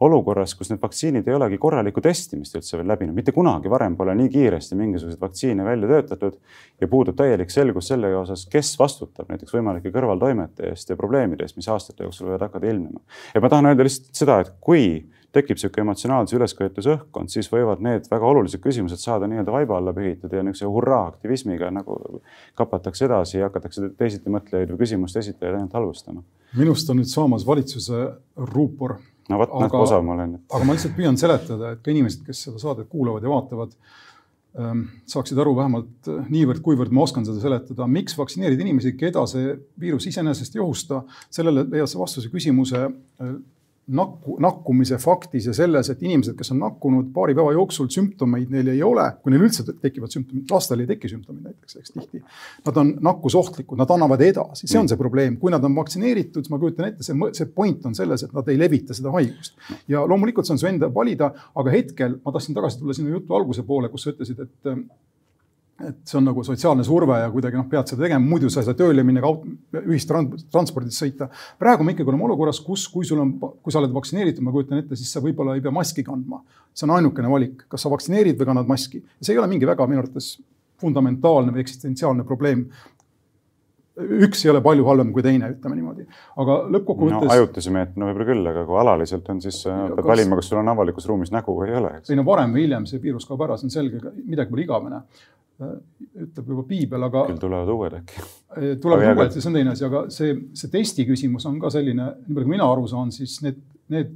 olukorras, 0.00 0.52
kus 0.54 0.70
need 0.70 0.80
vaktsiinid 0.82 1.28
ei 1.28 1.36
olegi 1.36 1.58
korralikku 1.60 2.02
testimist 2.04 2.56
üldse 2.58 2.76
veel 2.76 2.88
läbinud, 2.90 3.16
mitte 3.16 3.32
kunagi 3.32 3.70
varem 3.72 3.96
pole 3.96 4.14
nii 4.18 4.28
kiiresti 4.32 4.76
mingisuguseid 4.76 5.20
vaktsiine 5.20 5.64
välja 5.64 5.88
töötatud 5.88 6.36
ja 6.80 6.88
puudub 6.92 7.16
täielik 7.16 7.52
selgus 7.52 7.88
selle 7.92 8.12
osas, 8.16 8.44
kes 8.52 8.74
vastutab 8.78 9.30
näiteks 9.32 9.56
võimalike 9.56 9.92
kõrvaltoimete 9.94 10.68
eest 10.70 10.92
ja 10.92 10.98
probleemide 11.00 11.46
eest, 11.46 11.56
mis 11.56 11.68
aastate 11.72 12.04
jooksul 12.04 12.28
võivad 12.28 12.48
hakata 12.48 12.68
ilmnema. 12.68 13.00
ja 13.34 13.40
ma 13.40 13.52
tahan 13.52 13.72
öelda 13.72 13.88
lihtsalt 13.88 14.24
seda, 14.24 14.40
et 14.44 14.52
kui 14.60 14.86
tekib 15.36 15.56
niisugune 15.56 15.84
emotsionaalse 15.84 16.36
ülesköetuse 16.36 16.92
õhkkond, 16.94 17.32
siis 17.32 17.48
võivad 17.52 17.82
need 17.84 18.06
väga 18.10 18.28
olulised 18.28 18.60
küsimused 18.64 19.00
saada 19.00 19.28
nii-öelda 19.28 19.52
vaiba 19.52 19.80
alla 19.80 19.92
pühitud 19.96 20.32
ja 20.32 20.44
niisuguse 20.44 20.72
hurraa 20.76 21.02
aktivismiga 21.10 21.68
nagu 21.74 21.98
kapatakse 22.56 23.04
edasi 23.08 23.40
ja 23.40 23.50
hakatakse 23.50 23.90
teisitimõtlejaid 23.98 24.72
või 24.72 24.80
küsimuste 24.84 25.24
esitajaid 25.24 25.58
ainult 25.58 25.76
halvustama. 25.76 26.24
minust 26.56 26.90
on 26.90 27.00
nüüd 27.00 27.12
saamas 27.12 27.46
valitsuse 27.46 28.06
ruupor 28.54 28.96
no 29.32 29.38
vot, 29.40 29.54
näed, 29.62 29.76
osav 29.82 30.04
ma 30.06 30.16
olen. 30.16 30.34
aga 30.50 30.66
ma 30.66 30.76
lihtsalt 30.76 30.96
püüan 30.96 31.18
seletada, 31.20 31.74
et 31.76 31.84
ka 31.84 31.92
inimesed, 31.92 32.24
kes 32.26 32.44
seda 32.48 32.62
saadet 32.62 32.90
kuulavad 32.92 33.24
ja 33.26 33.32
vaatavad, 33.32 33.74
ähm, 34.60 34.84
saaksid 35.10 35.40
aru 35.42 35.56
vähemalt 35.58 36.10
äh, 36.12 36.30
niivõrd-kuivõrd 36.32 36.94
ma 36.94 37.04
oskan 37.06 37.26
seda 37.28 37.42
seletada, 37.42 37.88
miks 37.90 38.16
vaktsineerida 38.18 38.66
inimesi, 38.66 38.94
keda 38.98 39.26
see 39.30 39.56
viirus 39.82 40.08
iseenesest 40.12 40.56
ei 40.56 40.64
ohusta. 40.64 41.02
sellele 41.30 41.66
leiad 41.72 41.90
sa 41.90 42.00
vastuse 42.02 42.32
küsimuse 42.32 42.86
äh, 42.86 43.36
nakku, 43.86 44.36
nakkumise 44.42 44.98
faktis 44.98 45.46
ja 45.46 45.54
selles, 45.54 45.90
et 45.90 46.02
inimesed, 46.02 46.34
kes 46.38 46.50
on 46.54 46.58
nakkunud 46.64 47.12
paari 47.14 47.36
päeva 47.38 47.52
jooksul, 47.54 47.86
sümptomeid 47.92 48.50
neil 48.50 48.72
ei 48.72 48.82
ole, 48.82 49.04
kui 49.22 49.30
neil 49.32 49.44
üldse 49.46 49.62
tekivad 49.68 50.10
sümptomid, 50.10 50.46
lastel 50.50 50.82
ei 50.82 50.88
teki 50.90 51.10
sümptomeid 51.12 51.52
näiteks, 51.52 51.78
eks 51.80 51.94
tihti. 51.94 52.22
Nad 52.66 52.80
on 52.82 52.92
nakkusohtlikud, 53.06 53.78
nad 53.78 53.94
annavad 53.94 54.24
edasi, 54.26 54.66
see 54.66 54.80
on 54.80 54.90
see 54.90 54.98
probleem, 54.98 55.38
kui 55.42 55.54
nad 55.54 55.64
on 55.64 55.78
vaktsineeritud, 55.78 56.42
siis 56.42 56.54
ma 56.54 56.60
kujutan 56.62 56.90
ette, 56.90 57.06
see, 57.06 57.30
see 57.38 57.50
point 57.54 57.86
on 57.86 57.94
selles, 57.98 58.26
et 58.26 58.34
nad 58.36 58.50
ei 58.50 58.58
levita 58.58 58.96
seda 58.96 59.14
haigust. 59.14 59.54
ja 59.88 60.02
loomulikult 60.06 60.48
see 60.48 60.56
on 60.56 60.62
su 60.62 60.70
enda 60.70 60.90
valida, 60.94 61.30
aga 61.54 61.74
hetkel 61.74 62.18
ma 62.24 62.34
tahtsin 62.34 62.58
tagasi 62.58 62.82
tulla 62.82 62.96
sinu 62.96 63.14
jutu 63.14 63.38
alguse 63.38 63.62
poole, 63.66 63.92
kus 63.92 64.08
sa 64.08 64.16
ütlesid, 64.16 64.42
et 64.42 64.74
et 65.84 66.08
see 66.08 66.16
on 66.16 66.24
nagu 66.24 66.42
sotsiaalne 66.44 66.84
surve 66.86 67.18
ja 67.20 67.28
kuidagi 67.32 67.58
noh, 67.58 67.66
pead 67.68 67.90
seda 67.90 68.06
tegema, 68.06 68.24
muidu 68.24 68.48
sa 68.52 68.62
ei 68.62 68.68
saa 68.68 68.78
tööle 68.78 69.04
minna 69.04 69.20
ühistranspordis 69.82 70.96
sõita. 71.02 71.28
praegu 71.60 71.84
me 71.84 71.92
ikkagi 71.92 72.12
oleme 72.12 72.24
olukorras, 72.30 72.62
kus, 72.64 72.86
kui 72.92 73.04
sul 73.08 73.20
on, 73.20 73.34
kui 73.36 73.74
sa 73.74 73.82
oled 73.82 73.92
vaktsineeritud, 73.92 74.44
ma 74.46 74.54
kujutan 74.54 74.80
ette, 74.80 74.96
siis 74.96 75.12
sa 75.12 75.20
võib-olla 75.24 75.56
ei 75.56 75.64
pea 75.64 75.74
maski 75.74 76.04
kandma. 76.06 76.40
see 76.72 76.88
on 76.88 76.96
ainukene 76.96 77.28
valik, 77.32 77.66
kas 77.68 77.84
sa 77.84 77.92
vaktsineerid 77.92 78.40
või 78.40 78.48
kannad 78.52 78.72
maski. 78.72 79.04
see 79.20 79.36
ei 79.36 79.40
ole 79.42 79.52
mingi 79.52 79.68
väga 79.68 79.86
minu 79.90 80.00
arvates 80.04 80.36
fundamentaalne 80.80 81.52
või 81.52 81.64
eksistentsiaalne 81.66 82.24
probleem. 82.24 82.66
üks 83.96 84.44
ei 84.44 84.50
ole 84.52 84.60
palju 84.64 84.84
halvem 84.84 85.12
kui 85.12 85.22
teine, 85.24 85.54
ütleme 85.54 85.76
niimoodi, 85.76 86.08
aga 86.40 86.56
lõppkokkuvõttes 86.72 87.28
no,. 87.28 87.36
ajutise 87.36 87.70
meetmena 87.72 88.10
võib-olla 88.10 88.32
küll, 88.32 88.48
aga 88.50 88.64
kui 88.68 88.80
alaliselt 88.80 89.28
on, 89.32 89.44
siis 89.44 89.62
ja, 89.64 89.76
pead 89.92 90.02
kas... 90.02 90.10
valima, 90.10 90.36
kas 90.40 90.50
sul 90.52 90.60
on 90.60 90.68
avalikus 90.72 91.08
ruumis 91.08 91.32
nägu 91.32 91.54
või 91.56 91.70
ei 91.72 91.78
ole. 91.80 91.94
ei 92.04 92.18
no 92.18 92.24
varem 92.28 92.52
või 92.52 92.66
hiljem 92.66 92.84
see 92.88 93.00
viirus 93.00 93.24
kaob 93.28 93.44
ära, 93.44 93.56
see 93.56 93.70
on 93.70 93.72
selge, 93.72 94.00
midagi 94.24 94.52
pole 94.52 94.64
igavene 94.68 95.00
ütleb 95.56 96.50
juba 96.52 96.64
piibel, 96.68 97.06
aga. 97.08 97.24
küll 97.30 97.40
tulevad 97.40 97.72
uued 97.72 97.96
äkki. 98.00 98.26
Äh, 98.56 98.68
tulevad 98.82 99.16
uued, 99.16 99.32
see 99.36 99.48
on 99.50 99.56
teine 99.56 99.72
asi, 99.72 99.86
aga 99.88 100.04
see, 100.12 100.34
see 100.58 100.72
testi 100.72 101.06
küsimus 101.08 101.48
on 101.48 101.58
ka 101.62 101.70
selline, 101.72 102.10
nii 102.26 102.36
palju 102.36 102.48
kui 102.48 102.54
mina 102.56 102.68
aru 102.68 102.86
saan, 102.90 103.12
siis 103.14 103.38
need, 103.44 103.62
need 103.92 104.14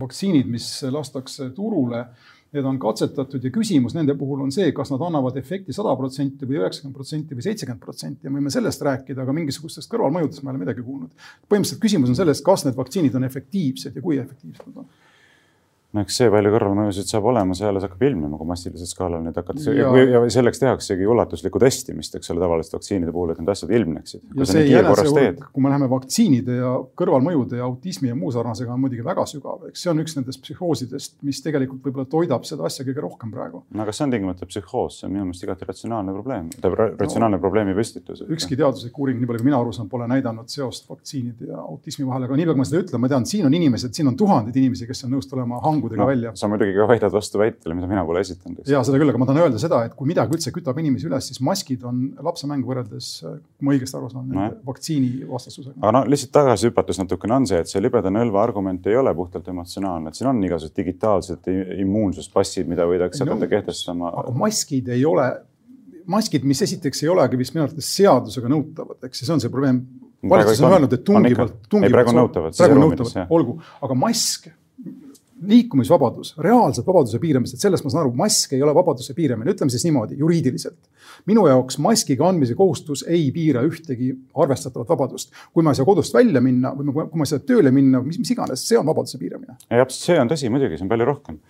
vaktsiinid, 0.00 0.50
mis 0.50 0.66
lastakse 0.90 1.50
turule, 1.54 2.04
need 2.50 2.66
on 2.66 2.78
katsetatud 2.82 3.44
ja 3.46 3.52
küsimus 3.54 3.94
nende 3.94 4.16
puhul 4.18 4.42
on 4.42 4.50
see, 4.54 4.72
kas 4.74 4.90
nad 4.90 5.02
annavad 5.06 5.36
efekti 5.38 5.74
sada 5.74 5.92
protsenti 5.98 6.48
või 6.48 6.58
üheksakümmend 6.58 6.96
protsenti 6.96 7.38
või 7.38 7.46
seitsekümmend 7.46 7.84
protsenti 7.84 8.26
ja 8.26 8.32
me 8.32 8.40
võime 8.40 8.50
sellest 8.50 8.82
rääkida, 8.86 9.22
aga 9.22 9.34
mingisugustest 9.36 9.90
kõrvalmõjudest 9.92 10.42
ma 10.42 10.50
ei 10.50 10.56
ole 10.56 10.64
midagi 10.64 10.82
kuulnud. 10.82 11.12
põhimõtteliselt 11.46 11.82
küsimus 11.84 12.10
on 12.10 12.18
selles, 12.18 12.42
kas 12.42 12.66
need 12.66 12.78
vaktsiinid 12.78 13.14
on 13.14 13.28
efektiivsed 13.28 13.94
ja 13.94 14.02
kui 14.02 14.18
efektiivsed 14.18 14.66
nad 14.66 14.82
on 14.82 14.90
no 15.90 16.04
eks 16.04 16.18
see 16.20 16.30
palju 16.30 16.52
kõrvalmõjusid 16.54 17.08
saab 17.10 17.26
olema, 17.32 17.54
see 17.58 17.66
alles 17.66 17.84
hakkab 17.86 18.04
ilmnema, 18.06 18.38
kui 18.38 18.46
massilisel 18.46 18.86
skaalal 18.86 19.24
neid 19.24 19.38
hakatakse 19.40 19.74
ja. 19.74 19.90
ja 20.06 20.20
selleks 20.30 20.62
tehaksegi 20.62 21.08
ulatuslikku 21.10 21.60
testimist, 21.62 22.14
eks 22.18 22.30
ole, 22.30 22.42
tavaliste 22.44 22.76
vaktsiinide 22.76 23.14
puhul, 23.14 23.32
et 23.34 23.40
need 23.42 23.50
asjad 23.50 23.72
ilmneksid. 23.74 24.22
kui 25.50 25.64
me 25.64 25.72
läheme 25.72 25.88
vaktsiinide 25.90 26.58
ja 26.60 26.74
kõrvalmõjude 27.00 27.58
ja 27.58 27.66
autismi 27.66 28.12
ja 28.12 28.18
muu 28.18 28.30
sarnasega, 28.34 28.74
on 28.74 28.84
muidugi 28.84 29.04
väga 29.06 29.26
sügav, 29.30 29.66
eks 29.70 29.82
see 29.82 29.92
on 29.92 30.04
üks 30.04 30.14
nendest 30.18 30.42
psühhoosidest, 30.44 31.16
mis 31.26 31.42
tegelikult 31.42 31.82
võib-olla 31.88 32.06
toidab 32.10 32.46
seda 32.46 32.68
asja 32.70 32.86
kõige 32.86 33.02
rohkem 33.02 33.34
praegu. 33.34 33.64
no 33.66 33.84
aga 33.84 33.94
see 33.96 34.06
on 34.06 34.14
tingimata 34.14 34.46
psühhoos, 34.50 35.00
see 35.00 35.08
on 35.10 35.16
minu 35.16 35.26
meelest 35.26 35.48
igati 35.48 35.68
ratsionaalne 35.72 36.14
probleem, 36.14 36.52
tähendab 36.54 37.02
ratsionaalne 37.02 37.40
no, 37.40 37.42
probleemi 37.42 37.74
püstitus. 37.74 38.22
ükski 38.30 38.58
teaduslik 38.60 38.94
uuring, 38.94 39.18
nii 39.18 39.30
palju 39.32 39.42
kui 39.42 39.50
mina 39.50 39.58
aru 39.58 39.74
saan, 39.74 39.90
pole 39.90 40.06
näidanud 40.10 40.50
seost 40.52 40.86
vaktsiinide 40.90 41.50
ja 41.50 41.60
autismi 41.64 42.06
vahel, 42.06 42.28
aga 42.28 42.38
nii 42.38 42.46
palju, 42.46 42.56
kui 42.56 42.62
ma 42.62 42.68
seda 42.70 42.82
ütlen, 42.84 43.02
ma 43.02 43.10
tean, 43.10 43.26
siin 43.28 43.48
on 43.48 43.56
inimesed, 43.58 43.94
siin 43.96 44.10
on 44.10 44.18
tuhandeid 44.20 44.56
inimesi, 44.60 44.88
kes 44.88 45.06
on 45.06 45.14
nõus 45.16 45.28
tulema 45.30 45.60
hangudega 45.80 46.02
no, 46.02 46.08
välja 46.10 46.50
muidugi 46.52 46.76
ka 46.76 46.86
väidad 46.90 47.14
vastu 47.14 47.40
väitele, 47.40 47.76
mida 47.78 47.88
mina 47.90 48.04
pole 48.06 48.22
esitanud. 48.24 48.60
ja 48.68 48.82
seda 48.86 49.00
küll, 49.00 49.12
aga 49.12 49.20
ma 49.20 49.28
tahan 49.28 49.42
öelda 49.44 49.60
seda, 49.62 49.80
et 49.88 49.94
kui 49.98 50.08
midagi 50.10 50.36
üldse 50.36 50.52
kütab 50.54 50.78
inimesi 50.82 51.08
üles, 51.08 51.30
siis 51.30 51.40
maskid 51.44 51.84
on 51.88 52.02
lapsemäng 52.26 52.66
võrreldes, 52.66 53.10
kui 53.24 53.68
ma 53.68 53.74
õigesti 53.74 53.98
aru 53.98 54.10
saan 54.12 54.32
no., 54.36 54.48
vaktsiini 54.66 55.12
vastastusega. 55.30 55.76
aga 55.80 55.94
no 55.98 56.02
lihtsalt 56.10 56.34
tagasi 56.36 56.70
hüpates 56.70 57.00
natukene 57.02 57.38
on 57.40 57.48
see, 57.50 57.62
et 57.64 57.72
see 57.72 57.82
libeda 57.82 58.12
nõlva 58.12 58.42
argument 58.44 58.90
ei 58.90 58.98
ole 59.00 59.14
puhtalt 59.16 59.48
emotsionaalne, 59.52 60.12
et 60.12 60.20
siin 60.20 60.30
on 60.32 60.42
igasugused 60.44 60.76
digitaalsed 60.76 61.50
immuunsuspassid, 61.84 62.68
mida 62.70 62.86
võidakse 62.88 63.24
hakata 63.24 63.46
no, 63.46 63.52
kehtestama. 63.54 64.12
aga 64.24 64.36
maskid 64.44 64.90
ei 64.94 65.06
ole, 65.08 65.30
maskid, 66.10 66.46
mis 66.48 66.62
esiteks 66.66 67.04
ei 67.04 67.12
olegi 67.12 67.40
vist 67.40 67.56
minu 67.56 67.66
arvates 67.66 67.90
seadusega 67.96 68.52
nõutavad, 68.52 69.00
eks 69.08 69.24
see 69.24 69.34
on 69.34 69.42
see 69.42 69.52
probleem 69.52 69.84
valitsus 70.28 70.60
on 70.60 70.72
öelnud, 70.72 70.92
et 70.92 71.04
tungivalt, 71.04 71.54
tungivalt. 71.68 71.94
praegu 71.96 72.16
nõutavad. 72.16 72.56
praegu 72.56 72.80
nõutavad, 72.82 73.30
olgu, 73.32 73.56
aga 73.80 73.96
mask 73.96 74.50
liikumisvabadus, 75.46 76.34
reaalselt 76.38 76.86
vabaduse 76.86 77.18
piiramist, 77.22 77.54
et 77.54 77.64
sellest 77.64 77.84
ma 77.84 77.92
saan 77.92 78.04
aru, 78.04 78.12
mask 78.16 78.52
ei 78.56 78.62
ole 78.62 78.74
vabaduse 78.76 79.14
piiramine, 79.16 79.54
ütleme 79.54 79.72
siis 79.72 79.86
niimoodi 79.86 80.18
juriidiliselt. 80.20 80.78
minu 81.26 81.46
jaoks 81.46 81.78
maski 81.78 82.16
kandmise 82.16 82.54
kohustus 82.54 83.04
ei 83.08 83.30
piira 83.32 83.62
ühtegi 83.66 84.12
arvestatavat 84.34 84.88
vabadust. 84.88 85.32
kui 85.52 85.64
ma 85.64 85.72
ei 85.72 85.80
saa 85.80 85.88
kodust 85.88 86.14
välja 86.14 86.40
minna 86.40 86.74
või 86.76 86.92
kui 86.92 87.18
ma 87.18 87.26
ei 87.26 87.32
saa 87.32 87.42
tööle 87.44 87.70
minna, 87.70 88.02
mis, 88.04 88.18
mis 88.18 88.30
iganes, 88.30 88.68
see 88.68 88.78
on 88.78 88.86
vabaduse 88.86 89.18
piiramine. 89.18 89.56
jah, 89.70 89.88
see 89.88 90.20
on 90.20 90.28
tõsi 90.28 90.52
muidugi, 90.52 90.78
see 90.78 90.88
on 90.88 90.92
palju 90.92 91.08
rohkem 91.08 91.40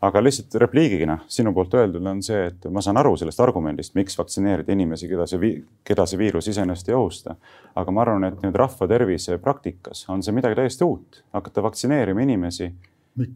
aga 0.00 0.22
lihtsalt 0.22 0.54
repliigina 0.62 1.18
sinu 1.30 1.52
poolt 1.54 1.74
öeldud 1.74 2.06
on 2.06 2.20
see, 2.22 2.44
et 2.50 2.68
ma 2.70 2.82
saan 2.84 3.00
aru 3.00 3.16
sellest 3.18 3.40
argumendist, 3.42 3.96
miks 3.98 4.18
vaktsineerida 4.18 4.72
inimesi, 4.74 5.08
keda 5.10 5.26
see, 5.26 5.50
keda 5.86 6.06
see 6.06 6.20
viirus 6.20 6.50
iseenesest 6.52 6.92
ei 6.92 6.94
ohusta. 6.98 7.34
aga 7.74 7.94
ma 7.94 8.04
arvan, 8.04 8.28
et 8.28 8.44
nüüd 8.44 8.58
rahva 8.58 8.88
tervise 8.90 9.38
praktikas 9.42 10.04
on 10.08 10.22
see 10.22 10.34
midagi 10.34 10.58
täiesti 10.58 10.86
uut, 10.86 11.22
hakata 11.34 11.66
vaktsineerima 11.66 12.22
inimesi? 12.26 12.70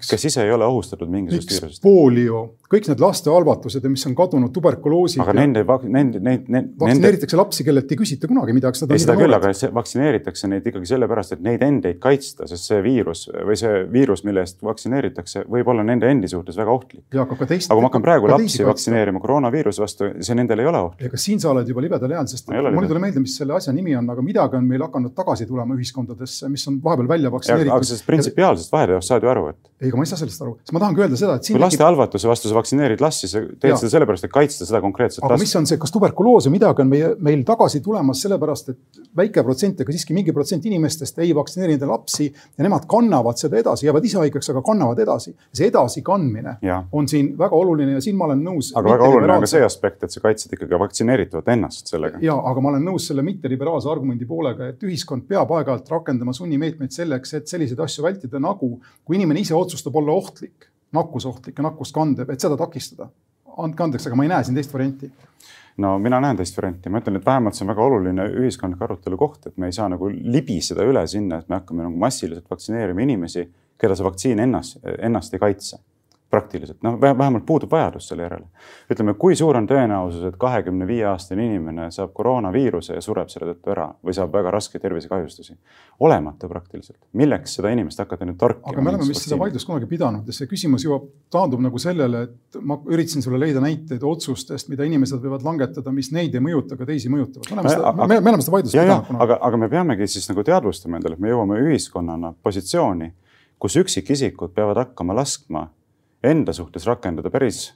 Kes 0.09 0.25
ise 0.29 0.45
ei 0.45 0.53
ole 0.53 0.67
ohustatud 0.69 1.11
mingisugusest 1.11 1.63
viirusest. 1.63 1.83
poolio, 1.85 2.43
kõik 2.73 2.89
need 2.91 3.03
lastehalvatused 3.03 3.85
ja 3.85 3.91
mis 3.93 4.05
on 4.09 4.15
kadunud, 4.17 4.53
tuberkuloosid. 4.55 5.23
aga 5.25 5.35
nende, 5.37 5.65
nende, 5.85 6.21
neid, 6.23 6.49
neid. 6.53 6.71
vaktsineeritakse 6.81 7.37
nende... 7.37 7.43
lapsi, 7.43 7.67
kellelt 7.67 7.93
ei 7.93 8.01
küsita 8.01 8.31
kunagi 8.31 8.57
midagi. 8.57 8.87
ei, 8.89 9.03
seda 9.03 9.17
küll, 9.19 9.37
aga 9.37 9.53
vaktsineeritakse 9.79 10.51
neid 10.53 10.69
ikkagi 10.71 10.91
sellepärast, 10.93 11.37
et 11.37 11.45
neid 11.45 11.65
endeid 11.67 12.01
kaitsta, 12.03 12.49
sest 12.51 12.71
see 12.71 12.81
viirus 12.85 13.27
või 13.33 13.59
see 13.59 13.83
viirus, 13.93 14.25
mille 14.29 14.45
eest 14.47 14.63
vaktsineeritakse, 14.65 15.47
võib 15.53 15.73
olla 15.73 15.87
nende 15.87 16.11
endi 16.11 16.31
suhtes 16.31 16.59
väga 16.61 16.75
ohtlik. 16.75 17.05
aga 17.13 17.39
ka 17.39 17.51
teist. 17.55 17.71
aga 17.71 17.79
kui 17.79 17.87
ma 17.87 17.91
hakkan 17.91 18.07
praegu 18.07 18.31
lapsi 18.33 18.67
vaktsineerima 18.69 19.23
koroonaviiruse 19.23 19.85
vastu, 19.85 20.13
see 20.21 20.39
nendele 20.39 20.65
ei 20.67 20.71
ole 20.73 20.85
ohtlik. 20.89 21.11
ega 21.11 21.21
siin 21.21 21.43
sa 21.43 21.53
oled 21.53 21.69
juba 21.69 21.85
libedal 21.85 22.17
jääl, 22.17 22.31
sest 22.31 22.51
mul 22.53 22.87
ei 22.87 22.93
tule 22.95 23.03
meelde, 23.03 23.25
mis 23.25 23.37
selle 23.41 23.57
asja 23.59 23.75
nimi 23.75 23.97
on, 23.99 24.09
aga 24.15 24.25
midagi 24.25 24.59
on 24.59 24.69
meil 24.69 24.87
hakanud 24.87 25.15
tagasi 25.17 25.47
tulema 25.49 25.77
ühiskondadesse, 25.77 26.49
mis 26.53 26.67
on 26.71 26.79
vahepeal 26.85 27.11
välja 27.11 27.33
vaktsineeritud. 27.33 27.75
aga 27.77 27.89
sellest 27.89 28.09
printsipiaalsest 28.09 28.73
vaheteost 28.73 29.13
saad 29.13 29.27
ju 29.27 29.33
aru, 29.33 29.49
et. 29.53 29.72
Ei, 29.83 29.91
aga 29.91 29.99
ma 29.99 30.07
ei 30.07 30.13
saa 30.13 30.21
sellest 30.23 30.43
aru 30.45 30.57
sest 30.63 30.75
ma 30.77 30.83
tahangi 30.83 31.03
öelda 31.03 31.19
seda, 31.19 31.37
et. 31.39 31.49
kui 31.51 31.61
laste 31.61 31.83
halvatuse 31.83 32.29
vastu 32.31 32.51
sa 32.51 32.57
vaktsineerid 32.57 33.03
last, 33.03 33.25
siis 33.25 33.35
sa 33.35 33.43
teed 33.43 33.73
ja. 33.73 33.79
seda 33.81 33.91
sellepärast, 33.97 34.27
et 34.29 34.33
kaitsta 34.33 34.67
seda 34.69 34.81
konkreetset 34.85 35.23
aga 35.23 35.35
last. 35.35 35.45
mis 35.45 35.55
on 35.59 35.67
see, 35.69 35.79
kas 35.83 35.93
tuberkuloos 35.95 36.47
või 36.49 36.57
midagi 36.57 36.85
on 36.85 36.91
meie, 36.93 37.11
meil 37.23 37.43
tagasi 37.49 37.83
tulemas 37.85 38.23
sellepärast, 38.25 38.73
et 38.73 39.03
väike 39.19 39.45
protsent, 39.47 39.83
aga 39.83 39.95
siiski 39.95 40.17
mingi 40.17 40.35
protsent 40.37 40.67
inimestest 40.71 41.19
ei 41.25 41.33
vaktsineeri 41.37 41.77
enda 41.77 41.89
lapsi 41.91 42.29
ja 42.31 42.67
nemad 42.67 42.87
kannavad 42.91 43.41
seda 43.41 43.59
edasi, 43.61 43.89
jäävad 43.89 44.07
ise 44.09 44.21
haigeks, 44.23 44.53
aga 44.55 44.63
kannavad 44.67 45.03
edasi. 45.03 45.35
see 45.53 45.69
edasikandmine 45.69 46.57
ja. 46.65 46.83
on 46.93 47.09
siin 47.11 47.33
väga 47.39 47.57
oluline 47.57 47.97
ja 47.97 48.05
siin 48.05 48.17
ma 48.17 48.29
olen 48.31 48.45
nõus. 48.47 48.73
aga 48.79 48.95
väga 48.95 49.11
oluline 49.11 49.37
on 49.37 49.47
ka 49.47 49.51
see 49.51 49.65
aspekt, 49.67 50.07
et 50.07 50.15
sa 50.15 50.23
kaitsed 50.25 50.55
ikkagi 50.57 50.79
vaktsineeritavat 50.85 51.53
ennast 51.57 51.93
sellega. 51.93 52.23
ja, 52.23 52.39
aga 52.39 52.65
ma 52.65 52.73
olen 52.75 52.87
nõus 52.93 53.09
selle 53.11 53.27
mitteliberaalse 53.27 53.91
argumendi 53.91 54.29
poolega, 54.29 54.71
et 54.73 54.87
ühiskond 54.87 55.27
peab 55.29 55.51
aeg-ajalt 55.59 55.91
rakendama 55.93 56.35
sunnimeetmeid 56.37 56.95
selleks, 56.95 57.35
et 57.39 57.51
selliseid 57.51 57.81
asju 57.83 58.07
vältida, 58.07 58.41
nagu 58.43 58.75
kui 59.05 59.19
inimene 59.19 59.43
ise 59.43 59.55
otsustab 59.57 59.72
olla 59.95 60.13
ohtlik 60.13 60.69
nakkusohtlik 60.93 61.59
ja 61.59 61.65
nakkust 61.65 61.95
kandev, 61.95 62.31
et 62.31 62.41
seda 62.41 62.57
takistada. 62.57 63.09
andke 63.57 63.83
andeks, 63.85 64.07
aga 64.07 64.17
ma 64.17 64.25
ei 64.25 64.31
näe 64.33 64.45
siin 64.45 64.57
teist 64.57 64.73
varianti 64.73 65.11
no 65.77 65.99
mina 65.99 66.21
näen 66.21 66.37
teist 66.37 66.57
varianti, 66.57 66.89
ma 66.89 67.01
ütlen, 67.03 67.19
et 67.19 67.27
vähemalt 67.27 67.57
see 67.57 67.65
on 67.67 67.73
väga 67.73 67.85
oluline 67.85 68.27
ühiskondlik 68.43 68.83
arutelu 68.85 69.17
koht, 69.21 69.47
et 69.49 69.57
me 69.61 69.69
ei 69.69 69.77
saa 69.77 69.89
nagu 69.93 70.09
libiseda 70.09 70.85
üle 70.89 71.05
sinna, 71.09 71.41
et 71.41 71.49
me 71.49 71.59
hakkame 71.61 71.87
nagu 71.87 72.01
massiliselt 72.01 72.49
vaktsineerima 72.51 73.05
inimesi, 73.05 73.47
keda 73.81 73.97
see 73.97 74.07
vaktsiin 74.07 74.43
ennast, 74.45 74.79
ennast 74.99 75.35
ei 75.35 75.43
kaitse. 75.43 75.81
Praktiliselt, 76.33 76.79
noh, 76.83 76.95
vähemalt 77.01 77.45
puudub 77.47 77.71
vajadus 77.71 78.07
selle 78.09 78.25
järele. 78.25 78.47
ütleme, 78.91 79.13
kui 79.21 79.35
suur 79.37 79.57
on 79.59 79.67
tõenäosus, 79.69 80.23
et 80.31 80.37
kahekümne 80.41 80.87
viie 80.89 81.05
aastane 81.11 81.45
inimene 81.45 81.91
saab 81.93 82.15
koroonaviiruse 82.17 82.97
ja 82.97 83.03
sureb 83.05 83.29
selle 83.29 83.51
tõttu 83.51 83.73
ära 83.75 83.85
või 84.01 84.15
saab 84.17 84.33
väga 84.33 84.55
raskeid 84.55 84.81
tervisekahjustusi? 84.83 85.59
olematu 86.01 86.49
praktiliselt, 86.49 86.97
milleks 87.21 87.59
seda 87.59 87.73
inimest 87.77 88.01
hakata 88.01 88.25
nüüd 88.25 88.39
torkima? 88.41 88.73
aga 88.73 88.85
me 88.85 88.95
oleme 88.95 89.09
vist 89.11 89.27
seda 89.27 89.37
vaidlust 89.43 89.69
kunagi 89.69 89.89
pidanud 89.91 90.31
ja 90.33 90.37
see 90.39 90.49
küsimus 90.49 90.87
jõuab, 90.87 91.05
taandub 91.37 91.61
nagu 91.67 91.83
sellele, 91.85 92.23
et 92.31 92.59
ma 92.65 92.79
üritasin 92.89 93.27
sulle 93.27 93.43
leida 93.43 93.61
näiteid 93.61 94.09
otsustest, 94.15 94.73
mida 94.73 94.89
inimesed 94.89 95.21
võivad 95.21 95.45
langetada, 95.45 95.93
mis 95.93 96.11
neid 96.17 96.33
ei 96.33 96.45
mõjuta, 96.49 96.81
aga 96.81 96.89
teisi 96.95 97.13
mõjutavad. 97.13 97.53
me 97.53 97.61
oleme 97.61 97.75
seda, 97.77 97.93
me, 97.93 98.09
me 98.09 98.33
oleme 98.33 98.49
seda 98.49 98.57
vaidlust 98.57 98.79
pidanud. 98.81 99.21
aga, 99.27 99.39
aga 99.51 99.63
me 99.67 99.69
peamegi 99.77 100.09
siis 100.17 100.33
nagu 100.33 100.49
teadvustama 100.49 100.97
endale, 100.97 101.21
et 101.21 101.27
me 101.29 101.37
jõuame 101.37 101.61
ühiskonnana 101.69 102.33
positsiooni, 102.43 103.13
kus 103.61 103.77
üksikisikud 103.85 104.57
peavad 104.57 104.81
hakkama 104.87 105.21
laskma 105.21 105.69
enda 106.23 106.55
suhtes 106.57 106.87
rakendada 106.87 107.31
päris 107.31 107.73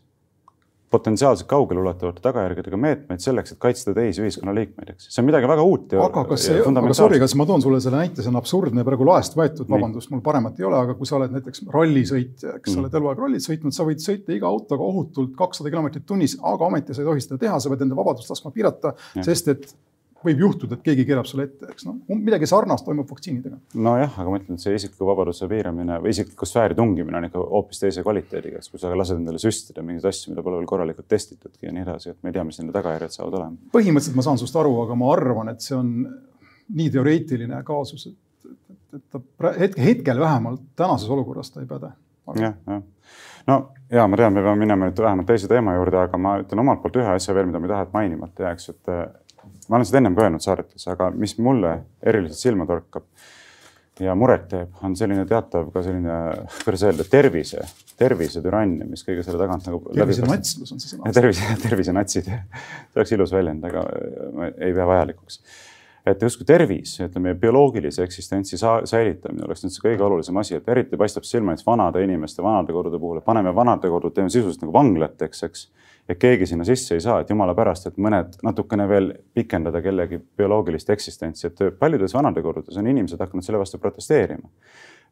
potentsiaalselt 0.91 1.49
kaugeleulatuvate 1.51 2.23
tagajärgedega 2.23 2.79
meetmeid 2.79 3.23
selleks, 3.23 3.53
et 3.53 3.59
kaitsta 3.61 3.91
teisi 3.95 4.23
ühiskonnaliikmeid, 4.23 4.93
eks. 4.95 5.09
see 5.11 5.23
on 5.23 5.27
midagi 5.27 5.49
väga 5.51 5.65
uut 5.67 5.97
aga 5.99 6.23
kas 6.31 6.45
see, 6.47 6.61
aga 6.63 6.95
sorry, 6.97 7.19
kas 7.23 7.35
ma 7.39 7.47
toon 7.49 7.65
sulle 7.65 7.81
selle 7.83 7.99
näite, 7.99 8.23
see 8.23 8.31
on 8.31 8.39
absurdne 8.39 8.85
praegu 8.87 9.09
laest 9.09 9.35
võetud, 9.39 9.67
vabandust, 9.73 10.13
mul 10.15 10.23
paremat 10.27 10.61
ei 10.63 10.69
ole, 10.69 10.79
aga 10.87 10.95
kui 10.99 11.09
sa 11.11 11.19
oled 11.19 11.35
näiteks 11.35 11.67
rallisõitja, 11.75 12.55
eks 12.61 12.71
sa 12.71 12.77
mm. 12.77 12.85
oled 12.85 13.01
eluaeg 13.01 13.25
rallit 13.25 13.47
sõitnud, 13.49 13.75
sa 13.75 13.89
võid 13.89 14.05
sõita 14.05 14.35
iga 14.37 14.47
autoga 14.47 14.87
ohutult 14.87 15.35
kakssada 15.39 15.75
kilomeetrit 15.75 16.07
tunnis, 16.07 16.39
aga 16.55 16.71
ometi 16.71 16.95
sa 16.95 17.03
ei 17.03 17.11
tohi 17.11 17.27
seda 17.27 17.43
teha, 17.43 17.59
sa 17.59 17.73
pead 17.73 17.83
enda 17.89 17.99
vabadust 17.99 18.31
laskma 18.31 18.55
piirata, 18.55 18.95
sest 19.27 19.53
et 19.57 19.69
võib 20.27 20.43
juhtuda, 20.45 20.77
et 20.77 20.85
keegi 20.87 21.07
keerab 21.09 21.29
sulle 21.29 21.47
ette, 21.49 21.69
eks 21.73 21.87
noh, 21.89 21.97
midagi 22.11 22.49
sarnast 22.51 22.87
toimub 22.87 23.09
vaktsiinidega. 23.11 23.59
nojah, 23.87 24.19
aga 24.23 24.33
ma 24.33 24.41
ütlen, 24.41 24.59
et 24.59 24.65
see 24.65 24.77
isikliku 24.79 25.09
vabaduse 25.09 25.49
piiramine 25.51 25.99
või 26.03 26.15
isikliku 26.15 26.49
sfääri 26.49 26.77
tungimine 26.79 27.21
on 27.21 27.29
ikka 27.29 27.43
hoopis 27.43 27.83
teise 27.83 28.05
kvaliteediga, 28.07 28.61
eks, 28.61 28.71
kui 28.73 28.83
sa 28.83 28.93
lased 28.97 29.21
endale 29.21 29.41
süstida 29.43 29.85
mingeid 29.87 30.09
asju, 30.11 30.33
mida 30.35 30.45
pole 30.47 30.61
veel 30.61 30.71
korralikult 30.71 31.09
testitudki 31.13 31.69
ja 31.69 31.75
nii 31.77 31.87
edasi, 31.87 32.13
et 32.13 32.21
me 32.23 32.33
ei 32.33 32.39
tea, 32.39 32.47
mis 32.49 32.61
nende 32.61 32.75
tagajärjed 32.77 33.17
saavad 33.17 33.39
olema. 33.41 33.71
põhimõtteliselt 33.77 34.19
ma 34.19 34.27
saan 34.27 34.43
sinust 34.43 34.61
aru, 34.63 34.75
aga 34.85 34.99
ma 34.99 35.13
arvan, 35.15 35.53
et 35.55 35.65
see 35.65 35.77
on 35.79 35.95
nii 36.77 36.91
teoreetiline 36.95 37.63
kaasus, 37.67 38.09
et, 38.11 38.51
et, 38.51 38.77
et 38.99 39.07
ta 39.15 39.55
hetke, 39.61 39.83
hetkel 39.83 40.21
vähemalt 40.21 40.67
tänases 40.77 41.11
olukorras 41.13 41.55
ta 41.55 41.63
ei 41.63 41.71
päde. 41.71 41.95
jah, 42.43 42.59
jah 42.67 42.85
no 43.47 43.61
ja 43.91 44.07
ma 44.09 44.19
tean, 44.19 44.35
me 44.35 44.43
peame 44.43 44.65
minema 44.65 44.89
nüüd 44.89 45.01
vähemalt 45.03 45.29
teise 45.31 45.49
teema 45.51 45.77
juurde, 45.77 46.01
aga 46.01 46.19
ma 46.19 46.37
ütlen 46.43 46.63
omalt 46.63 46.83
poolt 46.83 46.99
ühe 47.01 47.15
asja 47.15 47.35
veel, 47.37 47.49
mida 47.51 47.61
ma 47.63 47.69
ei 47.69 47.73
taha, 47.75 47.87
et 47.87 47.95
mainimata 47.95 48.47
jääks, 48.49 48.69
et 48.73 48.93
ma 49.69 49.79
olen 49.79 49.89
seda 49.89 50.03
ennem 50.03 50.17
ka 50.17 50.27
öelnud 50.27 50.45
saadetes, 50.45 50.87
aga 50.93 51.11
mis 51.15 51.37
mulle 51.43 51.79
eriliselt 52.03 52.43
silma 52.43 52.67
torkab 52.69 53.07
ja 54.01 54.15
muret 54.19 54.49
teeb, 54.51 54.75
on 54.85 54.97
selline 54.99 55.25
teatav 55.29 55.71
ka 55.73 55.83
selline, 55.85 56.17
kuidas 56.65 56.83
öelda, 56.85 57.07
tervise, 57.11 57.63
tervisetürannia, 57.97 58.89
mis 58.89 59.07
kõige 59.07 59.25
selle 59.25 59.41
tagant 59.41 59.71
nagu. 59.71 59.81
tervisenatslus 59.95 60.75
on 60.75 60.83
see 60.83 60.93
sõna. 60.93 61.13
tervise, 61.19 61.55
tervisenatsid, 61.63 62.29
see 62.29 63.01
oleks 63.01 63.17
ilus 63.17 63.33
väljend, 63.37 63.65
aga 63.71 63.87
ma 64.37 64.51
ei 64.53 64.77
pea 64.77 64.91
vajalikuks 64.93 65.41
et 66.07 66.23
justkui 66.23 66.47
tervis, 66.47 66.93
ütleme 67.03 67.35
bioloogilise 67.41 68.05
eksistentsi 68.07 68.59
säilitamine 68.61 69.43
oleks 69.47 69.65
nüüd 69.65 69.75
see 69.75 69.85
kõige 69.89 70.05
olulisem 70.07 70.39
asi, 70.39 70.55
et 70.59 70.69
eriti 70.71 70.99
paistab 71.01 71.27
silma 71.27 71.53
näiteks 71.53 71.67
vanade 71.67 72.03
inimeste 72.05 72.45
vanadekodude 72.47 73.01
puhul, 73.03 73.19
et 73.21 73.27
paneme 73.27 73.55
vanadekodud, 73.55 74.15
teeme 74.15 74.31
sisuliselt 74.31 74.63
nagu 74.63 74.75
vanglateks, 74.77 75.43
eks. 75.49 75.67
Ja 76.09 76.15
keegi 76.15 76.47
sinna 76.47 76.65
sisse 76.65 76.95
ei 76.95 77.01
saa, 77.01 77.21
et 77.21 77.31
jumala 77.31 77.55
pärast, 77.55 77.87
et 77.87 77.97
mõned 77.99 78.39
natukene 78.47 78.89
veel 78.89 79.13
pikendada 79.35 79.83
kellegi 79.83 80.21
bioloogilist 80.39 80.91
eksistentsi, 80.95 81.47
et 81.49 81.65
paljudes 81.79 82.15
vanadekodudes 82.15 82.77
on 82.79 82.87
inimesed 82.87 83.21
hakanud 83.21 83.45
selle 83.45 83.63
vastu 83.63 83.81
protesteerima 83.83 84.49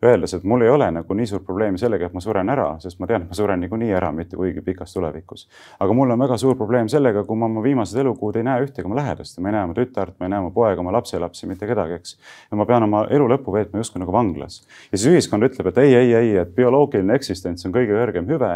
öeldes, 0.04 0.35
et 0.35 0.44
mul 0.44 0.62
ei 0.64 0.70
ole 0.70 0.88
nagu 0.90 1.14
nii 1.16 1.26
suurt 1.28 1.44
probleemi 1.46 1.78
sellega, 1.80 2.09
et 2.09 2.14
ma 2.16 2.20
suren 2.20 2.50
ära, 2.52 2.66
sest 2.83 3.00
ma 3.00 3.09
tean, 3.09 3.24
et 3.24 3.30
ma 3.30 3.38
suren 3.38 3.61
niikuinii 3.62 3.92
ära, 3.96 4.11
mitte 4.12 4.37
kuigi 4.37 4.62
pikas 4.64 4.92
tulevikus. 4.96 5.46
aga 5.80 5.96
mul 5.96 6.11
on 6.14 6.24
väga 6.24 6.37
suur 6.40 6.57
probleem 6.57 6.88
sellega, 6.92 7.24
kui 7.24 7.38
ma 7.38 7.46
oma 7.46 7.62
viimased 7.64 8.00
elukuud 8.00 8.37
ei 8.37 8.46
näe 8.46 8.66
ühtegi 8.66 8.87
oma 8.88 8.98
lähedast, 9.00 9.38
ma 9.38 9.50
ei 9.50 9.57
näe 9.57 9.64
oma 9.68 9.76
tütart, 9.78 10.16
ma 10.18 10.26
ei 10.26 10.35
näe 10.35 10.44
oma 10.44 10.50
poega, 10.54 10.80
oma 10.80 10.92
lapselapsi, 10.96 11.48
mitte 11.50 11.68
kedagi, 11.70 11.98
eks. 12.00 12.16
ja 12.50 12.61
ma 12.61 12.66
pean 12.68 12.88
oma 12.88 13.04
elu 13.11 13.28
lõppu 13.35 13.54
veetma 13.54 13.83
justkui 13.83 14.02
nagu 14.02 14.12
vanglas. 14.12 14.62
ja 14.90 14.98
siis 14.98 15.09
ühiskond 15.12 15.48
ütleb, 15.48 15.70
et 15.72 15.83
ei, 15.85 15.94
ei, 15.94 16.14
ei, 16.14 16.37
et 16.42 16.54
bioloogiline 16.57 17.14
eksistents 17.14 17.66
on 17.66 17.74
kõige 17.74 17.96
kõrgem 17.96 18.28
hüve. 18.30 18.54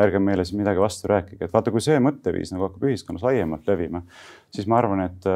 ärge 0.00 0.18
meile 0.18 0.44
siis 0.44 0.58
midagi 0.58 0.80
vastu 0.80 1.08
rääkige, 1.10 1.44
et 1.44 1.52
vaata, 1.52 1.70
kui 1.70 1.80
see 1.84 1.98
mõtteviis 2.00 2.52
nagu 2.54 2.68
hakkab 2.68 2.88
ühiskonnas 2.90 3.24
laiemalt 3.26 3.66
levima, 3.68 4.02
siis 4.54 4.68
ma 4.70 4.78
arvan, 4.80 5.06
et 5.08 5.28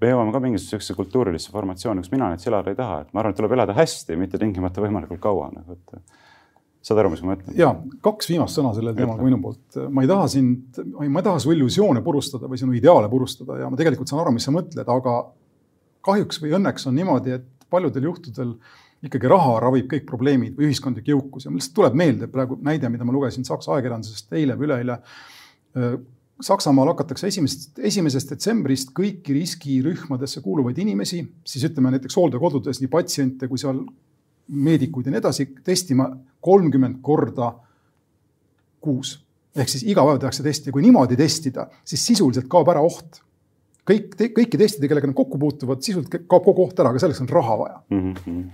me 0.00 0.12
jõuame 0.12 0.34
ka 0.34 0.42
mingisugusesse 0.44 0.96
kultuurilisse 0.96 1.52
formatsiooni, 1.54 2.04
kus 2.04 2.12
mina 2.12 2.30
näiteks 2.30 2.50
elada 2.50 2.72
ei 2.72 2.78
taha, 2.78 3.00
et 3.04 3.12
ma 3.12 3.22
arvan, 3.22 3.34
et 3.34 3.40
tuleb 3.40 3.56
elada 3.56 3.76
hästi, 3.76 4.18
mitte 4.20 4.40
tingimata 4.40 4.84
võimalikult 4.84 5.22
kaua 5.22 5.48
nagu, 5.54 5.76
et 5.76 6.00
saad 6.86 7.00
aru, 7.02 7.10
mis 7.14 7.22
ma 7.24 7.32
mõtlen? 7.32 7.56
ja 7.58 7.72
kaks 8.04 8.30
viimast 8.30 8.58
sõna 8.58 8.72
sellel 8.76 8.94
teemal 8.96 9.18
ka 9.18 9.26
minu 9.26 9.40
poolt. 9.42 9.78
ma 9.90 10.04
ei 10.04 10.10
taha 10.10 10.28
sind, 10.30 10.80
ma 11.00 11.08
ei 11.08 11.26
taha 11.26 11.42
su 11.42 11.52
illusioone 11.54 12.02
purustada 12.06 12.50
või 12.50 12.60
sinu 12.60 12.76
ideaale 12.78 13.10
purustada 13.12 13.58
ja 13.62 13.70
ma 13.72 13.78
tegelikult 13.80 14.12
saan 14.12 14.22
aru, 14.22 14.34
mis 14.36 14.46
sa 14.46 14.54
mõtled, 14.54 14.92
aga 14.96 15.16
kahjuks 16.06 16.42
või 16.42 16.54
õnneks 16.60 16.86
on 16.90 16.98
niimoodi, 17.00 17.38
et 17.40 17.70
paljudel 17.72 18.10
juhtudel 18.10 18.52
ikkagi 19.06 19.30
raha 19.30 19.56
ravib 19.64 19.88
kõik 19.90 20.06
probleemid 20.08 20.54
või 20.58 20.70
ühiskondlik 20.70 21.08
jõukus 21.10 21.46
ja 21.46 21.50
mul 21.50 21.60
lihtsalt 21.60 21.76
tuleb 21.80 21.96
meelde 21.98 22.28
praegu 22.32 22.58
näide, 22.64 22.88
mida 22.92 23.06
ma 23.06 23.14
lugesin 23.14 23.44
Saksa 23.46 23.74
ajakirjandusest 23.74 24.32
eile 24.38 24.56
või 24.58 24.70
üleeile 24.70 25.00
Saksamaal 26.40 26.90
hakatakse 26.92 27.30
esimesest, 27.30 27.78
esimesest 27.78 28.34
detsembrist 28.34 28.90
kõiki 28.96 29.32
riskirühmadesse 29.38 30.42
kuuluvaid 30.44 30.76
inimesi, 30.82 31.22
siis 31.48 31.64
ütleme 31.70 31.94
näiteks 31.94 32.16
hooldekodudes 32.18 32.82
nii 32.82 32.90
patsiente 32.92 33.48
kui 33.48 33.60
seal 33.60 33.80
meedikuid 34.46 35.08
ja 35.08 35.14
nii 35.14 35.22
edasi, 35.22 35.46
testima 35.64 36.10
kolmkümmend 36.44 37.00
korda 37.02 37.54
kuus. 38.80 39.22
ehk 39.56 39.70
siis 39.72 39.86
iga 39.88 40.04
päev 40.04 40.18
tehakse 40.20 40.44
testi 40.44 40.68
ja 40.68 40.72
kui 40.76 40.82
niimoodi 40.84 41.16
testida, 41.16 41.64
siis 41.84 42.04
sisuliselt 42.06 42.48
kaob 42.52 42.68
ära 42.68 42.82
oht 42.84 43.22
kõik 43.86 44.14
te,, 44.18 44.30
kõiki 44.34 44.60
testida, 44.60 44.90
kellega 44.90 45.10
nad 45.10 45.16
kokku 45.16 45.40
puutuvad, 45.40 45.82
sisult 45.84 46.12
kaob 46.26 46.46
kogu 46.46 46.66
oht 46.66 46.78
ära, 46.82 46.92
aga 46.92 47.02
selleks 47.02 47.22
on 47.22 47.28
raha 47.32 47.58
vaja 47.60 47.76
mm. 47.92 48.14
-hmm. 48.16 48.46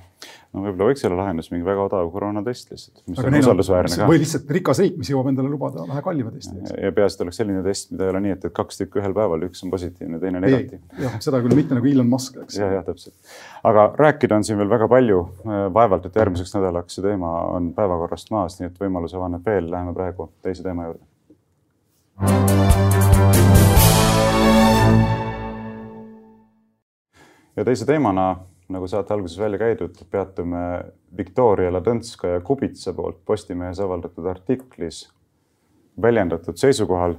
no 0.53 0.65
võib-olla 0.67 0.89
võiks 0.91 1.05
olla 1.09 1.19
lahendus 1.23 1.51
mingi 1.53 1.67
väga 1.67 1.87
odav 1.89 2.11
koroonatest 2.13 2.73
lihtsalt, 2.75 3.03
mis 3.09 3.21
aga 3.21 3.31
on 3.31 3.39
usaldusväärne 3.41 3.99
ka. 4.03 4.09
või 4.11 4.19
lihtsalt 4.23 4.53
rikas 4.57 4.83
riik, 4.85 4.97
mis 5.01 5.11
jõuab 5.13 5.31
endale 5.33 5.53
lubada 5.53 5.87
vähe 5.89 6.03
kallima 6.09 6.31
testi. 6.35 6.57
ja 6.77 6.93
peaasi, 6.97 7.17
et 7.17 7.25
oleks 7.27 7.41
selline 7.43 7.63
test, 7.67 7.91
mida 7.95 8.09
ei 8.09 8.15
ole 8.15 8.21
nii, 8.27 8.35
et, 8.37 8.43
et 8.51 8.57
kaks 8.59 8.83
tükki 8.83 9.01
ühel 9.03 9.17
päeval, 9.17 9.47
üks 9.49 9.65
on 9.67 9.73
positiivne, 9.73 10.21
teine 10.23 10.43
negatiivne. 10.45 10.87
jah, 11.07 11.15
seda 11.29 11.41
küll 11.45 11.57
mitte 11.59 11.79
nagu 11.79 11.93
Elon 11.93 12.11
Musk, 12.13 12.37
eks. 12.45 12.59
ja, 12.61 12.69
jah, 12.79 12.85
täpselt. 12.89 13.17
aga 13.73 13.89
rääkida 13.99 14.37
on 14.37 14.45
siin 14.49 14.61
veel 14.61 14.71
väga 14.73 14.91
palju. 14.93 15.23
vaevalt, 15.73 16.05
et 16.07 16.21
järgmiseks 16.21 16.53
nädalaks 16.59 16.99
see 16.99 17.07
teema 17.07 17.33
on 17.57 17.73
päevakorrast 17.77 18.29
maas, 18.35 18.61
nii 18.61 18.69
et 18.69 18.77
võimalus 18.85 19.17
avaneb 19.17 19.43
veel, 19.47 19.71
läheme 19.73 19.97
praegu 19.97 20.31
teise 20.45 20.63
teema 20.67 20.91
juurde 20.91 21.11
ja 27.57 27.65
teise 27.65 27.87
teemana, 27.87 28.37
nagu 28.73 28.89
saate 28.89 29.15
alguses 29.15 29.39
välja 29.39 29.59
käidud, 29.61 29.97
peatume 30.11 30.63
Viktoria 31.17 31.73
Ladõnskaja-Kubitsa 31.73 32.95
poolt 32.97 33.21
Postimehes 33.25 33.81
avaldatud 33.81 34.27
artiklis 34.27 35.05
väljendatud 36.03 36.57
seisukohal, 36.57 37.17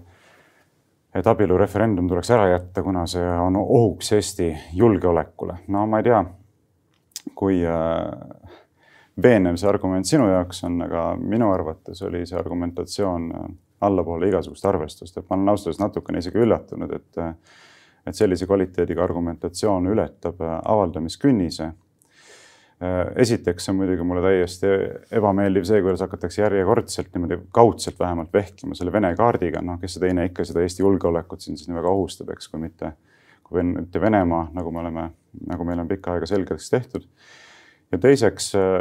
et 1.13 1.27
abielureferendum 1.27 2.07
tuleks 2.09 2.31
ära 2.33 2.47
jätta, 2.55 2.83
kuna 2.83 3.05
see 3.07 3.25
on 3.39 3.57
ohuks 3.61 4.11
Eesti 4.17 4.49
julgeolekule. 4.73 5.59
no 5.67 5.85
ma 5.87 5.99
ei 6.01 6.07
tea, 6.09 6.23
kui 7.35 7.59
äh, 7.65 8.07
veenev 9.21 9.59
see 9.61 9.69
argument 9.69 10.09
sinu 10.09 10.27
jaoks 10.31 10.63
on, 10.65 10.81
aga 10.87 11.11
minu 11.19 11.51
arvates 11.53 12.01
oli 12.01 12.25
see 12.25 12.39
argumentatsioon 12.39 13.29
äh, 13.35 13.51
allapoole 13.83 14.27
igasugust 14.31 14.65
arvestust, 14.65 15.17
et 15.17 15.29
ma 15.29 15.37
olen 15.37 15.53
ausalt 15.53 15.73
öeldes 15.73 15.83
natukene 15.83 16.23
isegi 16.23 16.41
üllatunud, 16.41 16.95
et 16.97 17.21
äh, 17.21 17.35
et 18.07 18.17
sellise 18.17 18.47
kvaliteediga 18.47 19.03
argumentatsioon 19.03 19.87
ületab 19.93 20.41
äh, 20.41 20.57
avaldamiskünnise. 20.65 21.69
Äh, 22.83 22.99
esiteks 23.23 23.69
on 23.71 23.79
muidugi 23.79 24.03
mulle 24.07 24.23
täiesti 24.25 24.71
ebameeldiv 25.19 25.67
see, 25.67 25.79
kuidas 25.85 26.03
hakatakse 26.03 26.41
järjekordselt 26.41 27.13
niimoodi 27.13 27.39
kaudselt 27.55 27.99
vähemalt 27.99 28.33
vehkima 28.33 28.75
selle 28.75 28.91
Vene 28.91 29.13
kaardiga, 29.15 29.63
noh, 29.63 29.79
kes 29.81 29.95
see 29.95 30.03
teine 30.07 30.27
ikka 30.29 30.45
seda 30.49 30.65
Eesti 30.65 30.83
julgeolekut 30.83 31.45
siin 31.45 31.57
siis 31.57 31.71
nii 31.71 31.79
väga 31.79 31.95
ohustab, 31.95 32.35
eks, 32.35 32.51
kui 32.51 32.65
mitte, 32.65 32.93
kui 33.47 33.63
mitte 33.71 34.01
Venemaa, 34.03 34.49
nagu 34.57 34.75
me 34.75 34.83
oleme, 34.83 35.07
nagu 35.47 35.67
meil 35.67 35.83
on 35.85 35.89
pikka 35.89 36.17
aega 36.17 36.29
selgeks 36.29 36.69
tehtud. 36.75 37.07
ja 37.91 37.97
teiseks 38.03 38.51
äh, 38.59 38.79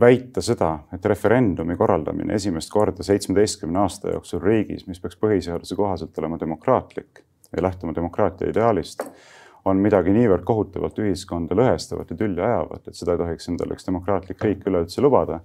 väita 0.00 0.42
seda, 0.42 0.78
et 0.92 1.04
referendumi 1.04 1.76
korraldamine 1.76 2.34
esimest 2.34 2.72
korda 2.72 3.04
seitsmeteistkümne 3.06 3.78
aasta 3.78 4.16
jooksul 4.16 4.40
riigis, 4.40 4.86
mis 4.88 5.00
peaks 5.00 5.18
põhiseaduse 5.20 5.76
kohaselt 5.76 6.18
olema 6.18 6.40
demokraatlik 6.40 7.22
ja 7.56 7.62
lähtuma 7.62 7.94
demokraatia 7.94 8.50
ideaalist, 8.50 9.04
on 9.64 9.78
midagi 9.78 10.14
niivõrd 10.14 10.44
kohutavalt 10.46 10.98
ühiskonda 10.98 11.56
lõhestavat 11.58 12.10
ja 12.10 12.18
tülli 12.18 12.42
ajavat, 12.42 12.88
et 12.88 12.98
seda 12.98 13.14
ei 13.14 13.22
tohiks 13.22 13.48
endale 13.52 13.76
üks 13.76 13.86
demokraatlik 13.86 14.44
riik 14.44 14.66
üleüldse 14.66 15.04
lubada. 15.04 15.40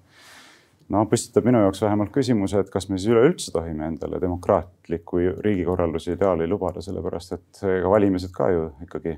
no 0.89 1.05
püstitab 1.05 1.45
minu 1.45 1.59
jaoks 1.65 1.81
vähemalt 1.83 2.11
küsimuse, 2.15 2.59
et 2.63 2.69
kas 2.71 2.89
me 2.89 2.97
siis 2.97 3.11
üleüldse 3.11 3.51
tohime 3.51 3.87
endale 3.91 4.21
demokraatlikku 4.21 5.19
riigikorralduse 5.43 6.15
ideaali 6.15 6.47
lubada, 6.47 6.81
sellepärast 6.81 7.33
et 7.33 7.63
ega 7.77 7.89
valimised 7.91 8.31
ka 8.31 8.49
ju 8.49 8.69
ikkagi 8.87 9.17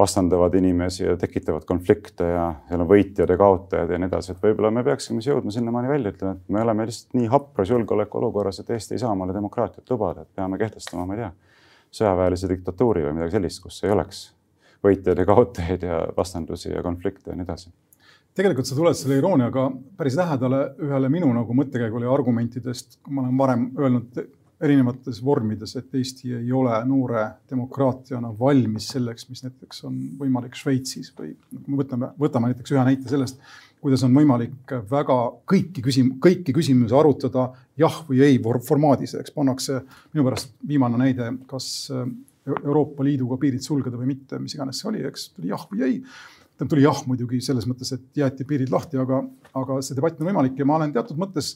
vastandavad 0.00 0.54
inimesi 0.54 1.04
ja 1.04 1.16
tekitavad 1.16 1.64
konflikte 1.68 2.24
ja 2.24 2.44
seal 2.68 2.80
on 2.80 2.88
võitjad 2.88 3.28
ja 3.28 3.36
kaotajad 3.40 3.90
ja 3.90 3.98
nii 4.00 4.08
edasi, 4.08 4.32
et 4.32 4.44
võib-olla 4.44 4.70
me 4.72 4.84
peaksime 4.86 5.20
siis 5.20 5.32
jõudma 5.32 5.52
sinnamaani 5.52 5.90
välja, 5.90 6.12
ütleme, 6.14 6.38
et 6.38 6.54
me 6.56 6.62
oleme 6.62 6.86
lihtsalt 6.88 7.18
nii 7.18 7.28
hapras 7.34 7.72
julgeolekuolukorras, 7.74 8.62
et 8.62 8.70
Eesti 8.76 8.96
ei 8.96 9.02
saa 9.02 9.12
omale 9.12 9.36
demokraatiat 9.36 9.92
lubada, 9.92 10.24
et 10.24 10.40
peame 10.40 10.60
kehtestama, 10.60 11.04
ma 11.04 11.16
ei 11.16 11.20
tea, 11.24 11.30
sõjaväelise 11.94 12.48
diktatuuri 12.50 13.04
või 13.06 13.16
midagi 13.18 13.36
sellist, 13.36 13.62
kus 13.64 13.82
ei 13.84 13.94
oleks 13.94 14.24
võitjaid 14.84 15.20
ja 15.20 15.28
kaotajaid 15.28 15.86
ja 15.86 16.00
vastandusi 16.16 16.72
ja 16.72 16.82
konflikte 16.82 17.32
ja 17.32 17.38
nii 17.38 17.46
edasi. 17.48 17.72
Tegelikult 18.36 18.68
sa 18.68 18.76
tuled 18.78 18.94
selle 18.96 19.18
irooniaga 19.18 19.66
päris 19.98 20.14
lähedale 20.16 20.60
ühele 20.86 21.08
minu 21.12 21.32
nagu 21.34 21.54
mõttekäigule 21.58 22.06
ja 22.06 22.12
argumentidest, 22.14 23.00
ma 23.10 23.24
olen 23.24 23.40
varem 23.40 23.64
öelnud 23.78 24.20
erinevates 24.60 25.18
vormides, 25.24 25.72
et 25.76 25.94
Eesti 25.96 26.34
ei 26.36 26.52
ole 26.52 26.76
noore 26.86 27.24
demokraatiana 27.50 28.30
valmis 28.38 28.90
selleks, 28.92 29.26
mis 29.30 29.42
näiteks 29.46 29.84
on 29.88 29.96
võimalik 30.20 30.56
Šveitsis 30.58 31.14
või 31.16 31.32
me 31.66 31.80
võtame, 31.80 32.12
võtame 32.20 32.52
näiteks 32.52 32.74
ühe 32.76 32.84
näite 32.86 33.08
sellest, 33.08 33.40
kuidas 33.80 34.02
on 34.04 34.16
võimalik 34.16 34.74
väga 34.90 35.16
kõiki 35.48 35.84
küsim-, 35.84 36.14
kõiki 36.22 36.54
küsimusi 36.56 36.96
arutada 36.96 37.50
jah 37.80 38.02
või 38.08 38.20
ei 38.26 38.40
formaadis, 38.42 39.14
eks 39.20 39.32
pannakse 39.36 39.80
minu 40.12 40.26
pärast 40.26 40.52
viimane 40.68 41.00
näide, 41.00 41.32
kas 41.48 41.88
Euroopa 42.50 43.04
Liiduga 43.04 43.38
piirid 43.40 43.64
sulgeda 43.64 44.00
või 44.00 44.12
mitte, 44.14 44.40
mis 44.42 44.56
iganes 44.56 44.80
see 44.80 44.90
oli, 44.90 45.02
eks 45.08 45.30
tuli 45.36 45.52
jah 45.52 45.64
või 45.70 45.86
ei 45.86 45.98
tuli 46.68 46.84
jah 46.84 46.98
muidugi 47.08 47.40
selles 47.40 47.64
mõttes, 47.68 47.92
et 47.96 48.20
jäeti 48.20 48.44
piirid 48.44 48.72
lahti, 48.72 48.98
aga, 49.00 49.22
aga 49.56 49.80
see 49.84 49.96
debatt 49.96 50.20
on 50.20 50.28
võimalik 50.28 50.58
ja 50.60 50.66
ma 50.68 50.76
olen 50.76 50.92
teatud 50.92 51.20
mõttes 51.20 51.54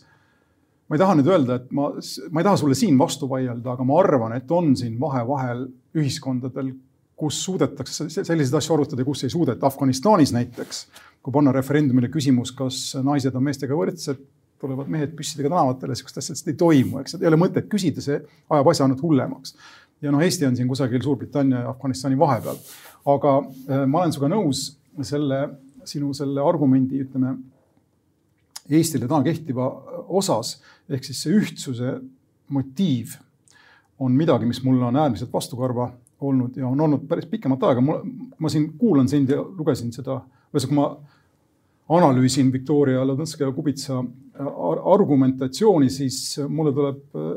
ma 0.89 0.97
ei 0.97 1.01
taha 1.01 1.17
nüüd 1.19 1.29
öelda, 1.33 1.59
et 1.61 1.71
ma, 1.75 1.91
ma 2.31 2.41
ei 2.41 2.47
taha 2.47 2.61
sulle 2.61 2.77
siin 2.79 2.99
vastu 3.01 3.29
vaielda, 3.31 3.75
aga 3.75 3.87
ma 3.89 3.99
arvan, 4.01 4.35
et 4.37 4.51
on 4.53 4.75
siin 4.79 4.99
vahe 5.01 5.23
vahel 5.29 5.67
ühiskondadel, 5.97 6.75
kus 7.17 7.39
suudetakse 7.47 8.09
selliseid 8.11 8.59
asju 8.59 8.75
arutada 8.75 9.05
ja 9.05 9.07
kus 9.07 9.25
ei 9.25 9.33
suudeta. 9.33 9.69
Afganistanis 9.69 10.33
näiteks, 10.35 10.81
kui 11.25 11.33
panna 11.33 11.53
referendumile 11.57 12.11
küsimus, 12.13 12.53
kas 12.53 12.99
naised 13.05 13.35
on 13.35 13.47
meestega 13.47 13.77
võrdsed, 13.77 14.21
tulevad 14.61 14.91
mehed 14.93 15.15
püssidega 15.17 15.51
tänavatele, 15.51 15.97
sihukest 15.97 16.21
asja 16.21 16.35
lihtsalt 16.35 16.53
ei 16.53 16.59
toimu, 16.61 17.01
eks 17.01 17.17
ei 17.19 17.29
ole 17.31 17.39
mõtet 17.41 17.69
küsida, 17.73 18.05
see 18.05 18.21
ajab 18.53 18.71
asja 18.71 18.87
ainult 18.87 19.03
hullemaks. 19.05 19.57
ja 20.05 20.13
noh, 20.13 20.23
Eesti 20.25 20.47
on 20.47 20.57
siin 20.57 20.69
kusagil 20.69 21.03
Suurbritannia 21.03 21.65
ja 21.65 21.73
Afganistani 21.73 22.19
vahepeal. 22.21 22.61
aga 23.15 23.35
äh, 23.41 23.85
ma 23.87 24.03
olen 24.03 24.13
sinuga 24.13 24.33
nõus 24.35 24.67
selle 25.03 25.41
sinu 25.85 26.13
selle 26.17 26.41
argumendi, 26.45 27.03
ütleme 27.05 27.37
Eestile 28.71 29.05
täna 29.05 29.21
kehtiva 29.27 29.67
osas 30.09 30.57
ehk 30.89 31.05
siis 31.05 31.21
see 31.25 31.35
ühtsuse 31.37 31.99
motiiv 32.49 33.19
on 34.01 34.15
midagi, 34.17 34.47
mis 34.49 34.63
mulle 34.65 34.87
on 34.89 34.97
äärmiselt 34.97 35.33
vastukarva 35.33 35.91
olnud 36.25 36.57
ja 36.57 36.69
on 36.69 36.81
olnud 36.81 37.05
päris 37.09 37.27
pikemat 37.29 37.63
aega. 37.69 37.83
ma 38.39 38.49
siin 38.49 38.71
kuulan 38.79 39.09
sind 39.09 39.29
ja 39.29 39.43
lugesin 39.43 39.93
seda, 39.93 40.23
ühesõnaga, 40.55 40.75
ma 40.79 41.14
analüüsin 41.89 42.53
Viktoria 42.53 43.03
Ladõnskaja-Kubitsa 43.05 44.01
argumentatsiooni, 44.95 45.91
siis 45.93 46.39
mulle 46.49 46.73
tuleb 46.75 47.19
äh, 47.19 47.35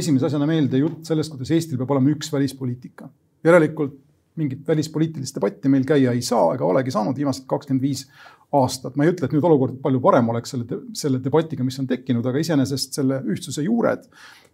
esimese 0.00 0.26
asjana 0.30 0.48
meelde 0.48 0.80
jutt 0.80 1.04
sellest, 1.06 1.32
kuidas 1.32 1.52
Eestil 1.54 1.78
peab 1.80 1.92
olema 1.94 2.10
üks 2.14 2.32
välispoliitika. 2.32 3.08
järelikult 3.44 3.94
mingit 4.36 4.66
välispoliitilist 4.68 5.36
debatti 5.36 5.68
meil 5.72 5.84
käia 5.88 6.12
ei 6.12 6.22
saa 6.22 6.54
ega 6.54 6.64
olegi 6.66 6.92
saanud 6.92 7.16
viimased 7.16 7.46
kakskümmend 7.48 7.82
viis 7.82 8.04
aastat. 8.52 8.96
ma 8.96 9.04
ei 9.04 9.12
ütle, 9.12 9.26
et 9.26 9.36
nüüd 9.36 9.44
olukord 9.44 9.78
palju 9.82 10.00
parem 10.00 10.28
oleks 10.32 10.52
selle, 10.54 10.80
selle 10.94 11.20
debatiga, 11.24 11.64
mis 11.64 11.78
on 11.80 11.86
tekkinud, 11.86 12.26
aga 12.26 12.42
iseenesest 12.42 12.98
selle 12.98 13.20
ühtsuse 13.32 13.64
juured 13.64 14.04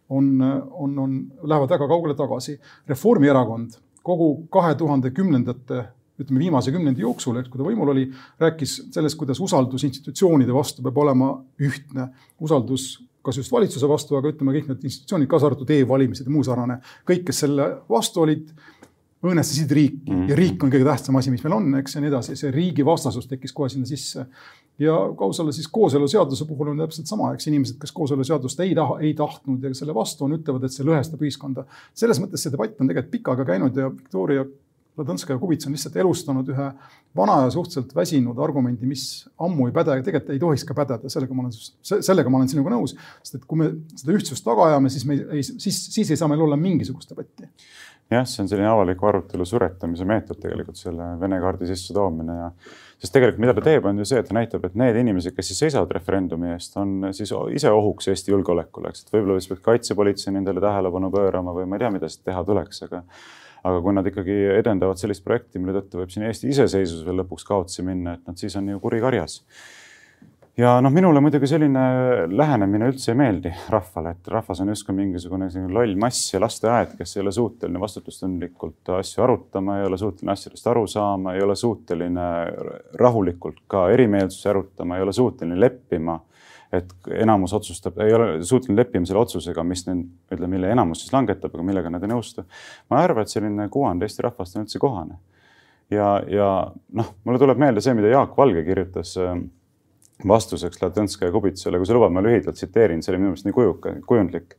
on, 0.08 0.28
on, 0.42 0.98
on, 0.98 1.16
lähevad 1.42 1.72
väga 1.72 1.88
kaugele 1.88 2.14
tagasi. 2.18 2.58
Reformierakond 2.88 3.78
kogu 4.04 4.46
kahe 4.52 4.74
tuhande 4.78 5.12
kümnendate 5.14 5.84
ütleme 6.24 6.42
viimase 6.42 6.74
kümnendi 6.74 7.04
jooksul, 7.04 7.38
eks, 7.40 7.50
kui 7.52 7.60
ta 7.60 7.68
võimul 7.68 7.94
oli, 7.94 8.08
rääkis 8.42 8.78
sellest, 8.94 9.18
kuidas 9.20 9.40
usaldus 9.42 9.84
institutsioonide 9.88 10.54
vastu 10.54 10.84
peab 10.84 11.00
olema 11.04 11.34
ühtne. 11.60 12.10
usaldus 12.40 13.02
kas 13.22 13.38
just 13.38 13.52
valitsuse 13.52 13.88
vastu, 13.88 14.16
aga 14.18 14.32
ütleme 14.32 14.54
kõik 14.56 14.68
need 14.70 14.86
institutsioonid, 14.88 15.28
kaasa 15.30 15.46
arvatud 15.46 15.70
e-valimised 15.70 16.26
ja 16.26 16.32
muu 16.34 16.42
sarnane. 16.46 16.80
kõik, 17.08 17.26
kes 17.28 17.44
selle 17.44 17.68
vastu 17.90 18.24
olid, 18.24 18.50
õõnestasid 19.22 19.70
riiki 19.70 20.10
mm 20.10 20.16
-hmm. 20.16 20.30
ja 20.30 20.36
riik 20.36 20.64
on 20.64 20.70
kõige 20.72 20.86
tähtsam 20.86 21.16
asi, 21.16 21.30
mis 21.30 21.44
meil 21.44 21.54
on, 21.54 21.74
eks 21.78 21.94
ja 21.94 22.00
nii 22.02 22.10
edasi, 22.10 22.36
see 22.36 22.50
riigi 22.50 22.84
vastasus 22.84 23.28
tekkis 23.30 23.52
kohe 23.52 23.68
sinna 23.68 23.86
sisse. 23.86 24.26
ja 24.78 24.94
kausale 25.18 25.52
siis 25.52 25.68
kooseluseaduse 25.68 26.44
puhul 26.44 26.68
on 26.72 26.78
täpselt 26.78 27.06
sama, 27.06 27.32
eks 27.34 27.46
inimesed, 27.46 27.76
kes 27.78 27.92
kooseluseadust 27.92 28.60
ei 28.60 28.74
taha, 28.74 28.98
ei 29.00 29.14
tahtnud 29.14 29.62
ja 29.62 29.74
selle 29.74 29.94
vastu 29.94 30.24
on, 30.24 30.32
ütlevad, 30.32 30.64
et 30.64 30.72
see 30.72 30.86
lõhestab 30.86 31.22
ühiskonda. 31.22 31.64
selles 31.94 32.20
mõttes 32.20 32.42
see 32.42 32.52
debatt 32.52 32.80
on 32.80 32.88
tegelikult 32.88 33.10
pikka 33.10 33.32
aega 33.32 33.44
käinud 33.44 33.76
ja 33.76 33.90
Viktoria 34.92 35.08
Ladõnskaja-Kubits 35.08 35.66
on 35.66 35.72
lihtsalt 35.72 35.94
elustanud 35.96 36.48
ühe 36.52 36.66
vana 37.16 37.38
ja 37.46 37.52
suhteliselt 37.52 37.94
väsinud 37.96 38.38
argumendi, 38.44 38.84
mis 38.88 39.24
ammu 39.40 39.68
ei 39.68 39.72
päde 39.72 39.96
ja 39.96 40.04
tegelikult 40.04 40.34
ei 40.34 40.42
tohiks 40.42 40.66
ka 40.68 40.76
pädeda, 40.76 41.08
sellega 41.12 41.36
ma 41.36 41.46
olen, 41.46 41.54
sellega 41.80 42.32
ma 42.32 42.40
olen 42.40 42.50
sinuga 42.52 42.74
nõus. 42.74 42.92
sest 43.22 43.38
et 43.40 43.46
kui 43.48 43.62
me 43.62 43.70
seda 43.96 44.12
ühtsust 44.12 44.44
taga 44.44 44.68
ajame, 44.68 44.92
siis 44.92 45.06
me 45.08 45.16
ei, 45.32 45.42
siis, 45.42 45.80
siis 45.94 46.12
ei 46.12 46.20
saa 46.20 46.28
meil 46.28 46.44
olla 46.44 46.60
mingisugust 46.60 47.08
debatti 47.08 47.48
jah, 48.12 48.26
see 48.28 48.42
on 48.44 48.48
selline 48.50 48.68
avaliku 48.68 49.08
arutelu 49.08 49.44
suretamise 49.48 50.04
meetod 50.08 50.40
tegelikult 50.40 50.76
selle 50.80 51.12
Vene 51.20 51.38
kaardi 51.40 51.68
sissetoomine 51.70 52.36
ja 52.36 52.48
sest 53.00 53.14
tegelikult, 53.14 53.40
mida 53.42 53.54
ta 53.56 53.64
teeb, 53.64 53.86
on 53.88 54.02
ju 54.02 54.06
see, 54.08 54.20
et 54.20 54.28
ta 54.28 54.36
näitab, 54.36 54.66
et 54.68 54.76
need 54.78 54.98
inimesed, 55.00 55.34
kes 55.36 55.52
siis 55.52 55.62
seisavad 55.64 55.92
referendumi 55.96 56.52
eest, 56.52 56.76
on 56.80 57.12
siis 57.16 57.32
ise 57.56 57.72
ohuks 57.72 58.10
Eesti 58.12 58.34
julgeolekule, 58.34 58.92
eks, 58.92 59.06
et 59.06 59.16
võib-olla 59.16 59.40
siis 59.40 59.54
peaks 59.54 59.64
kaitsepolitsei 59.70 60.34
nendele 60.36 60.62
tähelepanu 60.62 61.10
pöörama 61.14 61.56
või 61.56 61.68
ma 61.68 61.78
ei 61.78 61.86
tea, 61.86 61.92
mida 61.96 62.10
siis 62.12 62.22
teha 62.26 62.44
tuleks, 62.46 62.84
aga 62.86 63.02
aga 63.62 63.82
kui 63.84 63.94
nad 63.94 64.08
ikkagi 64.08 64.38
edendavad 64.56 64.98
sellist 65.00 65.24
projekti, 65.24 65.60
mille 65.62 65.76
tõttu 65.78 66.02
võib 66.02 66.10
siin 66.12 66.26
Eesti 66.26 66.50
iseseisvus 66.50 67.06
veel 67.06 67.22
lõpuks 67.22 67.46
kaotsi 67.46 67.86
minna, 67.86 68.16
et 68.18 68.26
nad 68.26 68.40
siis 68.40 68.56
on 68.58 68.68
ju 68.72 68.82
kuri 68.82 69.00
karjas 69.04 69.40
ja 70.58 70.74
noh, 70.84 70.92
minule 70.92 71.20
muidugi 71.24 71.48
selline 71.48 71.82
lähenemine 72.32 72.90
üldse 72.92 73.12
ei 73.12 73.18
meeldi 73.18 73.52
rahvale, 73.72 74.14
et 74.16 74.28
rahvas 74.32 74.60
on 74.60 74.72
justkui 74.72 74.94
mingisugune 74.96 75.48
loll 75.72 75.96
mass 76.00 76.32
ja 76.34 76.40
lasteaed, 76.42 76.96
kes 76.98 77.16
ei 77.16 77.22
ole 77.24 77.32
suuteline 77.32 77.80
vastutustundlikult 77.80 78.92
asju 78.98 79.24
arutama, 79.24 79.78
ei 79.80 79.88
ole 79.88 79.98
suuteline 80.00 80.34
asjadest 80.34 80.68
aru 80.68 80.84
saama, 80.90 81.36
ei 81.36 81.44
ole 81.44 81.56
suuteline 81.56 82.28
rahulikult 83.00 83.64
ka 83.70 83.86
erimeelsusi 83.94 84.50
arutama, 84.52 84.98
ei 84.98 85.06
ole 85.06 85.16
suuteline 85.16 85.60
leppima. 85.60 86.18
Et 86.72 86.92
enamus 87.20 87.52
otsustab, 87.52 87.98
ei 88.00 88.14
ole 88.16 88.28
suuteline 88.48 88.80
leppima 88.80 89.08
selle 89.08 89.20
otsusega, 89.20 89.64
mis 89.66 89.84
nüüd 89.88 90.06
ütleme, 90.32 90.54
mille 90.56 90.70
enamus 90.72 91.04
siis 91.04 91.12
langetab, 91.12 91.52
aga 91.52 91.66
millega 91.68 91.90
nad 91.92 92.04
ei 92.04 92.12
nõustu. 92.12 92.46
ma 92.90 93.00
ei 93.00 93.08
arva, 93.10 93.24
et 93.24 93.32
selline 93.32 93.68
kuvand 93.72 94.02
Eesti 94.02 94.24
rahvast 94.24 94.56
on 94.56 94.64
üldse 94.64 94.80
kohane. 94.80 95.18
ja, 95.92 96.14
ja 96.28 96.48
noh, 96.96 97.12
mulle 97.24 97.42
tuleb 97.42 97.60
meelde 97.60 97.84
see, 97.84 97.94
mida 97.98 98.14
Jaak 98.14 98.38
Valge 98.38 98.64
kirjutas 98.64 99.16
äh, 99.20 99.34
vastuseks 100.28 100.80
Ladõnskaja 100.82 101.32
Kubitsale, 101.34 101.80
kui 101.80 101.88
sa 101.88 101.96
lubad, 101.96 102.14
ma 102.14 102.22
lühidalt 102.24 102.56
tsiteerin, 102.56 103.02
see 103.02 103.12
oli 103.12 103.20
minu 103.20 103.32
meelest 103.32 103.48
nii 103.48 103.56
kujuka, 103.56 103.94
kujundlik. 104.08 104.56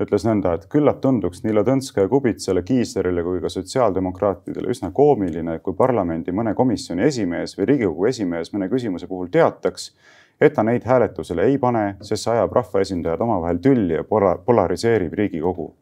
ütles 0.00 0.22
nõnda, 0.24 0.54
et 0.56 0.62
küllap 0.72 1.02
tunduks 1.04 1.42
nii 1.44 1.52
Ladõnskaja 1.58 2.08
Kubitsale, 2.08 2.62
Kiislerile 2.64 3.20
kui 3.20 3.42
ka 3.42 3.50
sotsiaaldemokraatidele 3.52 4.72
üsna 4.72 4.88
koomiline, 4.96 5.58
kui 5.60 5.76
parlamendi 5.76 6.32
mõne 6.32 6.54
komisjoni 6.56 7.04
esimees 7.04 7.52
või 7.58 7.68
Riigikogu 7.68 8.08
esimees 8.08 8.54
mõne 8.54 8.70
küsimuse 8.72 9.10
puhul 9.10 9.28
teataks, 9.28 9.90
et 10.40 10.54
ta 10.54 10.62
neid 10.62 10.86
hääletusele 10.88 11.44
ei 11.44 11.58
pane, 11.58 11.96
sest 12.00 12.24
see 12.24 12.32
ajab 12.32 12.52
rahvaesindajad 12.56 13.20
omavahel 13.20 13.60
tülli 13.62 13.98
ja 13.98 14.04
polariseerib 14.46 15.12
Riigikogu 15.12 15.74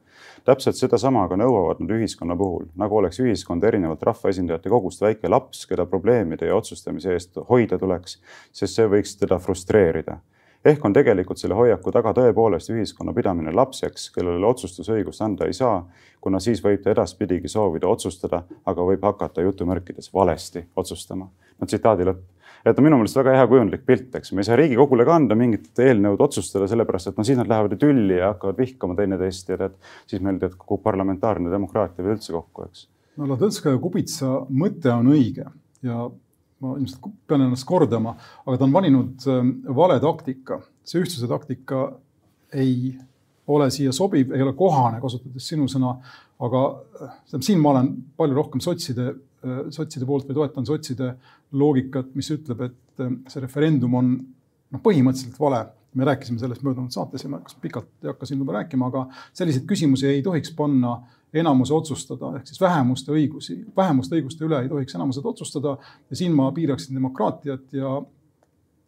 täpselt 0.49 0.79
sedasama 0.79 1.27
aga 1.27 1.37
nõuavad 1.37 1.83
nad 1.83 1.91
ühiskonna 1.93 2.37
puhul, 2.39 2.69
nagu 2.81 2.97
oleks 3.01 3.21
ühiskond 3.21 3.65
erinevalt 3.69 4.03
rahvaesindajate 4.09 4.71
kogust 4.73 5.03
väike 5.05 5.29
laps, 5.29 5.67
keda 5.69 5.85
probleemide 5.91 6.49
ja 6.49 6.57
otsustamise 6.57 7.13
eest 7.13 7.37
hoida 7.51 7.79
tuleks, 7.79 8.17
sest 8.53 8.79
see 8.79 8.89
võiks 8.89 9.17
teda 9.21 9.37
frustreerida. 9.43 10.19
Ehk 10.65 10.85
on 10.85 10.93
tegelikult 10.93 11.39
selle 11.39 11.55
hoiaku 11.59 11.93
taga 11.95 12.13
tõepoolest 12.17 12.73
ühiskonna 12.75 13.15
pidamine 13.15 13.53
lapseks, 13.55 14.11
kellele 14.15 14.47
otsustusõigust 14.47 15.23
anda 15.25 15.47
ei 15.47 15.57
saa, 15.57 15.83
kuna 16.21 16.41
siis 16.43 16.63
võib 16.65 16.83
ta 16.83 16.91
edaspidigi 16.95 17.49
soovida 17.49 17.89
otsustada, 17.89 18.43
aga 18.67 18.89
võib 18.91 19.05
hakata 19.07 19.45
jutumärkides 19.47 20.13
valesti 20.15 20.67
otsustama. 20.77 21.29
no 21.61 21.67
tsitaadi 21.67 22.05
lõpp 22.05 22.27
et 22.67 22.79
on 22.79 22.85
minu 22.85 22.99
meelest 22.99 23.19
väga 23.19 23.35
hea 23.37 23.47
kujundlik 23.51 23.85
pilt, 23.87 24.15
eks. 24.19 24.33
me 24.33 24.43
ei 24.43 24.49
saa 24.49 24.59
Riigikogule 24.59 25.07
ka 25.07 25.17
anda 25.17 25.37
mingit 25.39 25.83
eelnõud 25.83 26.21
otsustada, 26.25 26.69
sellepärast 26.71 27.13
et 27.13 27.19
no 27.19 27.27
siis 27.27 27.39
nad 27.39 27.51
lähevad 27.51 27.75
ju 27.75 27.81
tülli 27.85 28.19
ja 28.19 28.33
hakkavad 28.33 28.59
vihkama 28.59 28.97
teineteist 28.99 29.53
ja 29.53 29.59
tead, 29.61 29.77
siis 30.11 30.23
meil 30.25 30.41
tead 30.43 30.57
kukub 30.59 30.83
parlamentaarne 30.87 31.53
demokraatia 31.53 32.05
veel 32.05 32.17
üldse 32.17 32.35
kokku, 32.35 32.69
eks. 32.69 32.89
no 33.21 33.31
Ladõnskaja 33.33 33.79
Kubitsa 33.83 34.33
mõte 34.51 34.91
on 34.95 35.13
õige 35.15 35.47
ja 35.87 36.09
ma 36.65 36.75
ilmselt 36.77 37.05
pean 37.27 37.45
ennast 37.45 37.67
kordama, 37.69 38.17
aga 38.47 38.57
ta 38.59 38.67
on 38.67 38.75
valinud 38.75 39.29
ähm, 39.31 39.53
vale 39.77 40.01
taktika. 40.03 40.63
see 40.85 41.03
ühtsuse 41.05 41.29
taktika 41.29 41.93
ei 42.53 42.97
ole 43.49 43.71
siia 43.71 43.93
sobiv, 43.93 44.33
ei 44.33 44.43
ole 44.43 44.53
kohane, 44.57 45.01
kasutades 45.01 45.47
sinu 45.49 45.69
sõna, 45.71 45.95
aga 46.41 46.65
äh, 47.03 47.17
siin 47.41 47.61
ma 47.63 47.75
olen 47.75 47.93
palju 48.17 48.39
rohkem 48.41 48.65
sotside 48.65 49.13
Äh, 49.39 49.69
sotside 49.71 50.07
poolt 50.07 50.27
või 50.27 50.35
toetan 50.35 50.67
sotside 50.67 51.13
loogikat, 51.55 52.09
mis 52.19 52.27
ütleb, 52.35 52.63
et 52.67 53.03
äh, 53.05 53.13
see 53.31 53.43
referendum 53.45 53.93
on 53.95 54.09
noh, 54.19 54.81
põhimõtteliselt 54.83 55.39
vale. 55.39 55.67
me 55.99 56.05
rääkisime 56.05 56.39
sellest 56.39 56.63
möödunud 56.63 56.93
saates 56.93 57.23
ja 57.25 57.31
ma 57.33 57.39
pikalt 57.63 57.87
ei 58.05 58.11
hakka 58.11 58.27
siin 58.29 58.43
juba 58.43 58.53
rääkima, 58.59 58.91
aga 58.91 59.07
selliseid 59.35 59.65
küsimusi 59.67 60.07
ei 60.07 60.21
tohiks 60.23 60.53
panna 60.55 60.99
enamuse 61.35 61.75
otsustada, 61.75 62.33
ehk 62.39 62.47
siis 62.49 62.61
vähemuste 62.61 63.13
õigusi, 63.13 63.59
vähemuste 63.77 64.17
õiguste 64.17 64.47
üle 64.47 64.63
ei 64.63 64.71
tohiks 64.71 64.97
enamused 64.97 65.27
otsustada. 65.29 65.77
Ja 66.11 66.17
siin 66.17 66.33
ma 66.37 66.49
piiraksin 66.57 66.97
demokraatiat 66.97 67.77
ja 67.77 67.99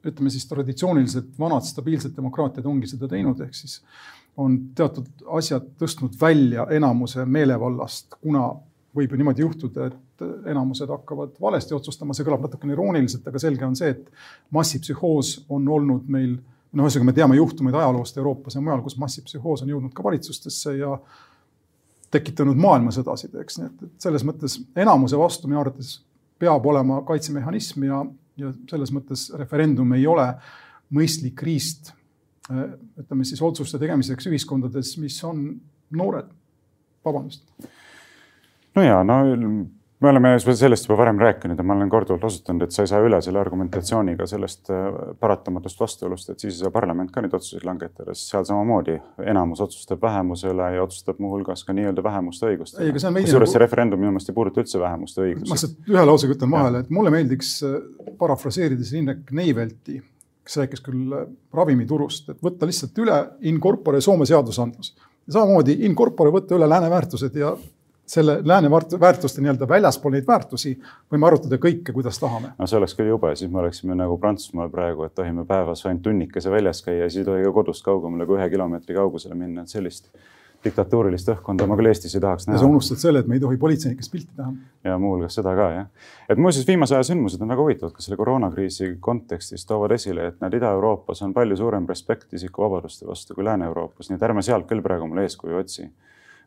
ütleme 0.07 0.30
siis 0.32 0.47
traditsiooniliselt 0.49 1.34
vanad 1.38 1.66
stabiilsed 1.68 2.16
demokraatiad 2.16 2.66
ongi 2.66 2.88
seda 2.88 3.09
teinud, 3.09 3.41
ehk 3.45 3.55
siis 3.55 3.80
on 4.41 4.57
teatud 4.76 5.26
asjad 5.36 5.66
tõstnud 5.80 6.16
välja 6.20 6.64
enamuse 6.72 7.26
meelevallast, 7.28 8.16
kuna 8.22 8.49
võib 8.97 9.12
ju 9.12 9.20
niimoodi 9.20 9.45
juhtuda, 9.45 9.91
et 9.91 10.24
enamused 10.51 10.88
hakkavad 10.91 11.36
valesti 11.41 11.74
otsustama, 11.76 12.14
see 12.16 12.26
kõlab 12.26 12.47
natukene 12.47 12.74
irooniliselt, 12.74 13.26
aga 13.28 13.43
selge 13.43 13.66
on 13.66 13.76
see, 13.78 13.93
et 13.95 14.09
massipsühhoos 14.55 15.34
on 15.53 15.68
olnud 15.68 16.09
meil, 16.11 16.38
noh, 16.72 16.86
ühesõnaga 16.86 17.11
me 17.11 17.16
teame 17.16 17.38
juhtumeid 17.38 17.76
ajaloost 17.76 18.18
Euroopas 18.18 18.57
ja 18.57 18.64
mujal, 18.64 18.82
kus 18.84 18.99
massipsühhoos 19.01 19.64
on 19.64 19.74
jõudnud 19.74 19.95
ka 19.95 20.05
valitsustesse 20.07 20.76
ja 20.80 20.97
tekitanud 22.11 22.58
maailmasõdasid, 22.58 23.36
eks, 23.42 23.61
nii 23.61 23.68
et, 23.68 23.84
et 23.86 24.08
selles 24.08 24.24
mõttes 24.26 24.58
enamuse 24.78 25.18
vastu 25.18 25.50
minu 25.50 25.61
arvates 25.62 26.00
peab 26.40 26.66
olema 26.66 27.02
kaitsemehhanism 27.06 27.86
ja, 27.86 28.02
ja 28.40 28.52
selles 28.70 28.92
mõttes 28.94 29.28
referendum 29.38 29.92
ei 29.94 30.06
ole 30.11 30.26
mõistlik 30.90 31.42
riist 31.46 31.92
ütleme 32.50 33.24
siis 33.24 33.42
otsuste 33.42 33.78
tegemiseks 33.78 34.26
ühiskondades, 34.30 34.96
mis 34.98 35.18
on 35.24 35.44
noored. 35.94 36.30
vabandust. 37.04 37.44
no 38.74 38.82
ja 38.82 39.04
no 39.04 39.22
me 40.01 40.09
oleme 40.09 40.30
sellest 40.40 40.86
juba 40.88 40.96
varem 40.96 41.18
rääkinud 41.20 41.59
ja 41.59 41.64
ma 41.64 41.74
olen 41.74 41.88
korduvalt 41.92 42.24
osutanud, 42.24 42.64
et 42.64 42.72
sa 42.72 42.84
ei 42.84 42.88
saa 42.88 43.03
üle 43.05 43.18
selle 43.24 43.40
argumentatsiooniga 43.40 44.26
sellest 44.28 44.70
äh, 44.72 44.86
paratamatust 45.20 45.80
vastuolust, 45.80 46.30
et 46.32 46.40
siis 46.40 46.55
ei 46.55 46.64
saa 46.64 46.72
parlament 46.74 47.11
ka 47.12 47.20
neid 47.20 47.34
otsuseid 47.36 47.66
langetada, 47.68 48.14
sest 48.16 48.32
seal 48.32 48.46
samamoodi 48.48 48.96
enamus 49.32 49.61
otsustab 49.64 50.01
vähemuse 50.03 50.48
üle 50.55 50.70
ja 50.76 50.84
otsustab 50.86 51.20
muuhulgas 51.20 51.64
ka 51.68 51.76
nii-öelda 51.76 52.05
vähemuste 52.05 52.48
õigust. 52.48 52.78
kusjuures 52.80 53.05
nagu... 53.05 53.51
see 53.53 53.62
referendum 53.62 54.01
minu 54.01 54.14
meelest 54.14 54.32
ei 54.32 54.38
puuduta 54.38 54.64
üldse 54.64 54.80
vähemuste 54.80 55.24
õigusi. 55.26 55.51
ma 55.51 55.59
lihtsalt 55.59 55.92
ühe 55.92 56.07
lausega 56.12 56.36
ütlen 56.36 56.55
vahele, 56.55 56.84
et 56.84 56.94
mulle 56.96 57.12
meeldiks 57.12 57.51
äh, 57.68 57.76
parafraseerides 58.22 58.94
Indrek 58.96 59.34
Neivelti, 59.36 59.98
kes 60.48 60.62
rääkis 60.62 60.84
küll 60.86 61.12
äh, 61.18 61.28
ravimiturust, 61.61 62.32
et 62.32 62.40
võtta 62.46 62.68
lihtsalt 62.70 63.05
üle 63.05 63.20
in 63.53 63.61
corpore 63.61 64.01
Soome 64.01 64.28
seadusandlus. 64.28 64.94
samamoodi 65.28 65.76
in 65.84 65.98
corpore 65.98 66.32
võtta 66.32 66.57
üle 66.57 66.70
lääne 66.72 66.88
väärtused 66.88 67.36
ja 67.36 67.53
selle 68.11 68.40
lääne 68.44 68.70
väärtuste 68.70 69.42
nii-öelda 69.42 69.68
väljaspool 69.68 70.16
neid 70.16 70.26
väärtusi 70.26 70.74
võime 71.12 71.28
arutada 71.28 71.61
kõike, 71.62 71.94
kuidas 71.94 72.18
tahame. 72.18 72.52
no 72.58 72.66
see 72.66 72.78
oleks 72.80 72.96
küll 72.98 73.12
jube, 73.12 73.30
siis 73.38 73.50
me 73.52 73.62
oleksime 73.62 73.94
nagu 73.98 74.18
Prantsusmaal 74.18 74.72
praegu, 74.72 75.06
et 75.06 75.14
tohime 75.14 75.46
päevas 75.46 75.84
ainult 75.86 76.02
tunnikese 76.08 76.50
väljas 76.50 76.82
käia 76.86 77.04
ja 77.04 77.11
siis 77.11 77.22
ei 77.22 77.30
tohi 77.30 77.46
ka 77.46 77.54
kodust 77.61 77.86
kaugemale 77.86 78.26
kui 78.26 78.40
ühe 78.40 78.50
kilomeetri 78.50 78.98
kaugusele 78.98 79.38
minna, 79.38 79.62
et 79.62 79.78
sellist 79.78 80.11
diktatuurilist 80.64 81.30
õhkkonda 81.32 81.64
ma 81.68 81.76
küll 81.78 81.88
Eestis 81.88 82.14
ei 82.18 82.20
tahaks 82.20 82.48
näha. 82.48 82.58
ja 82.58 82.64
sa 82.64 82.68
unustad 82.68 83.00
selle, 83.00 83.22
et 83.22 83.30
me 83.30 83.38
ei 83.38 83.40
tohi 83.40 83.56
politseinikest 83.61 84.12
pilti 84.12 84.34
teha. 84.36 84.50
ja 84.84 84.98
muuhulgas 84.98 85.38
seda 85.38 85.54
ka 85.56 85.70
jah. 85.76 85.88
et 86.28 86.38
muuseas, 86.38 86.66
viimase 86.68 86.98
aja 86.98 87.06
sündmused 87.12 87.40
on 87.40 87.54
väga 87.54 87.62
huvitavad, 87.62 87.94
ka 87.96 88.04
selle 88.04 88.18
koroonakriisi 88.20 88.96
kontekstis 89.00 89.64
toovad 89.70 89.94
esile, 89.96 90.26
et 90.32 90.42
näed, 90.42 90.58
Ida-Euroopas 90.58 91.22
on 91.24 91.32
palju 91.36 91.56
suurem 91.62 91.88
respekt 91.88 92.34
isikuvabaduste 92.36 93.08
vastu 93.08 93.38
kui 93.38 93.46
Lääne-Euroopas, 93.46 94.11
nii 94.11 94.20
et 94.20 94.28
ärme 94.28 94.44
sealt 94.44 94.68
küll 94.68 94.84
praegu 94.84 95.08
mulle 95.08 95.24
eeskuju 95.28 95.62
otsi 95.62 95.88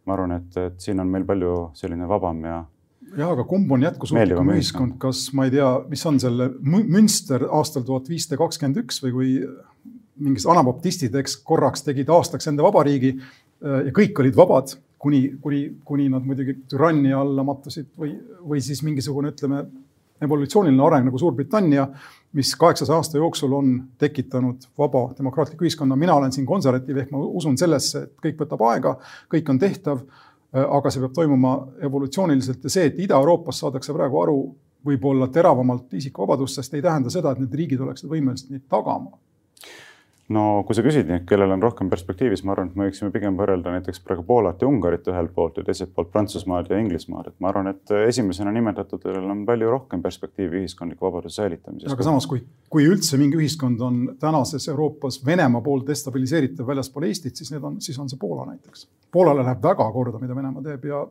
ma 0.06 0.16
arvan, 0.18 0.38
et, 0.40 0.58
et 0.60 0.80
siin 0.84 1.00
on 1.00 1.10
meil 1.10 1.26
palju 1.28 1.56
selline 1.78 2.08
vabam 2.10 2.42
ja. 2.48 2.58
jah, 3.16 3.30
aga 3.30 3.46
kumb 3.48 3.72
on 3.72 3.86
jätkusuutlikum 3.86 4.54
ühiskond, 4.56 4.98
kas 5.02 5.26
ma 5.38 5.48
ei 5.48 5.56
tea, 5.56 5.70
mis 5.90 6.06
on 6.10 6.20
selle 6.24 6.50
Münster 6.64 7.48
aastal 7.50 7.86
tuhat 7.88 8.10
viissada 8.12 8.40
kakskümmend 8.42 8.84
üks 8.84 9.04
või 9.06 9.14
kui 9.18 9.36
mingid 10.24 10.46
anabaptistid, 10.50 11.16
eks 11.18 11.38
korraks 11.46 11.86
tegid 11.86 12.12
aastaks 12.14 12.50
enda 12.52 12.66
vabariigi 12.66 13.16
äh, 13.16 13.88
ja 13.88 13.94
kõik 13.96 14.20
olid 14.22 14.38
vabad, 14.38 14.76
kuni, 15.04 15.24
kuni, 15.42 15.64
kuni 15.88 16.10
nad 16.12 16.26
muidugi 16.28 16.60
türannia 16.72 17.20
alla 17.20 17.46
mattusid 17.48 17.90
või, 18.00 18.14
või 18.44 18.62
siis 18.64 18.84
mingisugune, 18.86 19.34
ütleme, 19.34 19.66
evolutsiooniline 20.24 20.84
areng 20.86 21.08
nagu 21.10 21.22
Suurbritannia 21.22 21.88
mis 22.34 22.56
kaheksasaja 22.56 22.98
aasta 22.98 23.18
jooksul 23.18 23.52
on 23.52 23.84
tekitanud 23.98 24.58
vaba 24.78 25.14
demokraatliku 25.18 25.66
ühiskonna. 25.66 25.96
mina 25.96 26.16
olen 26.16 26.32
siin 26.32 26.46
konservatiiv 26.46 26.98
ehk 26.98 27.12
ma 27.12 27.18
usun 27.18 27.58
sellesse, 27.58 28.04
et 28.04 28.14
kõik 28.26 28.40
võtab 28.42 28.64
aega, 28.70 28.98
kõik 29.34 29.50
on 29.50 29.60
tehtav. 29.60 30.06
aga 30.54 30.90
see 30.94 31.02
peab 31.02 31.14
toimuma 31.18 31.52
evolutsiooniliselt 31.82 32.64
ja 32.64 32.70
see, 32.70 32.84
et 32.86 33.00
Ida-Euroopas 33.02 33.60
saadakse 33.64 33.94
praegu 33.94 34.20
aru 34.22 34.36
võib-olla 34.86 35.26
teravamalt 35.34 35.94
isikuvabadustest, 35.98 36.74
ei 36.74 36.82
tähenda 36.82 37.10
seda, 37.10 37.32
et 37.32 37.40
need 37.42 37.56
riigid 37.58 37.82
oleksid 37.82 38.10
võimelised 38.10 38.52
neid 38.54 38.68
tagama 38.70 39.18
no 40.32 40.64
kui 40.68 40.78
sa 40.78 40.84
küsid, 40.86 41.10
kellel 41.28 41.52
on 41.56 41.64
rohkem 41.64 41.90
perspektiivi, 41.92 42.38
siis 42.38 42.46
ma 42.48 42.54
arvan, 42.56 42.70
et 42.72 42.78
me 42.80 42.88
võiksime 42.88 43.12
pigem 43.14 43.36
võrrelda 43.40 43.74
näiteks 43.74 44.00
praegu 44.06 44.24
Poolat 44.28 44.62
ja 44.64 44.70
Ungarit 44.70 45.08
ühelt 45.12 45.34
poolt 45.36 45.60
ja 45.60 45.66
teiselt 45.68 45.92
poolt 45.96 46.12
Prantsusmaad 46.14 46.72
ja 46.72 46.80
Inglismaad, 46.80 47.32
et 47.32 47.38
ma 47.44 47.52
arvan, 47.52 47.72
et 47.74 47.94
esimesena 48.08 48.54
nimetatutel 48.56 49.20
on 49.20 49.44
palju 49.48 49.72
rohkem 49.74 50.04
perspektiivi 50.06 50.62
ühiskondliku 50.62 51.10
vabaduse 51.10 51.42
säilitamises. 51.42 51.92
aga 51.92 52.08
samas, 52.08 52.28
kui, 52.30 52.44
kui 52.72 52.88
üldse 52.88 53.20
mingi 53.20 53.40
ühiskond 53.40 53.84
on 53.84 54.04
tänases 54.22 54.70
Euroopas 54.72 55.20
Venemaa 55.26 55.64
poolt 55.66 55.88
destabiliseeritav 55.92 56.72
väljaspool 56.72 57.10
Eestit, 57.10 57.36
siis 57.36 57.52
need 57.52 57.64
on, 57.64 57.82
siis 57.84 58.00
on 58.00 58.12
see 58.12 58.22
Poola 58.22 58.48
näiteks. 58.54 58.88
Poolale 59.12 59.44
läheb 59.44 59.62
väga 59.64 59.92
korda, 59.92 60.24
mida 60.24 60.36
Venemaa 60.36 60.64
teeb 60.64 60.88
ja 60.88 61.04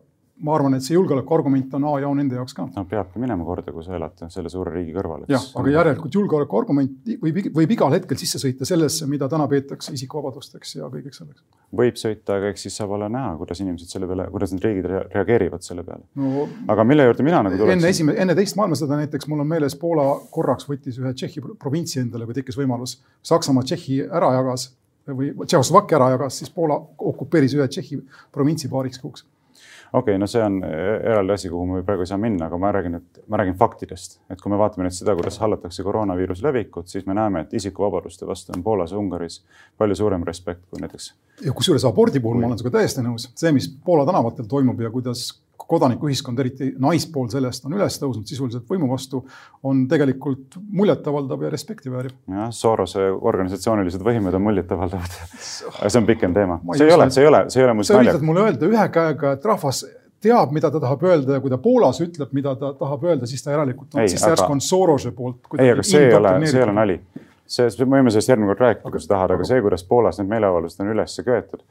ma 0.43 0.55
arvan, 0.57 0.75
et 0.77 0.85
see 0.85 0.97
julgeolekuargument 0.97 1.75
on 1.79 1.85
A 1.89 1.93
ja 2.03 2.09
O 2.11 2.15
nende 2.19 2.37
jaoks 2.39 2.55
ka. 2.57 2.67
no 2.75 2.85
peabki 2.89 3.21
minema 3.23 3.45
korda, 3.47 3.73
kui 3.75 3.85
sa 3.87 3.95
elad 3.99 4.25
selle 4.33 4.51
suure 4.53 4.73
riigi 4.75 4.95
kõrval. 4.97 5.25
jah, 5.31 5.45
aga 5.61 5.75
järelikult 5.77 6.19
julgeolekuargument 6.19 7.13
võib, 7.23 7.39
võib 7.55 7.75
igal 7.77 7.95
hetkel 7.95 8.19
sisse 8.21 8.41
sõita 8.43 8.67
sellesse, 8.69 9.07
mida 9.11 9.29
täna 9.33 9.47
peetakse 9.51 9.95
isikuvabadusteks 9.97 10.77
ja 10.81 10.91
kõigeks 10.93 11.23
selleks. 11.23 11.45
võib 11.83 12.01
sõita, 12.01 12.39
aga 12.41 12.53
eks 12.53 12.67
siis 12.67 12.79
saab 12.81 12.97
olla 12.99 13.09
näha, 13.13 13.37
kuidas 13.41 13.63
inimesed 13.63 13.95
selle 13.95 14.11
peale, 14.11 14.29
kuidas 14.35 14.55
need 14.55 14.67
riigid 14.67 14.91
reageerivad 15.15 15.67
selle 15.67 15.87
peale 15.87 16.07
no,. 16.19 16.47
aga 16.75 16.87
mille 16.89 17.07
juurde 17.09 17.27
mina 17.27 17.43
nagu 17.47 17.59
tuleksin? 17.59 17.79
enne 17.79 17.95
esimene, 17.95 18.19
enne 18.27 18.39
teist 18.39 18.59
maailmasõda 18.59 18.99
näiteks 19.05 19.31
mul 19.31 19.45
on 19.45 19.51
meeles, 19.55 19.79
Poola 19.79 20.07
korraks 20.35 20.67
võttis 20.69 20.99
ühe 21.03 21.15
Tšehhi 21.15 21.43
provintsi 21.61 22.01
endale, 22.03 22.27
kui 22.27 22.37
tekkis 22.37 22.59
võimalus. 22.59 22.99
Saksamaa 23.27 23.65
Tšehhi 23.67 24.03
ära 24.11 24.33
jagas 24.39 24.73
või 25.07 25.33
Tšehhoslovakkia 25.45 25.99
ära 25.99 26.11
jagas, 26.17 26.39
siis 26.43 26.51
Poola 26.55 26.79
okupeeris 26.99 27.55
ühe 27.59 27.67
Tšehhi 27.69 28.01
provintsi 28.35 28.71
paariks 28.73 29.01
kuuks 29.03 29.27
okei 29.93 30.01
okay,, 30.01 30.19
no 30.21 30.29
see 30.31 30.43
on 30.45 30.61
eraldi 30.65 31.37
asi, 31.37 31.51
kuhu 31.53 31.67
me 31.69 31.83
praegu 31.87 32.07
ei 32.07 32.11
saa 32.11 32.19
minna, 32.21 32.49
aga 32.49 32.59
ma 32.59 32.73
räägin, 32.75 32.99
et 33.01 33.23
ma 33.29 33.41
räägin 33.41 33.57
faktidest, 33.59 34.21
et 34.31 34.41
kui 34.41 34.53
me 34.53 34.59
vaatame 34.61 34.87
nüüd 34.87 34.97
seda, 34.97 35.15
kuidas 35.19 35.39
hallatakse 35.43 35.85
koroonaviiruse 35.87 36.47
levikut, 36.47 36.89
siis 36.93 37.07
me 37.07 37.17
näeme, 37.19 37.45
et 37.47 37.55
isikuvabaduste 37.61 38.29
vastu 38.29 38.57
on 38.57 38.65
Poolas 38.67 38.93
ja 38.93 38.99
Ungaris 38.99 39.43
palju 39.79 39.99
suurem 39.99 40.27
respekt 40.29 40.67
kui 40.71 40.83
näiteks. 40.83 41.13
ja 41.45 41.53
kusjuures 41.53 41.85
abordi 41.89 42.21
puhul 42.21 42.41
ma 42.41 42.51
olen 42.51 42.61
sinuga 42.61 42.79
täiesti 42.79 43.05
nõus, 43.05 43.31
see, 43.37 43.53
mis 43.53 43.69
Poola 43.85 44.07
tänavatel 44.09 44.49
toimub 44.51 44.81
ja 44.81 44.91
kuidas 44.91 45.29
kodanikuühiskond, 45.57 46.39
eriti 46.43 46.73
naispool 46.81 47.29
sellest 47.33 47.67
on 47.69 47.77
üles 47.77 47.97
tõusnud 48.01 48.29
sisuliselt 48.29 48.69
võimu 48.69 48.91
vastu, 48.91 49.23
on 49.65 49.85
tegelikult 49.89 50.59
muljetavaldav 50.81 51.47
ja 51.47 51.53
respekti 51.53 51.93
vääriv. 51.93 52.15
jah, 52.29 52.51
Sorose 52.57 53.09
organisatsioonilised 53.13 54.05
võimed 54.05 54.37
on 54.37 54.47
muljetavaldavad. 54.49 55.17
aga 55.79 55.89
see 55.89 56.03
on 56.03 56.09
pikem 56.09 56.37
teema. 56.37 56.61
see 56.77 56.89
ei 56.89 56.95
ole, 56.97 57.11
see 57.11 57.25
ei 57.25 57.31
ole, 57.31 57.43
see 57.49 57.63
ei 57.63 57.69
ole 57.69 57.77
muuseas 57.79 57.97
naljakas. 57.97 58.13
sa 58.13 58.19
üritad 58.19 58.29
mulle 58.31 58.47
öelda 58.47 58.71
ühe 58.73 58.87
käega, 58.99 59.35
et 59.39 59.51
rahvas 59.53 59.85
teab, 60.23 60.55
mida 60.55 60.71
ta 60.71 60.81
tahab 60.83 61.03
öelda 61.09 61.39
ja 61.39 61.43
kui 61.43 61.51
ta 61.51 61.59
Poolas 61.59 62.01
ütleb, 62.05 62.33
mida 62.37 62.55
ta 62.59 62.73
tahab 62.79 63.05
öelda, 63.09 63.27
siis 63.27 63.43
ta 63.43 63.57
järelikult 63.57 63.95
on, 63.95 64.09
siis 64.09 64.23
järsku 64.23 64.53
on 64.53 64.61
Sorose 64.61 65.13
poolt. 65.17 65.41
ei, 65.59 65.73
aga 65.75 65.87
see 65.87 66.09
ei 66.09 66.17
ole, 66.19 66.35
see 66.47 66.61
ei 66.61 66.67
ole 66.69 66.77
nali 66.79 67.01
see, 67.47 67.69
me 67.85 67.99
võime 67.99 68.13
sellest 68.13 68.33
järgmine 68.33 68.51
kord 68.53 68.65
rääkida, 68.65 68.93
kui 68.93 69.03
sa 69.03 69.13
tahad, 69.15 69.35
aga 69.37 69.47
see, 69.49 69.63
kuidas 69.65 69.85
Poolas 69.89 70.21
need 70.21 70.31
meeleavaldused 70.31 70.85
on 70.85 70.93
üles 70.95 71.17
köetud, 71.27 71.65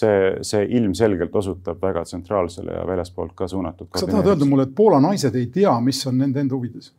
see, 0.00 0.14
see 0.46 0.64
ilmselgelt 0.78 1.34
osutab 1.42 1.82
väga 1.82 2.04
tsentraalsele 2.08 2.78
ja 2.78 2.86
väljaspoolt 2.88 3.34
ka 3.38 3.48
suunatud. 3.50 3.90
kas 3.90 4.04
sa 4.04 4.10
tahad 4.10 4.32
öelda 4.32 4.48
mulle, 4.48 4.68
et 4.68 4.74
Poola 4.76 5.00
naised 5.04 5.36
ei 5.38 5.46
tea, 5.54 5.74
mis 5.84 6.00
on 6.10 6.18
nende 6.22 6.44
enda 6.44 6.56
huvides? 6.56 6.92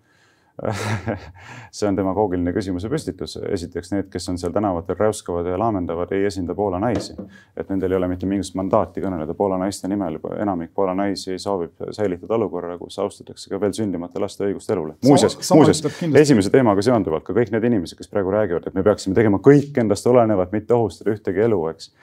see 1.77 1.87
on 1.87 1.97
demagoogiline 1.97 2.51
küsimuse 2.53 2.89
püstitus. 2.91 3.37
esiteks 3.49 3.93
need, 3.93 4.09
kes 4.11 4.29
on 4.31 4.37
seal 4.41 4.53
tänavatel 4.55 4.97
räuskavad 4.99 5.47
ja 5.47 5.57
laamendavad, 5.59 6.11
ei 6.15 6.25
esinda 6.27 6.55
Poola 6.55 6.79
naisi. 6.79 7.15
et 7.57 7.69
nendel 7.69 7.91
ei 7.91 7.97
ole 7.97 8.07
mitte 8.11 8.29
mingisugust 8.29 8.57
mandaati 8.59 9.03
kõneleda 9.03 9.33
Poola 9.37 9.57
naiste 9.61 9.87
nimel. 9.87 10.19
enamik 10.41 10.73
Poola 10.75 10.95
naisi 10.95 11.39
soovib 11.39 11.89
säilitada 11.95 12.35
olukorra, 12.35 12.77
kus 12.77 12.99
austatakse 12.99 13.49
ka 13.49 13.61
veel 13.61 13.73
sündimata 13.73 14.21
laste 14.21 14.45
õigust 14.47 14.71
elule. 14.73 14.95
muuseas, 15.05 15.39
muuseas 15.53 15.83
esimese 16.15 16.49
teemaga 16.49 16.81
seonduvalt 16.81 17.23
ka 17.23 17.33
kõik 17.33 17.51
need 17.55 17.69
inimesed, 17.71 17.97
kes 17.97 18.11
praegu 18.11 18.31
räägivad, 18.35 18.67
et 18.67 18.73
me 18.73 18.83
peaksime 18.83 19.15
tegema 19.15 19.39
kõik 19.43 19.77
endast 19.77 20.07
olenevat, 20.07 20.51
mitte 20.51 20.73
ohustada 20.73 21.15
ühtegi 21.15 21.45
elu, 21.47 21.67
eks 21.73 21.93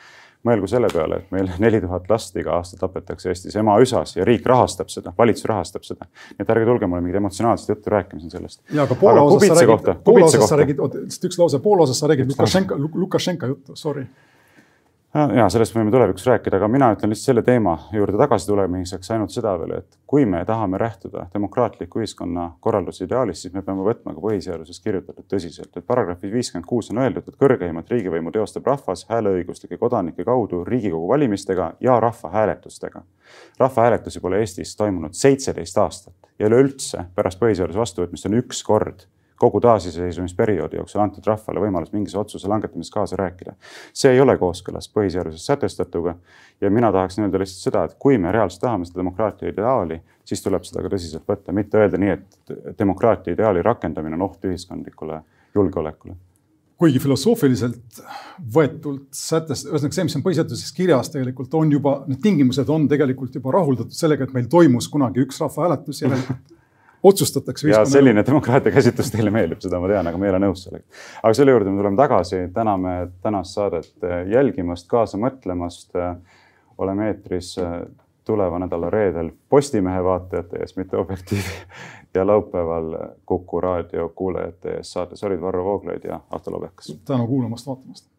mõelgu 0.46 0.68
selle 0.70 0.90
peale, 0.92 1.22
et 1.22 1.32
meil 1.34 1.50
neli 1.64 1.80
tuhat 1.80 2.10
last 2.10 2.36
iga 2.36 2.56
aasta 2.58 2.78
tapetakse 2.80 3.30
Eestis 3.32 3.56
ema 3.56 3.78
üsas 3.82 4.16
ja 4.16 4.26
riik 4.28 4.46
rahastab 4.46 4.92
seda, 4.92 5.14
valitsus 5.18 5.48
rahastab 5.48 5.86
seda. 5.86 6.08
nii 6.36 6.44
et 6.44 6.54
ärge 6.56 6.68
tulge 6.68 6.90
mulle 6.90 7.02
mingit 7.04 7.20
emotsionaalset 7.22 7.74
juttu 7.74 7.90
rääkima 7.90 8.20
siin 8.20 8.30
sellest. 8.30 8.62
ja 8.72 8.84
aga 8.84 8.94
Poola 8.94 9.22
osas 9.22 9.48
sa 9.48 9.60
räägid, 9.60 9.90
Poola 10.04 10.30
osas 10.30 10.48
sa 10.48 10.60
räägid, 10.60 10.84
lihtsalt 11.02 11.28
üks 11.30 11.40
lause, 11.42 11.62
Poola 11.62 11.88
osas 11.88 12.00
sa 12.00 12.12
räägid 12.12 12.32
Lukašenka, 12.32 12.78
Lukašenka 12.78 13.52
juttu, 13.54 13.76
sorry 13.76 14.06
ja 15.16 15.46
sellest 15.52 15.74
võime 15.76 15.90
tulevikus 15.92 16.26
rääkida, 16.28 16.58
aga 16.58 16.68
mina 16.68 16.88
ütlen 16.94 17.12
lihtsalt 17.12 17.30
selle 17.30 17.42
teema 17.46 17.76
juurde 17.94 18.18
tagasi 18.20 18.48
tulemiseks 18.50 19.10
ainult 19.14 19.32
seda 19.32 19.54
veel, 19.60 19.72
et 19.78 19.98
kui 20.06 20.26
me 20.28 20.42
tahame 20.48 20.78
lähtuda 20.82 21.26
demokraatliku 21.32 22.02
ühiskonna 22.02 22.50
korralduse 22.60 23.06
ideaalist, 23.06 23.46
siis 23.46 23.54
me 23.54 23.62
peame 23.64 23.86
võtma 23.86 24.14
ka 24.16 24.22
põhiseaduses 24.24 24.82
kirjutatud 24.84 25.24
tõsiselt, 25.32 25.72
et 25.72 25.86
paragrahvis 25.86 26.32
viiskümmend 26.32 26.68
kuus 26.68 26.90
on 26.92 27.00
öeldud, 27.04 27.28
et 27.28 27.40
kõrgeimat 27.40 27.90
riigivõimu 27.94 28.34
teostab 28.34 28.68
rahvas 28.68 29.06
hääleõiguslike 29.10 29.80
kodanike 29.80 30.24
kaudu 30.24 30.64
Riigikogu 30.64 31.08
valimistega 31.08 31.72
ja 31.80 32.00
rahvahääletustega. 32.00 33.02
rahvahääletusi 33.58 34.20
pole 34.20 34.38
Eestis 34.38 34.76
toimunud 34.76 35.14
seitseteist 35.14 35.78
aastat 35.78 36.32
ja 36.38 36.46
üleüldse 36.46 37.06
pärast 37.14 37.40
põhiseaduse 37.40 37.78
vastuvõtmist 37.78 38.26
on 38.26 38.40
üks 38.42 38.62
kord 38.64 39.06
kogu 39.36 39.60
taasiseseisvumisperioodi 39.60 40.76
jooksul 40.80 41.00
antud 41.04 41.26
rahvale 41.26 41.60
võimalus 41.60 41.92
mingisuguse 41.92 42.20
otsuse 42.20 42.48
langetamises 42.48 42.92
kaasa 42.92 43.16
rääkida. 43.20 43.54
see 43.92 44.12
ei 44.12 44.20
ole 44.20 44.36
kooskõlas 44.38 44.88
põhiseaduses 44.92 45.46
sätestatuga 45.46 46.16
ja 46.60 46.70
mina 46.70 46.92
tahaksin 46.92 47.24
öelda 47.24 47.38
lihtsalt 47.38 47.68
seda, 47.68 47.84
et 47.84 47.96
kui 47.98 48.18
me 48.18 48.32
reaalselt 48.32 48.60
tahame 48.60 48.84
seda 48.84 49.02
demokraatia 49.02 49.48
ideaali, 49.52 50.00
siis 50.24 50.42
tuleb 50.42 50.64
seda 50.64 50.84
ka 50.84 50.94
tõsiselt 50.96 51.26
võtta, 51.28 51.52
mitte 51.52 51.78
öelda 51.78 52.00
nii, 52.00 52.14
et 52.16 52.78
demokraatia 52.78 53.36
ideaali 53.36 53.62
rakendamine 53.62 54.16
on 54.16 54.28
oht 54.30 54.44
ühiskondlikule 54.44 55.20
julgeolekule 55.54 56.16
kuigi 56.76 57.00
filosoofiliselt 57.00 58.02
võetult 58.52 59.06
sätest-, 59.16 59.68
ühesõnaga 59.70 59.96
see, 59.96 60.06
mis 60.08 60.16
on 60.18 60.24
põhiseaduses 60.26 60.74
kirjas, 60.76 61.08
tegelikult 61.12 61.54
on 61.56 61.72
juba, 61.72 61.94
need 62.08 62.20
tingimused 62.24 62.68
on 62.72 62.84
tegelikult 62.90 63.38
juba 63.38 63.54
rahuldatud 63.56 63.96
sellega, 63.96 64.26
et 64.26 64.34
meil 64.36 64.50
toimus 64.52 64.88
kunagi 64.92 65.24
üks 65.24 65.40
rahvahääletus, 65.40 66.02
järelikult 66.04 66.52
otsustatakse. 67.02 67.68
ja 67.68 67.84
selline 67.84 68.24
demokraatia 68.26 68.72
käsitlus 68.72 69.10
teile 69.10 69.30
meeldib, 69.30 69.60
seda 69.60 69.80
ma 69.80 69.88
tean, 69.90 70.06
aga 70.06 70.18
ma 70.18 70.26
ei 70.26 70.34
ole 70.34 70.40
nõus 70.46 70.64
sellega. 70.66 70.84
aga 71.22 71.34
selle 71.34 71.54
juurde 71.54 71.70
me 71.70 71.80
tuleme 71.82 72.00
tagasi, 72.00 72.42
täname 72.54 72.96
tänast 73.22 73.54
saadet 73.58 74.08
jälgimast, 74.32 74.88
kaasa 74.88 75.18
mõtlemast. 75.18 75.94
oleme 76.78 77.06
eetris 77.08 77.56
tuleva 78.24 78.58
nädala 78.58 78.90
reedel 78.90 79.30
Postimehe 79.48 80.04
vaatajate 80.04 80.58
ees, 80.60 80.76
mitte 80.76 80.96
Objektiivi 80.96 81.54
ja 82.14 82.26
laupäeval 82.26 82.96
Kuku 83.26 83.60
raadio 83.60 84.08
kuulajate 84.14 84.76
ees. 84.76 84.92
saates 84.92 85.24
olid 85.24 85.40
Varro 85.40 85.64
Vooglaid 85.64 86.04
ja 86.04 86.20
Ahto 86.30 86.52
Lobekas. 86.52 86.98
tänu 87.04 87.26
kuulamast, 87.26 87.66
vaatamast 87.66 88.16